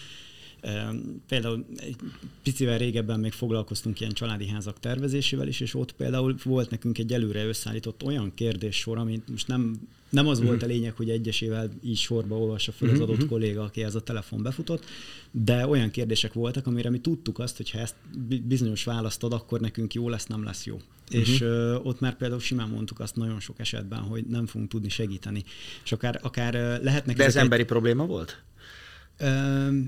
Például 1.28 1.66
egy 1.76 1.96
picivel 2.44 2.78
régebben 2.78 3.20
még 3.20 3.32
foglalkoztunk 3.32 4.00
ilyen 4.00 4.12
családi 4.12 4.48
házak 4.48 4.80
tervezésével 4.80 5.48
is, 5.48 5.60
és 5.60 5.74
ott 5.74 5.92
például 5.92 6.36
volt 6.44 6.70
nekünk 6.70 6.98
egy 6.98 7.14
előre 7.14 7.46
összeállított 7.46 8.04
olyan 8.04 8.34
kérdéssor, 8.34 8.98
amit 8.98 9.30
most 9.30 9.48
nem, 9.48 9.88
nem 10.10 10.28
az 10.28 10.42
volt 10.42 10.64
a 10.64 10.66
lényeg, 10.66 10.94
hogy 10.96 11.10
egyesével 11.10 11.70
így 11.84 11.98
sorba 11.98 12.38
olvassa 12.38 12.72
fel 12.72 12.90
az 12.90 13.00
adott 13.00 13.28
kolléga, 13.28 13.64
aki 13.64 13.84
ez 13.84 13.96
a 13.96 14.02
telefon 14.02 14.44
befutott, 14.44 14.86
de 15.32 15.68
olyan 15.68 15.90
kérdések 15.92 16.34
voltak, 16.34 16.68
amire 16.68 16.90
mi 16.90 17.00
tudtuk 17.00 17.40
azt, 17.40 17.58
hogy 17.58 17.72
ha 17.72 17.80
ezt 17.80 17.96
bizonyos 18.44 18.84
választ 18.84 19.24
ad, 19.24 19.34
akkor 19.34 19.60
nekünk 19.60 19.94
jó 19.94 20.10
lesz, 20.10 20.26
nem 20.26 20.44
lesz 20.44 20.66
jó. 20.66 20.76
Uh-huh. 20.76 21.20
És 21.20 21.42
uh, 21.42 21.76
ott 21.86 22.00
már 22.00 22.16
például 22.16 22.40
simán 22.40 22.70
mondtuk 22.70 23.00
azt 23.00 23.16
nagyon 23.16 23.40
sok 23.40 23.60
esetben, 23.60 24.00
hogy 24.00 24.26
nem 24.26 24.46
fogunk 24.46 24.70
tudni 24.70 24.90
segíteni. 24.90 25.44
És 25.84 25.92
akár, 25.92 26.20
akár 26.22 26.82
lehetnek... 26.82 27.16
De 27.16 27.24
ez 27.24 27.36
emberi 27.36 27.62
egy... 27.62 27.68
probléma 27.68 28.06
volt? 28.06 28.44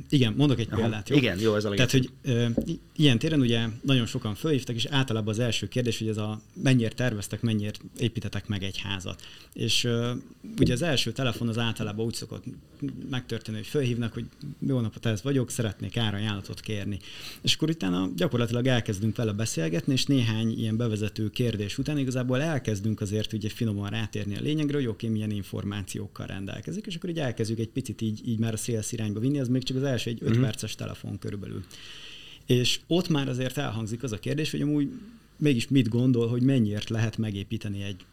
Igen, 0.10 0.34
mondok 0.38 0.60
egy 0.60 0.68
Aha, 0.72 0.82
példát. 0.82 1.10
Jó? 1.10 1.16
Igen, 1.16 1.40
jó, 1.40 1.56
ez 1.56 1.66
a 1.66 1.70
Tehát, 1.70 1.92
hogy 1.92 2.10
uh, 2.26 2.50
ilyen 2.96 3.20
téren 3.20 3.40
ugye 3.40 3.68
nagyon 3.82 4.06
sokan 4.06 4.36
fölhívtak, 4.36 4.76
és 4.76 4.86
általában 4.86 5.34
az 5.34 5.40
első 5.40 5.68
kérdés, 5.68 5.98
hogy 5.98 6.08
ez 6.08 6.18
a 6.18 6.42
mennyire 6.54 6.90
terveztek, 6.90 7.42
mennyire 7.42 7.72
építetek 7.98 8.48
meg 8.48 8.64
egy 8.64 8.78
házat. 8.78 9.22
És 9.54 9.84
uh, 9.84 10.10
ugye 10.60 10.74
az 10.74 10.82
első 10.82 11.12
telefon 11.12 11.48
az 11.48 11.58
általában 11.58 12.06
úgy 12.06 12.14
szokott 12.14 12.44
megtörténni, 13.10 13.58
hogy 13.58 13.68
fölhívnak, 13.68 14.14
hogy 14.14 14.26
jó 14.68 14.80
napot, 14.80 15.06
ez 15.06 15.24
vagyok, 15.24 15.50
szeretnék 15.50 15.98
árajánlatot 15.98 16.60
kérni. 16.60 17.00
És 17.42 17.56
akkor 17.56 17.70
utána 17.70 18.10
gyakorlatilag 18.16 18.68
elkezdünk 18.68 19.16
vele 19.16 19.32
beszélgetni, 19.32 19.94
és 19.94 20.06
néhány 20.06 20.60
ilyen 20.60 20.78
bevezető 20.78 21.30
kérdés 21.30 21.78
után 21.78 21.98
igazából 21.98 22.42
elkezdünk 22.42 23.02
azért 23.02 23.34
ugye 23.34 23.50
finoman 23.50 23.90
rátérni 23.90 24.38
a 24.38 24.42
lényegre, 24.42 24.78
hogy 24.78 24.88
oké, 24.88 25.08
milyen 25.08 25.32
információkkal 25.32 26.26
rendelkezik, 26.26 26.86
és 26.86 26.96
akkor 26.96 27.10
így 27.10 27.20
elkezdjük 27.20 27.60
egy 27.60 27.70
picit 27.70 28.02
így, 28.02 28.28
így 28.28 28.40
már 28.40 28.54
a 28.54 28.58
szélsz 28.58 28.92
irányba 28.92 29.20
vinni, 29.26 29.40
az 29.40 29.48
még 29.48 29.64
csak 29.64 29.78
az 29.78 29.84
első 29.84 30.10
egy 30.10 30.18
5 30.22 30.30
uh-huh. 30.30 30.44
perces 30.44 30.76
telefon 30.76 31.20
körülbelül. 31.20 31.64
És 32.46 32.80
ott 32.88 33.10
már 33.10 33.30
azért 33.30 33.58
elhangzik 33.58 34.04
az 34.04 34.12
a 34.12 34.20
kérdés, 34.20 34.52
hogy 34.52 34.62
amúgy 34.62 34.90
mégis 35.38 35.68
mit 35.68 35.90
gondol, 35.90 36.28
hogy 36.28 36.42
mennyiért 36.42 36.90
lehet 36.90 37.18
megépíteni 37.18 37.84
egy 37.84 38.06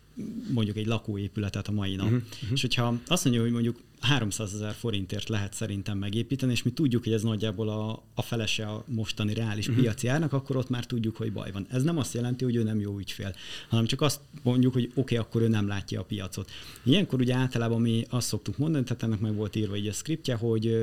mondjuk 0.53 0.77
egy 0.77 0.87
lakóépületet 0.87 1.69
a 1.69 1.73
mai 1.73 1.95
nap. 1.95 2.07
Uh-huh. 2.07 2.23
És 2.53 2.61
hogyha 2.61 3.01
azt 3.07 3.25
mondja, 3.25 3.43
hogy 3.43 3.53
mondjuk 3.53 3.81
300 4.03 4.55
ezer 4.55 4.73
forintért 4.73 5.29
lehet 5.29 5.53
szerintem 5.53 5.99
megépíteni, 5.99 6.53
és 6.53 6.63
mi 6.63 6.71
tudjuk, 6.71 7.05
hogy 7.05 7.13
ez 7.13 7.23
nagyjából 7.23 7.69
a, 7.69 8.03
a 8.15 8.23
felese 8.23 8.67
a 8.67 8.85
mostani 8.87 9.35
reális 9.35 9.69
uh-huh. 9.69 9.83
piaci 9.83 10.09
árnak, 10.09 10.33
akkor 10.33 10.57
ott 10.57 10.69
már 10.69 10.87
tudjuk, 10.87 11.17
hogy 11.17 11.33
baj 11.33 11.51
van. 11.53 11.67
Ez 11.71 11.83
nem 11.83 11.99
azt 11.99 12.15
jelenti, 12.15 12.45
hogy 12.45 12.57
ő 12.57 12.63
nem 12.63 12.81
jó 12.81 12.99
ügyfél, 12.99 13.35
hanem 13.69 13.87
csak 13.87 14.01
azt 14.01 14.21
mondjuk, 14.43 14.73
hogy 14.73 14.85
oké, 14.85 15.01
okay, 15.01 15.17
akkor 15.17 15.43
ő 15.43 15.49
nem 15.49 15.67
látja 15.67 16.01
a 16.01 16.05
piacot. 16.05 16.51
Ilyenkor 16.83 17.21
ugye 17.21 17.35
általában 17.35 17.81
mi 17.81 18.05
azt 18.09 18.27
szoktuk 18.27 18.59
mondani, 18.59 18.85
tehát 18.85 19.03
ennek 19.03 19.21
meg 19.21 19.35
volt 19.35 19.57
írva 19.57 19.77
így 19.77 19.87
a 19.87 19.93
skriptje, 19.93 20.35
hogy 20.35 20.77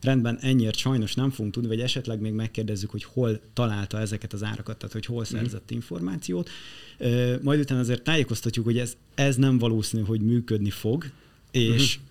rendben 0.00 0.38
ennyire 0.40 0.72
sajnos 0.72 1.14
nem 1.14 1.30
fogunk 1.30 1.54
tudni, 1.54 1.68
vagy 1.68 1.80
esetleg 1.80 2.20
még 2.20 2.32
megkérdezzük, 2.32 2.90
hogy 2.90 3.04
hol 3.04 3.40
találta 3.52 4.00
ezeket 4.00 4.32
az 4.32 4.42
árakat, 4.42 4.76
tehát 4.76 4.92
hogy 4.92 5.06
hol 5.06 5.22
mhm. 5.22 5.34
szerzett 5.34 5.62
uh-huh. 5.62 5.76
információt. 5.76 6.50
Majd 7.42 7.60
utána 7.60 7.80
azért 7.80 8.02
tájékoztatjuk, 8.02 8.64
hogy 8.64 8.78
ez, 8.78 8.96
ez 9.14 9.36
nem 9.36 9.58
valószínű, 9.58 10.02
hogy 10.02 10.20
működni 10.20 10.70
fog, 10.70 11.10
és 11.50 11.96
uh-huh 11.96 12.05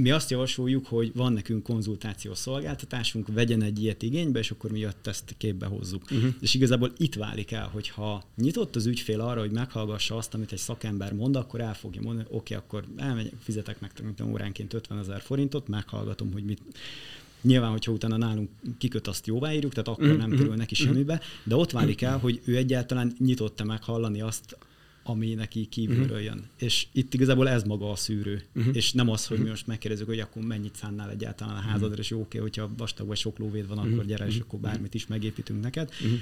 mi 0.00 0.10
azt 0.10 0.30
javasoljuk, 0.30 0.86
hogy 0.86 1.12
van 1.14 1.32
nekünk 1.32 1.62
konzultációs 1.62 2.38
szolgáltatásunk, 2.38 3.28
vegyen 3.32 3.62
egy 3.62 3.82
ilyet 3.82 4.02
igénybe, 4.02 4.38
és 4.38 4.50
akkor 4.50 4.70
mi 4.70 4.86
ezt 5.04 5.34
képbe 5.38 5.66
hozzuk. 5.66 6.02
Uh-huh. 6.10 6.34
És 6.40 6.54
igazából 6.54 6.92
itt 6.96 7.14
válik 7.14 7.52
el, 7.52 7.68
hogy 7.68 7.88
ha 7.88 8.24
nyitott 8.36 8.76
az 8.76 8.86
ügyfél 8.86 9.20
arra, 9.20 9.40
hogy 9.40 9.50
meghallgassa 9.50 10.16
azt, 10.16 10.34
amit 10.34 10.52
egy 10.52 10.58
szakember 10.58 11.12
mond, 11.12 11.36
akkor 11.36 11.60
el 11.60 11.74
fogja 11.74 12.00
mondani, 12.00 12.26
oké, 12.30 12.54
okay, 12.54 12.56
akkor 12.56 12.84
elmegyek, 12.96 13.32
fizetek 13.38 13.80
meg 13.80 13.92
óránként 14.30 14.74
50 14.74 14.98
ezer 14.98 15.20
forintot, 15.20 15.68
meghallgatom, 15.68 16.32
hogy 16.32 16.44
mit, 16.44 16.60
Nyilván, 17.42 17.70
hogyha 17.70 17.92
utána 17.92 18.16
nálunk 18.16 18.50
kiköt, 18.78 19.06
azt 19.06 19.26
jóváírjuk, 19.26 19.72
tehát 19.72 19.88
akkor 19.88 20.06
mm, 20.06 20.16
nem 20.16 20.30
kerül 20.30 20.54
neki 20.54 20.74
semmibe, 20.74 21.20
de 21.44 21.56
ott 21.56 21.70
válik 21.70 22.02
el, 22.02 22.18
hogy 22.18 22.40
ő 22.44 22.56
egyáltalán 22.56 23.12
nyitott-e 23.18 23.64
meghallani 23.64 24.20
azt, 24.20 24.58
ami 25.10 25.34
neki 25.34 25.66
kívülről 25.66 26.04
uh-huh. 26.04 26.24
jön. 26.24 26.44
És 26.58 26.86
itt 26.92 27.14
igazából 27.14 27.48
ez 27.48 27.62
maga 27.62 27.90
a 27.90 27.96
szűrő, 27.96 28.42
uh-huh. 28.54 28.76
és 28.76 28.92
nem 28.92 29.08
az, 29.08 29.26
hogy 29.26 29.38
mi 29.38 29.48
most 29.48 29.66
megkérdezzük, 29.66 30.06
hogy 30.06 30.20
akkor 30.20 30.42
mennyit 30.42 30.76
szánnál 30.76 31.10
egyáltalán 31.10 31.56
a 31.56 31.60
házadra, 31.60 31.86
uh-huh. 31.86 31.98
és 31.98 32.10
jó, 32.10 32.20
oké, 32.20 32.38
hogyha 32.38 32.70
vastag 32.76 33.06
vagy 33.06 33.16
sok 33.16 33.38
lóvéd 33.38 33.66
van, 33.68 33.78
akkor 33.78 33.90
uh-huh. 33.90 34.06
gyere, 34.06 34.26
és 34.26 34.38
akkor 34.38 34.58
bármit 34.58 34.94
is 34.94 35.06
megépítünk 35.06 35.62
neked, 35.62 35.90
uh-huh. 36.02 36.18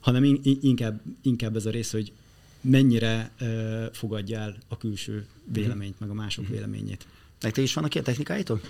hanem 0.00 0.24
in- 0.24 0.62
inkább, 0.62 1.00
inkább 1.22 1.56
ez 1.56 1.66
a 1.66 1.70
rész, 1.70 1.92
hogy 1.92 2.12
mennyire 2.60 3.30
uh, 3.40 3.84
fogadja 3.92 4.38
el 4.38 4.56
a 4.68 4.76
külső 4.76 5.26
véleményt, 5.52 6.00
meg 6.00 6.10
a 6.10 6.14
mások 6.14 6.44
uh-huh. 6.44 6.58
véleményét. 6.58 7.06
Nektek 7.40 7.64
is 7.64 7.74
vannak 7.74 7.92
ilyen 7.92 8.06
technikáitok? 8.06 8.60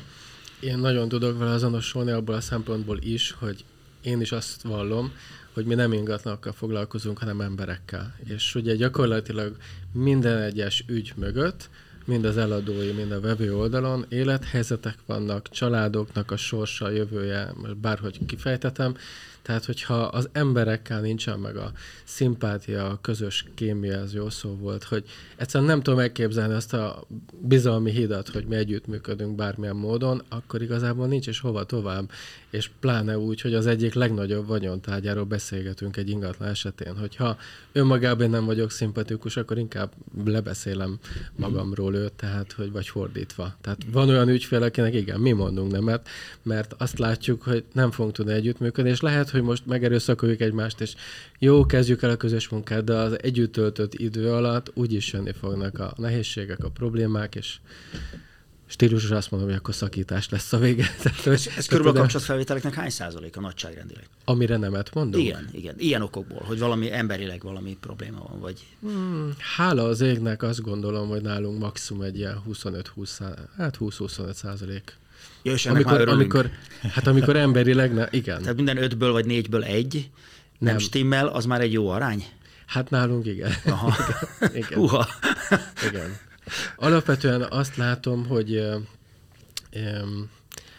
Én 0.60 0.78
nagyon 0.78 1.08
tudok 1.08 1.38
vele 1.38 1.50
azonosulni 1.50 2.10
abból 2.10 2.34
a 2.34 2.40
szempontból 2.40 2.98
is, 2.98 3.30
hogy 3.30 3.64
én 4.02 4.20
is 4.20 4.32
azt 4.32 4.62
vallom, 4.62 5.12
hogy 5.52 5.64
mi 5.64 5.74
nem 5.74 5.92
ingatlanokkal 5.92 6.52
foglalkozunk, 6.52 7.18
hanem 7.18 7.40
emberekkel. 7.40 8.14
És 8.24 8.54
ugye 8.54 8.74
gyakorlatilag 8.74 9.56
minden 9.92 10.38
egyes 10.38 10.84
ügy 10.86 11.12
mögött, 11.16 11.68
mind 12.04 12.24
az 12.24 12.36
eladói, 12.36 12.92
mind 12.92 13.12
a 13.12 13.20
vevő 13.20 13.56
oldalon 13.56 14.04
élethelyzetek 14.08 14.98
vannak, 15.06 15.48
családoknak 15.48 16.30
a 16.30 16.36
sorsa, 16.36 16.84
a 16.84 16.90
jövője, 16.90 17.52
most 17.54 17.76
bárhogy 17.76 18.26
kifejtetem, 18.26 18.96
tehát, 19.42 19.64
hogyha 19.64 19.94
az 19.94 20.28
emberekkel 20.32 21.00
nincsen 21.00 21.38
meg 21.38 21.56
a 21.56 21.72
szimpátia, 22.04 22.86
a 22.86 22.98
közös 23.00 23.44
kémia, 23.54 23.98
ez 23.98 24.14
jó 24.14 24.30
szó 24.30 24.56
volt, 24.56 24.84
hogy 24.84 25.04
egyszerűen 25.36 25.70
nem 25.70 25.82
tudom 25.82 25.98
megképzelni 25.98 26.54
azt 26.54 26.74
a 26.74 27.06
bizalmi 27.40 27.90
hidat, 27.90 28.28
hogy 28.28 28.44
mi 28.46 28.56
együttműködünk 28.56 29.34
bármilyen 29.34 29.76
módon, 29.76 30.22
akkor 30.28 30.62
igazából 30.62 31.06
nincs 31.06 31.26
is 31.26 31.40
hova 31.40 31.64
tovább. 31.64 32.10
És 32.50 32.70
pláne 32.80 33.18
úgy, 33.18 33.40
hogy 33.40 33.54
az 33.54 33.66
egyik 33.66 33.94
legnagyobb 33.94 34.46
vagyontárgyáról 34.46 35.24
beszélgetünk 35.24 35.96
egy 35.96 36.08
ingatlan 36.08 36.48
esetén, 36.48 36.96
hogyha 36.96 37.36
önmagában 37.72 38.30
nem 38.30 38.44
vagyok 38.44 38.70
szimpatikus, 38.70 39.36
akkor 39.36 39.58
inkább 39.58 39.92
lebeszélem 40.24 40.98
magamról 41.36 41.94
őt, 41.94 42.12
tehát, 42.12 42.52
hogy 42.52 42.72
vagy 42.72 42.88
fordítva. 42.88 43.54
Tehát 43.60 43.78
van 43.92 44.08
olyan 44.08 44.28
ügyfél, 44.28 44.62
akinek 44.62 44.94
igen, 44.94 45.20
mi 45.20 45.32
mondunk 45.32 45.72
nemet, 45.72 46.08
mert 46.42 46.74
azt 46.78 46.98
látjuk, 46.98 47.42
hogy 47.42 47.64
nem 47.72 47.90
fogunk 47.90 48.14
tudni 48.14 48.32
együttműködni, 48.32 48.90
és 48.90 49.00
lehet, 49.00 49.30
hogy 49.32 49.42
most 49.42 49.66
megerőszakoljuk 49.66 50.40
egymást, 50.40 50.80
és 50.80 50.94
jó, 51.38 51.66
kezdjük 51.66 52.02
el 52.02 52.10
a 52.10 52.16
közös 52.16 52.48
munkát, 52.48 52.84
de 52.84 52.94
az 52.94 53.22
együtt 53.22 53.52
töltött 53.52 53.94
idő 53.94 54.32
alatt 54.32 54.70
úgyis 54.74 55.12
jönni 55.12 55.32
fognak 55.32 55.78
a 55.78 55.94
nehézségek, 55.96 56.64
a 56.64 56.70
problémák, 56.70 57.34
és 57.34 57.56
stílusos 58.72 59.10
azt 59.10 59.30
mondom, 59.30 59.48
hogy 59.48 59.58
akkor 59.58 59.74
szakítás 59.74 60.28
lesz 60.28 60.52
a 60.52 60.58
vége. 60.58 60.84
Tehát, 61.02 61.26
ez, 61.26 61.48
ez 61.56 61.66
körülbelül 61.66 61.98
a 61.98 62.00
kapcsolatfelvételeknek 62.00 62.74
hány 62.74 62.90
százalék 62.90 63.36
a 63.36 63.40
nagyságrendileg? 63.40 64.04
Amire 64.24 64.56
nemet 64.56 64.94
mondunk? 64.94 65.24
Igen, 65.24 65.48
igen. 65.52 65.74
Ilyen 65.78 66.02
okokból, 66.02 66.42
hogy 66.44 66.58
valami 66.58 66.92
emberileg 66.92 67.42
valami 67.42 67.76
probléma 67.80 68.26
van, 68.28 68.40
vagy... 68.40 68.66
Hmm, 68.80 69.34
hála 69.56 69.84
az 69.84 70.00
égnek 70.00 70.42
azt 70.42 70.62
gondolom, 70.62 71.08
hogy 71.08 71.22
nálunk 71.22 71.58
maximum 71.58 72.02
egy 72.02 72.18
ilyen 72.18 72.42
25-20, 72.48 73.36
hát 73.56 73.76
20-25 73.80 74.32
százalék 74.32 74.96
Ja, 75.42 75.52
és 75.52 75.66
amikor, 75.66 76.08
amikor, 76.08 76.50
hát 76.92 77.06
amikor 77.06 77.36
emberileg, 77.36 77.94
ne, 77.94 78.06
igen. 78.10 78.40
Tehát 78.40 78.56
minden 78.56 78.76
ötből 78.76 79.12
vagy 79.12 79.26
négyből 79.26 79.64
egy 79.64 80.10
nem, 80.58 80.70
nem 80.70 80.78
stimmel, 80.78 81.26
az 81.26 81.44
már 81.44 81.60
egy 81.60 81.72
jó 81.72 81.88
arány? 81.88 82.24
Hát 82.66 82.90
nálunk 82.90 83.26
igen. 83.26 83.52
Aha. 83.64 83.94
igen. 84.40 84.56
igen. 84.56 84.78
Uha. 84.78 85.08
igen. 85.88 86.16
Alapvetően 86.76 87.42
azt 87.42 87.76
látom, 87.76 88.26
hogy 88.26 88.56
um, 89.74 90.30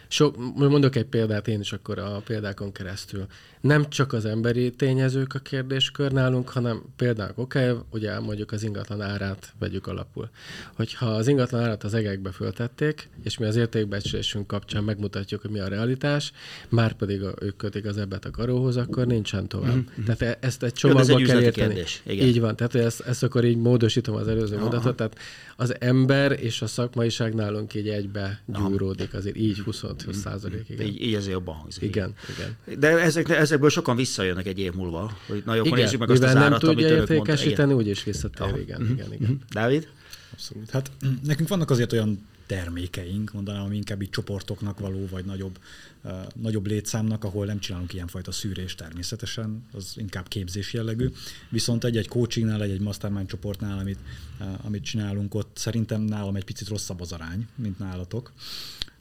sok, 0.08 0.36
mondok 0.54 0.96
egy 0.96 1.04
példát 1.04 1.48
én 1.48 1.60
is 1.60 1.72
akkor 1.72 1.98
a 1.98 2.22
példákon 2.24 2.72
keresztül 2.72 3.26
nem 3.64 3.88
csak 3.88 4.12
az 4.12 4.24
emberi 4.24 4.70
tényezők 4.70 5.34
a 5.34 5.38
kérdéskör 5.38 6.12
nálunk, 6.12 6.48
hanem 6.48 6.82
például, 6.96 7.32
oké, 7.34 7.70
okay, 7.70 7.82
ugye 7.90 8.20
mondjuk 8.20 8.52
az 8.52 8.62
ingatlan 8.62 9.00
árát 9.00 9.52
vegyük 9.58 9.86
alapul. 9.86 10.30
Hogyha 10.74 11.06
az 11.06 11.28
ingatlan 11.28 11.62
árát 11.62 11.84
az 11.84 11.94
egekbe 11.94 12.30
föltették, 12.30 13.08
és 13.22 13.38
mi 13.38 13.46
az 13.46 13.56
értékbecsülésünk 13.56 14.46
kapcsán 14.46 14.84
megmutatjuk, 14.84 15.40
hogy 15.40 15.50
mi 15.50 15.58
a 15.58 15.68
realitás, 15.68 16.32
már 16.68 16.92
pedig 16.92 17.22
a, 17.22 17.34
ők 17.40 17.56
kötik 17.56 17.84
az 17.84 17.98
ebbet 17.98 18.24
a 18.24 18.30
karóhoz, 18.30 18.76
akkor 18.76 19.06
nincsen 19.06 19.48
tovább. 19.48 19.74
Mm-hmm. 19.74 20.04
Tehát 20.04 20.22
e- 20.22 20.38
ezt 20.40 20.62
egy 20.62 20.72
csomagba 20.72 21.16
kell 21.16 21.40
érteni. 21.40 21.74
Kérdés. 21.74 22.02
Igen. 22.06 22.26
Így 22.26 22.40
van, 22.40 22.56
tehát 22.56 22.74
ezt, 22.74 23.00
ezt 23.00 23.22
akkor 23.22 23.44
így 23.44 23.56
módosítom 23.56 24.14
az 24.14 24.28
előző 24.28 24.54
Aha. 24.54 24.62
mondatot, 24.62 24.96
tehát 24.96 25.18
az 25.56 25.80
ember 25.80 26.32
és 26.40 26.62
a 26.62 26.66
szakmaiság 26.66 27.34
nálunk 27.34 27.74
így 27.74 27.88
egybe 27.88 28.42
gyúródik, 28.46 29.14
azért 29.14 29.36
így 29.36 29.58
25 29.60 30.14
százalékig. 30.14 30.80
Így, 30.80 31.02
így 31.02 31.14
ezért 31.14 31.32
jobban 31.32 31.54
hangzik. 31.54 31.82
Igen, 31.82 32.14
igen. 32.36 32.78
De 32.78 32.88
ezek, 32.98 33.28
ezek 33.28 33.53
ezekből 33.54 33.70
sokan 33.70 33.96
visszajönnek 33.96 34.46
egy 34.46 34.58
év 34.58 34.72
múlva, 34.72 35.16
hogy 35.26 35.42
na 35.46 35.54
jó, 35.54 35.64
akkor 35.64 35.78
nézzük 35.78 35.98
meg 35.98 36.10
azt 36.10 36.22
az 36.22 36.36
árat, 36.36 36.50
nem 36.50 36.58
tudja 36.58 36.88
értékesíteni, 36.88 37.72
úgyis 37.72 38.04
visszatér, 38.04 38.46
igen, 38.46 38.82
igen, 38.82 38.92
igen, 38.92 39.12
igen. 39.12 39.30
Mhm. 39.30 39.40
Dávid? 39.50 39.88
Abszolút. 40.32 40.70
Hát 40.70 40.90
nekünk 41.22 41.48
vannak 41.48 41.70
azért 41.70 41.92
olyan 41.92 42.26
termékeink, 42.46 43.32
mondanám, 43.32 43.62
ami 43.62 43.76
inkább 43.76 44.02
így 44.02 44.10
csoportoknak 44.10 44.78
való, 44.78 45.06
vagy 45.10 45.24
nagyobb, 45.24 45.58
uh, 46.02 46.12
nagyobb 46.34 46.66
létszámnak, 46.66 47.24
ahol 47.24 47.46
nem 47.46 47.58
csinálunk 47.58 47.92
ilyenfajta 47.92 48.32
szűrést 48.32 48.78
természetesen, 48.78 49.64
az 49.72 49.92
inkább 49.96 50.28
képzés 50.28 50.72
jellegű. 50.72 51.10
Viszont 51.48 51.84
egy-egy 51.84 52.08
coachingnál, 52.08 52.62
egy-egy 52.62 52.80
mastermind 52.80 53.26
csoportnál, 53.26 53.78
amit, 53.78 53.98
uh, 54.40 54.46
amit 54.64 54.84
csinálunk, 54.84 55.34
ott 55.34 55.56
szerintem 55.56 56.00
nálam 56.00 56.36
egy 56.36 56.44
picit 56.44 56.68
rosszabb 56.68 57.00
az 57.00 57.12
arány, 57.12 57.48
mint 57.54 57.78
nálatok. 57.78 58.32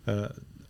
Uh, 0.06 0.26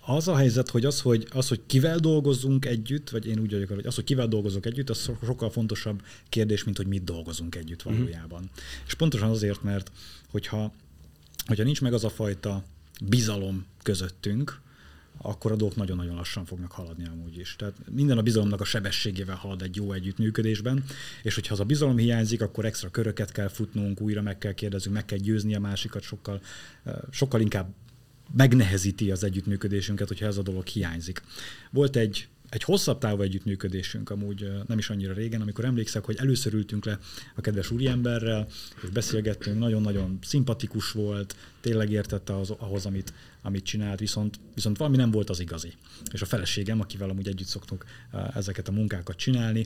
Az 0.06 0.28
a 0.28 0.36
helyzet, 0.36 0.70
hogy 0.70 0.86
az, 0.86 1.01
hogy, 1.01 1.28
az, 1.32 1.47
hogy 1.47 1.62
kivel 1.66 1.97
dolgozunk 1.97 2.66
együtt, 2.66 3.10
vagy 3.10 3.28
én 3.28 3.39
úgy 3.39 3.51
vagyok, 3.51 3.70
hogy 3.70 3.86
az, 3.86 3.95
hogy 3.95 4.04
kivel 4.04 4.28
dolgozok 4.28 4.66
együtt, 4.66 4.89
az 4.89 5.12
sokkal 5.26 5.49
fontosabb 5.49 6.01
kérdés, 6.30 6.64
mint 6.64 6.78
hogy 6.78 6.88
mit 6.88 7.04
dolgozunk 7.04 7.56
együtt 7.56 7.84
mhm. 7.84 7.93
valójában. 7.93 8.41
Mm. 8.41 8.56
És 8.86 8.93
pontosan 8.93 9.30
azért, 9.30 9.64
mert 9.64 9.91
hogyha, 10.32 10.74
hogyha 11.45 11.64
nincs 11.64 11.82
meg 11.82 11.93
az 11.93 12.04
a 12.04 12.10
fajta 12.10 12.64
bizalom 13.01 13.66
közöttünk, 13.84 14.62
akkor 15.18 15.51
a 15.51 15.56
dolgok 15.56 15.78
nagyon-nagyon 15.78 16.16
lassan 16.16 16.45
fognak 16.45 16.72
haladni 16.72 17.08
amúgy 17.08 17.38
is. 17.38 17.56
Tehát 17.56 17.74
minden 17.89 18.18
a 18.18 18.22
bizalomnak 18.22 18.62
a 18.62 18.66
sebességével 18.66 19.36
halad 19.36 19.62
egy 19.62 19.76
jó 19.76 19.91
együttműködésben, 19.91 20.84
és 21.24 21.36
hogyha 21.36 21.54
az 21.54 21.60
a 21.60 21.64
bizalom 21.64 21.97
hiányzik, 21.97 22.41
akkor 22.41 22.66
extra 22.66 22.89
köröket 22.89 23.32
kell 23.32 23.47
futnunk, 23.47 24.01
újra 24.01 24.22
meg 24.22 24.38
kell 24.38 24.54
kérdeznünk, 24.54 24.95
meg 24.95 25.06
kell 25.06 25.18
győzni 25.18 25.56
a 25.56 25.60
másikat, 25.60 26.01
sokkal, 26.01 26.41
eh, 26.84 26.93
sokkal 27.12 27.41
inkább 27.41 27.74
megnehezíti 28.36 29.12
az 29.12 29.24
együttműködésünket, 29.24 30.08
hogyha 30.08 30.26
ez 30.26 30.38
a 30.38 30.42
dolog 30.42 30.66
hiányzik. 30.66 31.22
Volt 31.72 31.96
egy 31.96 32.28
egy 32.54 32.64
hosszabb 32.64 32.98
távú 32.98 33.22
együttműködésünk 33.22 34.10
amúgy 34.10 34.52
nem 34.68 34.78
is 34.78 34.90
annyira 34.90 35.14
régen, 35.14 35.42
amikor 35.42 35.66
emlékszek, 35.66 36.06
hogy 36.06 36.16
először 36.16 36.54
ültünk 36.54 36.86
le 36.86 37.00
a 37.36 37.42
kedves 37.42 37.72
úriemberrel, 37.72 38.48
és 38.84 38.90
beszélgettünk, 38.90 39.60
nagyon-nagyon 39.60 40.20
szimpatikus 40.22 40.92
volt, 40.92 41.36
tényleg 41.62 41.92
értette 41.92 42.38
az, 42.38 42.50
ahhoz, 42.50 42.86
amit, 42.86 43.14
amit 43.42 43.64
csinált, 43.64 44.00
viszont, 44.00 44.40
viszont 44.54 44.78
valami 44.78 44.98
nem 44.98 45.12
volt 45.12 45.30
az 45.30 45.40
igazi. 45.40 45.74
És 46.12 46.22
a 46.22 46.26
feleségem, 46.26 46.80
akivel 46.80 47.10
amúgy 47.10 47.28
együtt 47.28 47.48
szoktunk 47.48 47.86
ezeket 48.34 48.68
a 48.68 48.72
munkákat 48.72 49.18
csinálni, 49.18 49.66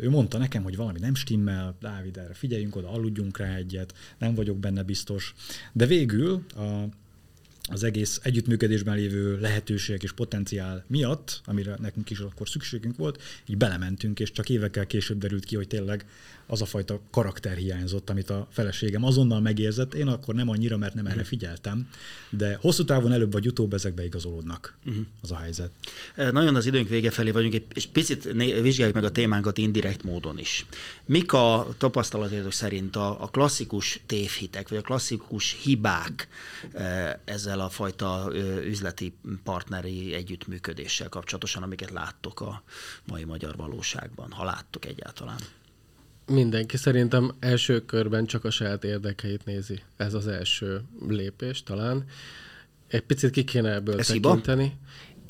ő 0.00 0.10
mondta 0.10 0.38
nekem, 0.38 0.62
hogy 0.62 0.76
valami 0.76 0.98
nem 0.98 1.14
stimmel, 1.14 1.76
Dávid, 1.80 2.16
erre 2.16 2.34
figyeljünk 2.34 2.76
oda, 2.76 2.90
aludjunk 2.90 3.38
rá 3.38 3.54
egyet, 3.54 3.94
nem 4.18 4.34
vagyok 4.34 4.58
benne 4.58 4.82
biztos. 4.82 5.34
De 5.72 5.86
végül 5.86 6.44
a 6.54 6.88
az 7.70 7.84
egész 7.84 8.20
együttműködésben 8.22 8.96
lévő 8.96 9.38
lehetőségek 9.40 10.02
és 10.02 10.12
potenciál 10.12 10.84
miatt, 10.86 11.40
amire 11.44 11.76
nekünk 11.80 12.10
is 12.10 12.18
akkor 12.18 12.48
szükségünk 12.48 12.96
volt, 12.96 13.22
így 13.46 13.56
belementünk, 13.56 14.20
és 14.20 14.32
csak 14.32 14.48
évekkel 14.48 14.86
később 14.86 15.18
derült 15.18 15.44
ki, 15.44 15.56
hogy 15.56 15.66
tényleg 15.66 16.06
az 16.46 16.62
a 16.62 16.64
fajta 16.64 17.00
karakter 17.10 17.56
hiányzott, 17.56 18.10
amit 18.10 18.30
a 18.30 18.46
feleségem 18.50 19.04
azonnal 19.04 19.40
megérzett. 19.40 19.94
Én 19.94 20.06
akkor 20.06 20.34
nem 20.34 20.48
annyira, 20.48 20.76
mert 20.76 20.94
nem 20.94 21.06
erre 21.06 21.14
mhm. 21.14 21.24
figyeltem, 21.24 21.88
de 22.30 22.58
hosszú 22.60 22.84
távon 22.84 23.12
előbb 23.12 23.32
vagy 23.32 23.46
utóbb 23.46 23.72
ezek 23.72 23.94
beigazolódnak 23.94 24.76
uh-huh. 24.86 25.04
az 25.22 25.30
a 25.30 25.36
helyzet. 25.36 25.70
Nagyon 26.16 26.54
az 26.54 26.66
időnk 26.66 26.88
vége 26.88 27.10
felé 27.10 27.30
vagyunk, 27.30 27.54
és 27.74 27.86
picit 27.86 28.22
vizsgáljuk 28.60 28.94
meg 28.94 29.04
a 29.04 29.10
témánkat 29.10 29.58
indirekt 29.58 30.02
módon 30.02 30.38
is. 30.38 30.66
Mik 31.04 31.32
a 31.32 31.68
tapasztalatok 31.78 32.52
szerint 32.52 32.96
a, 32.96 33.22
a 33.22 33.26
klasszikus 33.26 34.00
tévhitek, 34.06 34.68
vagy 34.68 34.78
a 34.78 34.82
klasszikus 34.82 35.56
hibák 35.62 36.28
ezzel 37.24 37.53
a 37.60 37.68
fajta 37.68 38.30
üzleti 38.64 39.16
partneri 39.44 40.14
együttműködéssel 40.14 41.08
kapcsolatosan, 41.08 41.62
amiket 41.62 41.90
láttok 41.90 42.40
a 42.40 42.62
mai 43.06 43.24
magyar 43.24 43.56
valóságban, 43.56 44.30
ha 44.30 44.44
láttok 44.44 44.84
egyáltalán? 44.84 45.38
Mindenki 46.26 46.76
szerintem 46.76 47.34
első 47.38 47.84
körben 47.84 48.26
csak 48.26 48.44
a 48.44 48.50
saját 48.50 48.84
érdekeit 48.84 49.44
nézi. 49.44 49.82
Ez 49.96 50.14
az 50.14 50.26
első 50.28 50.82
lépés 51.08 51.62
talán. 51.62 52.04
Egy 52.88 53.02
picit 53.02 53.30
ki 53.30 53.44
kéne 53.44 53.72
ebből 53.72 53.98
Ez 53.98 54.06
tekinteni. 54.06 54.62
Hiba? 54.62 54.74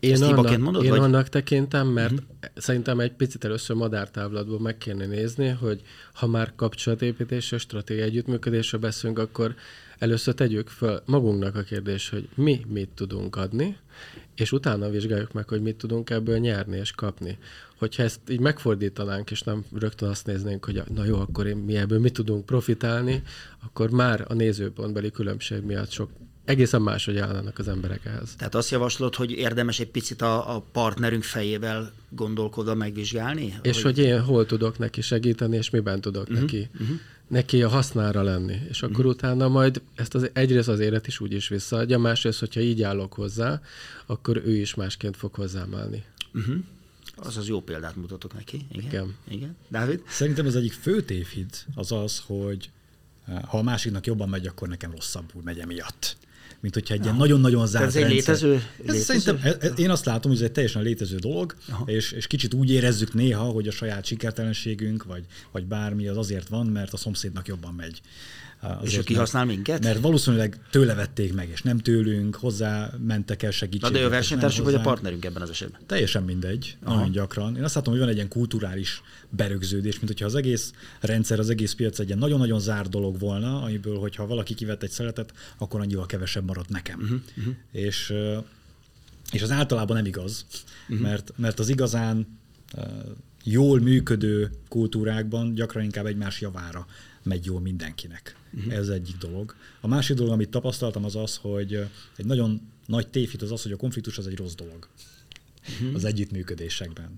Én, 0.00 0.12
Ezt 0.12 0.22
annak, 0.22 0.58
mondod, 0.58 0.84
én 0.84 0.90
vagy? 0.90 0.98
annak 0.98 1.28
tekintem, 1.28 1.86
mert 1.88 2.12
uh-huh. 2.12 2.26
szerintem 2.54 3.00
egy 3.00 3.12
picit 3.12 3.44
először 3.44 3.76
madártávlatból 3.76 4.60
meg 4.60 4.78
kéne 4.78 5.06
nézni, 5.06 5.48
hogy 5.48 5.82
ha 6.12 6.26
már 6.26 6.52
kapcsolatépítésről, 6.56 7.58
stratégiai 7.58 8.06
együttműködésről 8.06 8.80
beszélünk, 8.80 9.18
akkor 9.18 9.54
először 9.98 10.34
tegyük 10.34 10.68
fel 10.68 11.02
magunknak 11.06 11.56
a 11.56 11.62
kérdés, 11.62 12.08
hogy 12.08 12.28
mi 12.34 12.64
mit 12.68 12.88
tudunk 12.88 13.36
adni, 13.36 13.76
és 14.34 14.52
utána 14.52 14.90
vizsgáljuk 14.90 15.32
meg, 15.32 15.48
hogy 15.48 15.62
mit 15.62 15.76
tudunk 15.76 16.10
ebből 16.10 16.38
nyerni 16.38 16.76
és 16.76 16.90
kapni. 16.90 17.38
Hogyha 17.78 18.02
ezt 18.02 18.20
így 18.28 18.40
megfordítanánk, 18.40 19.30
és 19.30 19.40
nem 19.40 19.64
rögtön 19.78 20.08
azt 20.08 20.26
néznénk, 20.26 20.64
hogy 20.64 20.82
na 20.94 21.04
jó, 21.04 21.18
akkor 21.20 21.46
én 21.46 21.56
mi 21.56 21.76
ebből 21.76 21.98
mit 21.98 22.12
tudunk 22.12 22.46
profitálni, 22.46 23.22
akkor 23.64 23.90
már 23.90 24.24
a 24.28 24.34
nézőpontbeli 24.34 25.10
különbség 25.10 25.62
miatt 25.62 25.90
sok 25.90 26.10
egészen 26.44 26.82
máshogy 26.82 27.18
állnának 27.18 27.58
az 27.58 27.68
emberek 27.68 28.04
ehhez. 28.04 28.34
Tehát 28.36 28.54
azt 28.54 28.70
javaslod, 28.70 29.14
hogy 29.14 29.30
érdemes 29.30 29.80
egy 29.80 29.90
picit 29.90 30.22
a, 30.22 30.56
a 30.56 30.64
partnerünk 30.72 31.22
fejével 31.22 31.92
gondolkodva 32.08 32.74
megvizsgálni? 32.74 33.54
És 33.62 33.82
hogy... 33.82 33.94
hogy 33.94 34.04
én 34.04 34.20
hol 34.20 34.46
tudok 34.46 34.78
neki 34.78 35.00
segíteni, 35.00 35.56
és 35.56 35.70
miben 35.70 36.00
tudok 36.00 36.22
uh-huh, 36.22 36.40
neki, 36.40 36.68
uh-huh. 36.80 36.96
Neki 37.28 37.62
a 37.62 37.68
hasznára 37.68 38.22
lenni. 38.22 38.56
És 38.68 38.82
akkor 38.82 38.96
uh-huh. 38.96 39.12
utána 39.12 39.48
majd 39.48 39.82
ezt 39.94 40.14
az, 40.14 40.30
egyrészt 40.32 40.68
az 40.68 40.80
élet 40.80 41.06
is 41.06 41.20
úgy 41.20 41.32
is 41.32 41.48
visszaadja, 41.48 41.98
másrészt, 41.98 42.38
hogyha 42.38 42.60
így 42.60 42.82
állok 42.82 43.12
hozzá, 43.12 43.60
akkor 44.06 44.42
ő 44.44 44.56
is 44.56 44.74
másként 44.74 45.16
fog 45.16 45.34
hozzám 45.34 45.74
állni. 45.74 46.04
Uh-huh. 46.34 46.56
Az 47.16 47.36
az 47.36 47.48
jó 47.48 47.60
példát 47.60 47.96
mutatok 47.96 48.34
neki. 48.34 48.66
Igen. 48.72 48.84
Igen. 48.86 49.14
Igen. 49.28 49.56
Dávid? 49.68 50.02
Szerintem 50.08 50.46
az 50.46 50.56
egyik 50.56 50.72
fő 50.72 51.02
tévhit 51.02 51.66
az 51.74 51.92
az, 51.92 52.22
hogy 52.26 52.70
eh, 53.26 53.42
ha 53.42 53.58
a 53.58 53.62
másiknak 53.62 54.06
jobban 54.06 54.28
megy, 54.28 54.46
akkor 54.46 54.68
nekem 54.68 54.90
rosszabbul 54.90 55.42
megy 55.42 55.58
emiatt 55.58 56.16
mint 56.64 56.76
hogyha 56.76 56.94
egy 56.94 57.04
ilyen 57.04 57.16
nagyon-nagyon 57.16 57.66
zárt 57.66 57.86
Ez 57.86 57.96
egy 57.96 58.08
létező? 58.08 58.54
Ez 58.54 58.60
létező? 58.78 59.00
Szerintem 59.00 59.40
ez, 59.60 59.78
én 59.78 59.90
azt 59.90 60.04
látom, 60.04 60.30
hogy 60.30 60.40
ez 60.40 60.46
egy 60.46 60.52
teljesen 60.52 60.82
létező 60.82 61.16
dolog, 61.16 61.54
és, 61.84 62.12
és 62.12 62.26
kicsit 62.26 62.54
úgy 62.54 62.70
érezzük 62.70 63.14
néha, 63.14 63.44
hogy 63.44 63.68
a 63.68 63.70
saját 63.70 64.04
sikertelenségünk, 64.04 65.04
vagy, 65.04 65.24
vagy 65.52 65.64
bármi 65.64 66.06
az 66.06 66.16
azért 66.16 66.48
van, 66.48 66.66
mert 66.66 66.92
a 66.92 66.96
szomszédnak 66.96 67.46
jobban 67.46 67.74
megy. 67.74 68.00
Azért, 68.64 68.82
és 68.82 68.96
ő 68.96 69.02
kihasznál 69.02 69.44
minket? 69.44 69.84
Mert 69.84 70.00
valószínűleg 70.00 70.58
tőle 70.70 70.94
vették 70.94 71.34
meg, 71.34 71.48
és 71.48 71.62
nem 71.62 71.78
tőlünk, 71.78 72.36
hozzá 72.36 72.90
mentek 73.06 73.42
el 73.42 73.50
segítségét. 73.50 73.92
Na 73.92 73.98
de 73.98 74.04
ő 74.04 74.08
versenytársuk 74.08 74.64
vagy 74.64 74.74
a 74.74 74.80
partnerünk 74.80 75.24
ebben 75.24 75.42
az 75.42 75.50
esetben? 75.50 75.80
Teljesen 75.86 76.22
mindegy, 76.22 76.76
Aha. 76.82 76.94
nagyon 76.94 77.10
gyakran. 77.10 77.56
Én 77.56 77.64
azt 77.64 77.74
látom, 77.74 77.92
hogy 77.92 78.02
van 78.02 78.10
egy 78.10 78.16
ilyen 78.16 78.28
kulturális 78.28 79.02
berögződés, 79.28 79.94
mint 79.94 80.06
hogyha 80.06 80.26
az 80.26 80.34
egész 80.34 80.72
rendszer, 81.00 81.38
az 81.38 81.50
egész 81.50 81.72
piac 81.72 81.98
egy 81.98 82.06
ilyen 82.06 82.18
nagyon-nagyon 82.18 82.60
zárt 82.60 82.90
dolog 82.90 83.18
volna, 83.18 83.62
amiből, 83.62 83.98
hogyha 83.98 84.26
valaki 84.26 84.54
kivett 84.54 84.82
egy 84.82 84.90
szeretet, 84.90 85.32
akkor 85.58 85.80
annyival 85.80 86.06
kevesebb 86.06 86.46
maradt 86.46 86.68
nekem. 86.68 87.00
Uh-huh, 87.00 87.20
uh-huh. 87.36 87.54
És, 87.72 88.14
és 89.32 89.42
az 89.42 89.50
általában 89.50 89.96
nem 89.96 90.06
igaz, 90.06 90.46
uh-huh. 90.88 91.06
mert, 91.06 91.32
mert 91.36 91.58
az 91.58 91.68
igazán 91.68 92.38
jól 93.44 93.80
működő 93.80 94.50
kultúrákban 94.68 95.54
gyakran 95.54 95.84
inkább 95.84 96.06
egymás 96.06 96.40
javára 96.40 96.86
megy 97.24 97.44
jól 97.44 97.60
mindenkinek. 97.60 98.36
Uh-huh. 98.52 98.74
Ez 98.74 98.88
egyik 98.88 99.16
dolog. 99.16 99.54
A 99.80 99.86
másik 99.86 100.16
dolog, 100.16 100.32
amit 100.32 100.48
tapasztaltam, 100.48 101.04
az 101.04 101.16
az, 101.16 101.36
hogy 101.36 101.86
egy 102.16 102.26
nagyon 102.26 102.60
nagy 102.86 103.08
tévhit 103.08 103.42
az 103.42 103.52
az, 103.52 103.62
hogy 103.62 103.72
a 103.72 103.76
konfliktus 103.76 104.18
az 104.18 104.26
egy 104.26 104.36
rossz 104.36 104.54
dolog 104.54 104.88
uh-huh. 105.68 105.94
az 105.94 106.04
együttműködésekben. 106.04 107.10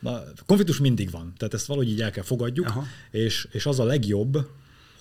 Na, 0.00 0.22
konfliktus 0.46 0.78
mindig 0.78 1.10
van, 1.10 1.32
tehát 1.36 1.54
ezt 1.54 1.66
valahogy 1.66 1.90
így 1.90 2.00
el 2.00 2.10
kell 2.10 2.24
fogadjuk, 2.24 2.72
és, 3.10 3.48
és 3.50 3.66
az 3.66 3.80
a 3.80 3.84
legjobb, 3.84 4.38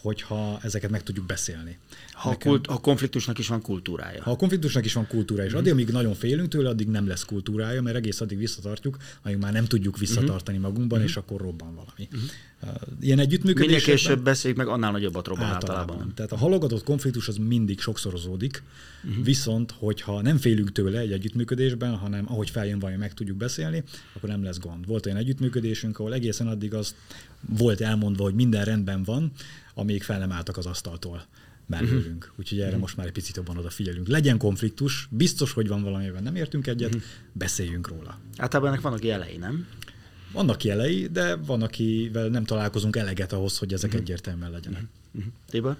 hogyha 0.01 0.59
ezeket 0.61 0.89
meg 0.89 1.03
tudjuk 1.03 1.25
beszélni. 1.25 1.77
Ha, 2.11 2.29
Nekem, 2.29 2.51
kult, 2.51 2.65
ha 2.65 2.77
konfliktusnak 2.77 3.37
is 3.37 3.47
van 3.47 3.61
kultúrája. 3.61 4.23
Ha 4.23 4.31
a 4.31 4.35
konfliktusnak 4.35 4.85
is 4.85 4.93
van 4.93 5.07
kultúrája, 5.07 5.47
és 5.47 5.53
mm. 5.53 5.57
addig, 5.57 5.71
amíg 5.71 5.89
nagyon 5.89 6.13
félünk 6.13 6.47
tőle, 6.49 6.69
addig 6.69 6.87
nem 6.87 7.07
lesz 7.07 7.23
kultúrája, 7.23 7.81
mert 7.81 7.95
egész 7.95 8.21
addig 8.21 8.37
visszatartjuk, 8.37 8.97
amíg 9.23 9.37
már 9.37 9.53
nem 9.53 9.65
tudjuk 9.65 9.97
visszatartani 9.97 10.57
mm. 10.57 10.61
magunkban, 10.61 10.99
mm. 10.99 11.03
és 11.03 11.15
akkor 11.15 11.41
robban 11.41 11.75
valami. 11.75 12.07
Mm. 12.15 12.19
Ilyen 13.01 13.19
együttműködés. 13.19 13.67
Minél 13.67 13.83
később 13.83 14.23
beszéljük 14.23 14.59
meg, 14.59 14.67
annál 14.67 14.91
nagyobbat 14.91 15.27
robban 15.27 15.45
általában. 15.45 15.79
általában. 15.79 16.13
Tehát 16.15 16.31
a 16.31 16.37
halogatott 16.37 16.83
konfliktus 16.83 17.27
az 17.27 17.37
mindig 17.37 17.79
sokszorozódik, 17.79 18.63
uh-huh. 19.03 19.25
viszont 19.25 19.73
hogyha 19.77 20.21
nem 20.21 20.37
félünk 20.37 20.71
tőle 20.71 20.99
egy 20.99 21.11
együttműködésben, 21.11 21.95
hanem 21.95 22.25
ahogy 22.27 22.49
feljön 22.49 22.79
valami, 22.79 22.97
meg 22.97 23.13
tudjuk 23.13 23.37
beszélni, 23.37 23.83
akkor 24.13 24.29
nem 24.29 24.43
lesz 24.43 24.59
gond. 24.59 24.85
Volt 24.85 25.05
olyan 25.05 25.17
együttműködésünk, 25.17 25.99
ahol 25.99 26.13
egészen 26.13 26.47
addig 26.47 26.73
az 26.73 26.95
volt 27.57 27.81
elmondva, 27.81 28.23
hogy 28.23 28.35
minden 28.35 28.65
rendben 28.65 29.03
van, 29.03 29.31
amíg 29.79 30.03
fel 30.03 30.19
nem 30.19 30.31
álltak 30.31 30.57
az 30.57 30.65
asztaltól 30.65 31.25
mellőlünk. 31.65 32.23
Uh-huh. 32.23 32.39
Úgyhogy 32.39 32.57
erre 32.57 32.67
uh-huh. 32.67 32.81
most 32.81 32.97
már 32.97 33.05
egy 33.05 33.11
picit 33.11 33.35
jobban 33.35 33.57
odafigyelünk. 33.57 34.07
Legyen 34.07 34.37
konfliktus, 34.37 35.07
biztos, 35.11 35.51
hogy 35.51 35.67
van 35.67 35.83
valamiben 35.83 36.23
nem 36.23 36.35
értünk 36.35 36.67
egyet, 36.67 36.95
uh-huh. 36.95 37.09
beszéljünk 37.31 37.87
róla. 37.87 38.19
Általában 38.37 38.71
ennek 38.71 38.83
vannak 38.83 39.03
jelei, 39.03 39.37
nem? 39.37 39.67
Vannak 40.31 40.63
jelei, 40.63 41.07
de 41.07 41.35
van, 41.35 41.61
akivel 41.61 42.27
nem 42.27 42.43
találkozunk 42.43 42.95
eleget 42.95 43.33
ahhoz, 43.33 43.57
hogy 43.57 43.73
ezek 43.73 43.89
uh-huh. 43.89 44.01
egyértelműen 44.01 44.51
legyenek. 44.51 44.83
Uh-huh. 45.11 45.31
Tibor? 45.49 45.77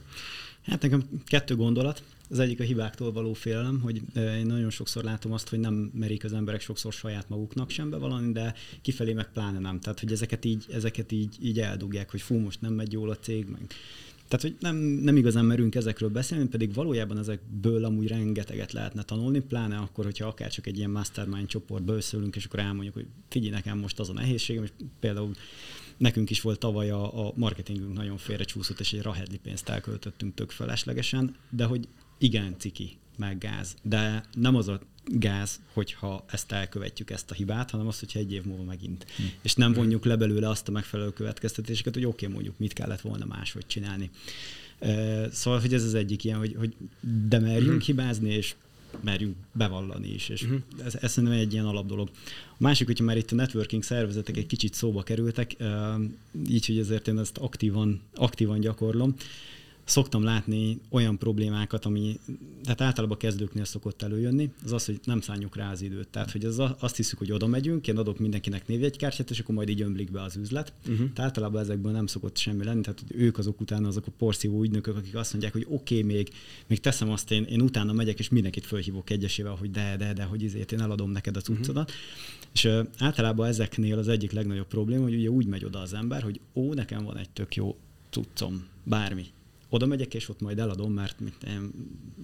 Hát 0.62 0.82
nekem 0.82 1.04
kettő 1.26 1.56
gondolat. 1.56 2.04
Az 2.30 2.40
egyik 2.40 2.60
a 2.60 2.64
hibáktól 2.64 3.12
való 3.12 3.34
félelem, 3.34 3.80
hogy 3.80 4.02
én 4.16 4.46
nagyon 4.46 4.70
sokszor 4.70 5.04
látom 5.04 5.32
azt, 5.32 5.50
hogy 5.50 5.60
nem 5.60 5.92
merik 5.94 6.24
az 6.24 6.34
emberek 6.34 6.62
sokszor 6.62 6.94
saját 6.94 7.30
maguknak 7.30 7.70
sem 7.70 7.90
bevallani, 7.90 8.32
de 8.32 8.54
kifelé 8.82 9.14
meg 9.14 9.32
pláne 9.32 9.60
nem. 9.60 9.80
Tehát, 9.80 10.00
hogy 10.00 10.12
ezeket 10.12 10.46
így, 10.46 10.66
ezeket 10.72 11.12
így, 11.12 11.36
így 11.42 11.60
eldugják, 11.60 12.12
hogy 12.12 12.22
fú, 12.22 12.36
most 12.36 12.62
nem 12.62 12.74
megy 12.74 12.92
jól 12.92 13.10
a 13.10 13.16
cég, 13.16 13.46
meg 13.48 13.74
tehát, 14.30 14.46
hogy 14.46 14.56
nem, 14.60 14.76
nem 14.76 15.18
igazán 15.18 15.46
merünk 15.46 15.76
ezekről 15.76 16.10
beszélni, 16.10 16.48
pedig 16.48 16.74
valójában 16.74 17.18
ezekből 17.18 17.86
amúgy 17.86 18.08
rengeteget 18.08 18.72
lehetne 18.72 19.04
tanulni, 19.04 19.40
pláne 19.40 19.78
akkor, 19.78 20.06
hogyha 20.06 20.28
akár 20.28 20.52
csak 20.52 20.68
egy 20.68 20.78
ilyen 20.78 20.90
mastermind 20.90 21.48
csoportba 21.48 21.94
összeülünk, 21.94 22.36
és 22.36 22.46
akkor 22.46 22.60
elmondjuk, 22.60 22.94
hogy 22.94 23.06
figyelj 23.30 23.52
nekem 23.52 23.78
most 23.78 24.00
az 24.00 24.10
a 24.10 24.14
nehézségem, 24.14 24.64
és 24.64 24.70
például 25.00 25.32
nekünk 25.98 26.30
is 26.30 26.42
volt 26.42 26.60
tavaly 26.60 26.90
a, 26.90 27.28
a 27.28 27.34
marketingünk 27.36 27.94
nagyon 27.94 28.18
félrecsúszott, 28.18 28.80
és 28.80 28.94
egy 28.94 29.02
rahedli 29.02 29.38
pénzt 29.38 29.70
elköltöttünk 29.70 30.34
tök 30.34 30.52
feleslegesen, 30.52 31.36
de 31.50 31.64
hogy 31.66 31.88
igen 32.20 32.56
ciki, 32.58 32.98
meg 33.18 33.38
gáz. 33.38 33.76
De 33.84 34.24
nem 34.34 34.56
az 34.56 34.68
a 34.68 34.80
gáz, 35.06 35.60
hogyha 35.74 36.26
ezt 36.32 36.52
elkövetjük, 36.52 37.10
ezt 37.10 37.32
a 37.32 37.34
hibát, 37.34 37.70
hanem 37.70 37.88
az, 37.88 38.00
hogyha 38.00 38.20
egy 38.20 38.32
év 38.32 38.44
múlva 38.44 38.64
megint. 38.64 39.06
Hm. 39.18 39.24
És 39.42 39.56
nem 39.56 39.74
vonjuk 39.74 40.06
le 40.06 40.16
belőle 40.16 40.50
azt 40.50 40.68
a 40.68 40.72
megfelelő 40.72 41.10
következtetéseket, 41.10 41.94
hogy 41.94 42.06
oké, 42.06 42.24
okay, 42.24 42.36
mondjuk 42.36 42.58
mit 42.58 42.74
kellett 42.74 43.02
volna 43.02 43.26
máshogy 43.26 43.68
csinálni. 43.68 44.10
Szóval, 45.32 45.60
hogy 45.60 45.74
ez 45.74 45.84
az 45.84 45.94
egyik 45.94 46.24
ilyen, 46.24 46.38
hogy, 46.38 46.56
hogy 46.58 46.76
de 47.28 47.40
merjünk 47.40 47.80
hm. 47.80 47.86
hibázni, 47.86 48.30
és 48.34 48.56
merjünk 49.02 49.36
bevallani 49.52 50.14
is, 50.14 50.30
és 50.30 50.42
uh-huh. 50.42 50.60
ez, 50.86 50.96
ez 50.96 51.12
szerintem 51.12 51.40
egy 51.40 51.54
ilyen 51.54 51.66
alapdolog. 51.66 52.10
A 52.52 52.56
másik, 52.58 52.88
hogyha 52.88 53.04
már 53.04 53.18
itt 53.18 53.32
a 53.32 53.36
networking 53.36 53.84
szervezetek 53.84 54.38
egy 54.38 54.46
kicsit 54.46 54.74
szóba 54.74 55.04
kerültek, 55.04 55.56
így, 56.48 56.66
hogy 56.66 56.78
ezért 56.78 57.08
én 57.08 57.20
ezt 57.20 57.38
aktívan, 57.38 58.02
aktívan 58.16 58.60
gyakorlom, 58.60 59.16
szoktam 59.90 60.24
látni 60.24 60.80
olyan 60.90 61.18
problémákat, 61.18 61.86
ami 61.86 62.20
tehát 62.64 62.82
általában 62.82 63.18
kezdőknél 63.18 63.66
szokott 63.66 64.02
előjönni, 64.02 64.52
az 64.64 64.72
az, 64.72 64.86
hogy 64.86 65.00
nem 65.04 65.22
szálljuk 65.22 65.56
rá 65.56 65.72
az 65.72 65.82
időt. 65.82 66.08
Tehát, 66.08 66.32
hogy 66.32 66.46
az 66.46 66.62
azt 66.80 66.96
hiszük, 66.96 67.18
hogy 67.18 67.32
oda 67.32 67.48
megyünk, 67.48 67.88
én 67.88 67.98
adok 67.98 68.20
mindenkinek 68.20 68.68
névjegykártyát, 68.68 69.30
és 69.30 69.40
akkor 69.40 69.56
majd 69.56 69.70
így 69.70 69.82
ömlik 69.82 70.12
be 70.12 70.22
az 70.22 70.36
üzlet. 70.36 70.74
Uh-huh. 70.80 70.98
Tehát 70.98 71.20
általában 71.20 71.62
ezekből 71.62 71.92
nem 71.92 72.08
szokott 72.08 72.38
semmi 72.38 72.64
lenni, 72.64 72.82
tehát 72.82 73.04
hogy 73.08 73.22
ők 73.22 73.38
azok 73.38 73.62
utána 73.62 73.88
azok 73.88 74.08
a 74.08 74.12
porszívó 74.18 74.62
ügynökök, 74.64 74.98
akik 74.98 75.16
azt 75.16 75.32
mondják, 75.32 75.54
hogy 75.54 75.66
oké, 75.70 75.98
okay, 75.98 76.16
még, 76.16 76.30
még 76.68 76.80
teszem 76.80 77.10
azt, 77.10 77.32
én, 77.32 77.44
én 77.44 77.62
utána 77.62 77.94
megyek, 77.94 78.20
és 78.20 78.30
mindenkit 78.30 78.66
fölhívok 78.66 79.10
egyesével, 79.10 79.56
hogy 79.56 79.72
de, 79.72 79.96
de, 79.98 80.14
de, 80.14 80.24
hogy 80.24 80.44
izért 80.44 80.72
én 80.72 80.82
eladom 80.82 81.12
neked 81.12 81.38
a 81.38 81.42
cuccodat. 81.42 81.90
Uh-huh. 81.90 82.04
És 82.54 82.64
uh, 82.64 82.88
általában 82.98 83.48
ezeknél 83.48 83.98
az 83.98 84.08
egyik 84.08 84.32
legnagyobb 84.32 84.68
probléma, 84.68 85.04
hogy 85.04 85.16
ugye 85.16 85.30
úgy 85.30 85.46
megy 85.46 85.66
oda 85.66 85.80
az 85.80 85.94
ember, 85.94 86.24
hogy 86.24 86.40
ó, 86.54 86.74
nekem 86.74 87.04
van 87.04 87.18
egy 87.18 87.30
tök 87.30 87.56
jó 87.56 87.78
cuccom, 88.10 88.66
bármi 88.84 89.26
oda 89.70 89.86
megyek, 89.86 90.14
és 90.14 90.30
ott 90.30 90.42
majd 90.42 90.60
eladom, 90.60 90.94
mert 90.94 91.20
mit, 91.20 91.36
nem, 91.46 91.72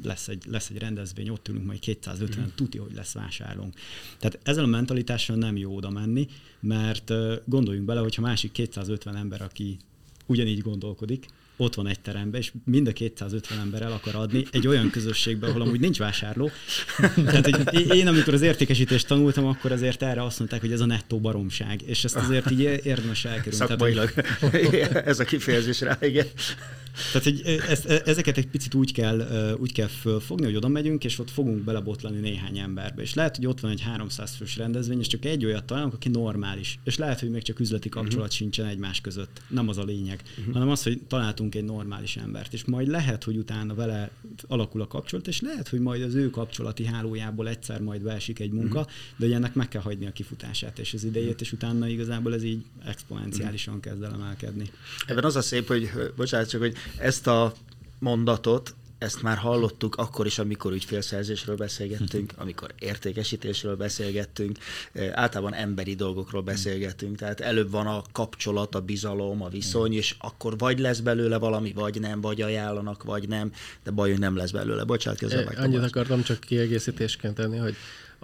lesz, 0.04 0.28
egy, 0.28 0.44
lesz 0.48 0.70
egy 0.70 0.78
rendezvény, 0.78 1.30
ott 1.30 1.48
ülünk 1.48 1.66
majd 1.66 1.80
250, 1.80 2.44
mm. 2.44 2.48
tuti, 2.56 2.78
hogy 2.78 2.94
lesz 2.94 3.14
vásárlónk. 3.14 3.74
Tehát 4.20 4.40
ezzel 4.44 4.64
a 4.64 4.68
mentalitással 4.68 5.36
nem 5.36 5.58
jó 5.58 5.76
oda 5.76 5.90
menni, 5.90 6.28
mert 6.60 7.12
gondoljunk 7.46 7.86
bele, 7.86 8.00
hogyha 8.00 8.22
másik 8.22 8.52
250 8.52 9.16
ember, 9.16 9.42
aki 9.42 9.78
ugyanígy 10.26 10.62
gondolkodik, 10.62 11.28
ott 11.58 11.76
van 11.76 11.88
egy 11.88 12.00
teremben, 12.00 12.42
és 12.42 12.52
mind 12.66 12.88
a 12.88 12.92
250 12.92 13.60
ember 13.60 13.82
el 13.82 13.92
akar 13.92 14.16
adni 14.16 14.46
egy 14.52 14.68
olyan 14.68 14.90
közösségbe, 14.90 15.48
ahol 15.48 15.62
amúgy 15.62 15.80
nincs 15.80 15.98
vásárló. 15.98 16.52
Tehát 17.16 17.70
hogy 17.70 17.96
én, 17.96 18.08
amikor 18.08 18.34
az 18.34 18.42
értékesítést 18.42 19.08
tanultam, 19.08 19.46
akkor 19.46 19.72
azért 19.72 20.04
erre 20.04 20.24
azt 20.24 20.40
mondták, 20.40 20.62
hogy 20.62 20.72
ez 20.72 20.80
a 20.80 20.86
nettó 20.86 21.20
baromság, 21.20 21.82
és 21.86 22.04
ezt 22.04 22.16
azért 22.16 22.52
így 22.52 22.60
érdemes 22.84 23.26
elkerülni. 23.26 23.66
Szakmailag. 23.66 24.12
Tehát, 24.12 24.40
hogy... 24.40 24.76
ez 25.12 25.20
a 25.20 25.24
kifejezés 25.24 25.82
rá, 25.82 25.98
igen. 26.02 26.28
Tehát, 27.12 27.24
hogy 27.24 27.42
ezt, 27.70 27.86
ezeket 27.86 28.38
egy 28.38 28.48
picit 28.48 28.74
úgy 28.74 28.92
kell, 28.92 29.56
úgy 29.60 29.72
kell 29.72 29.88
fölfogni, 29.88 30.46
hogy 30.46 30.56
oda 30.56 30.68
megyünk, 30.68 31.04
és 31.04 31.20
ott 31.20 31.30
fogunk 31.30 31.64
belebotlani 31.64 32.20
néhány 32.20 32.58
emberbe. 32.58 33.02
És 33.02 33.14
lehet, 33.14 33.36
hogy 33.36 33.46
ott 33.46 33.60
van 33.60 33.72
egy 33.72 33.82
300 33.82 34.36
fős 34.36 34.58
rendezvény, 34.58 35.00
és 35.00 35.08
csak 35.08 35.26
egy 35.26 35.46
olyat 35.46 35.64
találunk, 35.64 35.94
aki 35.94 36.10
normális. 36.10 36.80
És 36.84 36.98
lehet, 36.98 37.20
hogy 37.20 37.30
még 37.30 37.42
csak 37.42 37.60
üzleti 37.60 37.90
kapcsolat 37.90 38.26
uh-huh. 38.26 38.36
sincsen 38.36 38.66
egymás 38.66 39.02
között. 39.02 39.42
Nem 39.48 39.70
az 39.70 39.78
a 39.78 39.84
lényeg, 39.84 40.22
uh-huh. 40.38 40.54
hanem 40.54 40.70
az, 40.70 40.84
hogy 40.84 41.02
találtunk 41.08 41.56
egy 41.56 41.64
normális 41.64 42.16
embert. 42.18 42.54
És 42.54 42.66
majd 42.66 42.88
lehet, 42.88 43.24
hogy 43.24 43.38
utána 43.38 43.74
vele 43.74 44.10
alakul 44.48 44.82
a 44.82 44.88
kapcsolat, 44.88 45.28
és 45.28 45.42
lehet, 45.42 45.68
hogy 45.68 45.80
majd 45.80 46.02
az 46.02 46.16
ő 46.16 46.30
kapcsolati 46.30 46.86
hálójából 46.86 47.48
egyszer 47.50 47.82
majd 47.82 48.02
beesik 48.02 48.40
egy 48.40 48.52
munka, 48.52 48.80
uh-huh. 48.80 48.94
de 49.18 49.26
ugye 49.26 49.36
ennek 49.36 49.54
meg 49.54 49.68
kell 49.68 49.82
hagyni 49.82 50.06
a 50.06 50.12
kifutását 50.12 50.80
és 50.80 50.94
az 50.94 51.04
idejét, 51.04 51.42
és 51.42 51.52
utána 51.52 51.88
igazából 51.88 52.34
ez 52.34 52.44
így 52.44 52.64
exponenciálisan 52.86 53.80
kezd 53.80 54.04
el 54.04 54.14
emelkedni. 54.14 54.70
Ebben 55.08 55.24
az 55.24 55.36
a 55.36 55.42
szép, 55.42 55.68
hogy 55.68 55.90
bocsánat, 56.16 56.50
csak 56.50 56.62
hogy 56.62 56.76
ezt 56.98 57.28
a 57.28 57.54
mondatot, 58.00 58.76
ezt 58.98 59.22
már 59.22 59.38
hallottuk 59.38 59.96
akkor 59.96 60.26
is, 60.26 60.40
amikor 60.40 60.72
ügyfélszerzésről 60.72 61.56
beszélgettünk, 61.56 62.34
amikor 62.38 62.74
értékesítésről 62.80 63.76
beszélgettünk, 63.76 64.58
általában 65.12 65.54
emberi 65.54 65.96
dolgokról 65.96 66.42
beszélgetünk, 66.42 67.18
tehát 67.18 67.40
előbb 67.40 67.72
van 67.72 67.88
a 67.88 68.04
kapcsolat, 68.12 68.76
a 68.76 68.82
bizalom, 68.82 69.42
a 69.42 69.50
viszony, 69.50 69.94
és 69.94 70.16
akkor 70.20 70.58
vagy 70.58 70.80
lesz 70.80 71.00
belőle 71.00 71.38
valami, 71.38 71.72
vagy 71.74 72.00
nem, 72.00 72.22
vagy 72.22 72.42
ajánlanak, 72.42 73.04
vagy 73.04 73.28
nem, 73.28 73.52
de 73.84 73.92
baj, 73.92 74.10
hogy 74.10 74.20
nem 74.20 74.36
lesz 74.36 74.52
belőle. 74.52 74.84
Bocsánat, 74.84 75.20
közben 75.20 75.48
Annyit 75.48 75.84
akartam 75.84 76.24
csak 76.24 76.40
kiegészítésként 76.40 77.36
tenni, 77.36 77.58
hogy 77.58 77.76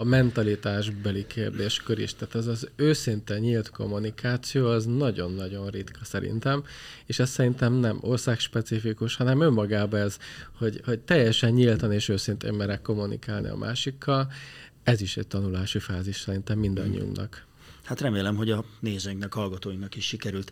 a 0.01 0.03
mentalitásbeli 0.03 1.27
kérdéskör 1.27 1.99
is. 1.99 2.13
Tehát 2.13 2.35
ez 2.35 2.47
az 2.47 2.69
őszinte 2.75 3.39
nyílt 3.39 3.69
kommunikáció 3.69 4.67
az 4.67 4.85
nagyon-nagyon 4.85 5.67
ritka 5.67 5.99
szerintem, 6.03 6.63
és 7.05 7.19
ez 7.19 7.29
szerintem 7.29 7.73
nem 7.73 7.97
országspecifikus, 8.01 9.15
hanem 9.15 9.41
önmagában 9.41 9.99
ez, 9.99 10.17
hogy, 10.57 10.81
hogy 10.85 10.99
teljesen 10.99 11.51
nyíltan 11.51 11.91
és 11.91 12.09
őszintén 12.09 12.53
merek 12.53 12.81
kommunikálni 12.81 13.47
a 13.47 13.55
másikkal, 13.55 14.31
ez 14.83 15.01
is 15.01 15.17
egy 15.17 15.27
tanulási 15.27 15.79
fázis 15.79 16.19
szerintem 16.19 16.59
mindannyiunknak. 16.59 17.45
Hát 17.83 18.01
remélem, 18.01 18.35
hogy 18.35 18.51
a 18.51 18.63
nézőinknek, 18.79 19.33
hallgatóinknak 19.33 19.95
is 19.95 20.05
sikerült 20.05 20.51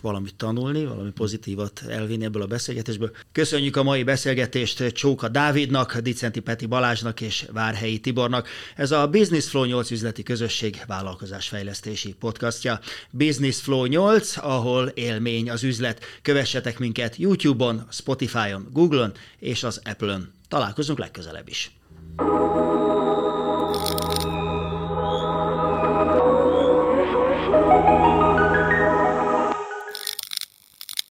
valamit 0.00 0.34
tanulni, 0.34 0.84
valami 0.84 1.10
pozitívat 1.10 1.82
elvinni 1.88 2.24
ebből 2.24 2.42
a 2.42 2.46
beszélgetésből. 2.46 3.10
Köszönjük 3.32 3.76
a 3.76 3.82
mai 3.82 4.02
beszélgetést 4.02 4.86
Csóka 4.92 5.28
Dávidnak, 5.28 5.98
Dicenti 5.98 6.40
Peti 6.40 6.66
Balázsnak 6.66 7.20
és 7.20 7.46
Várhelyi 7.52 8.00
Tibornak. 8.00 8.48
Ez 8.76 8.90
a 8.90 9.08
Business 9.08 9.48
Flow 9.48 9.64
8 9.64 9.90
üzleti 9.90 10.22
közösség 10.22 10.82
vállalkozásfejlesztési 10.86 12.14
podcastja. 12.14 12.80
Business 13.10 13.60
Flow 13.60 13.84
8, 13.84 14.36
ahol 14.36 14.88
élmény 14.88 15.50
az 15.50 15.62
üzlet. 15.62 16.04
Kövessetek 16.22 16.78
minket 16.78 17.16
YouTube-on, 17.16 17.86
Spotify-on, 17.90 18.68
Google-on 18.72 19.12
és 19.38 19.62
az 19.62 19.80
Apple-on. 19.84 20.32
Találkozunk 20.48 20.98
legközelebb 20.98 21.48
is. 21.48 21.70
thank 22.16 23.16
you 23.16 23.21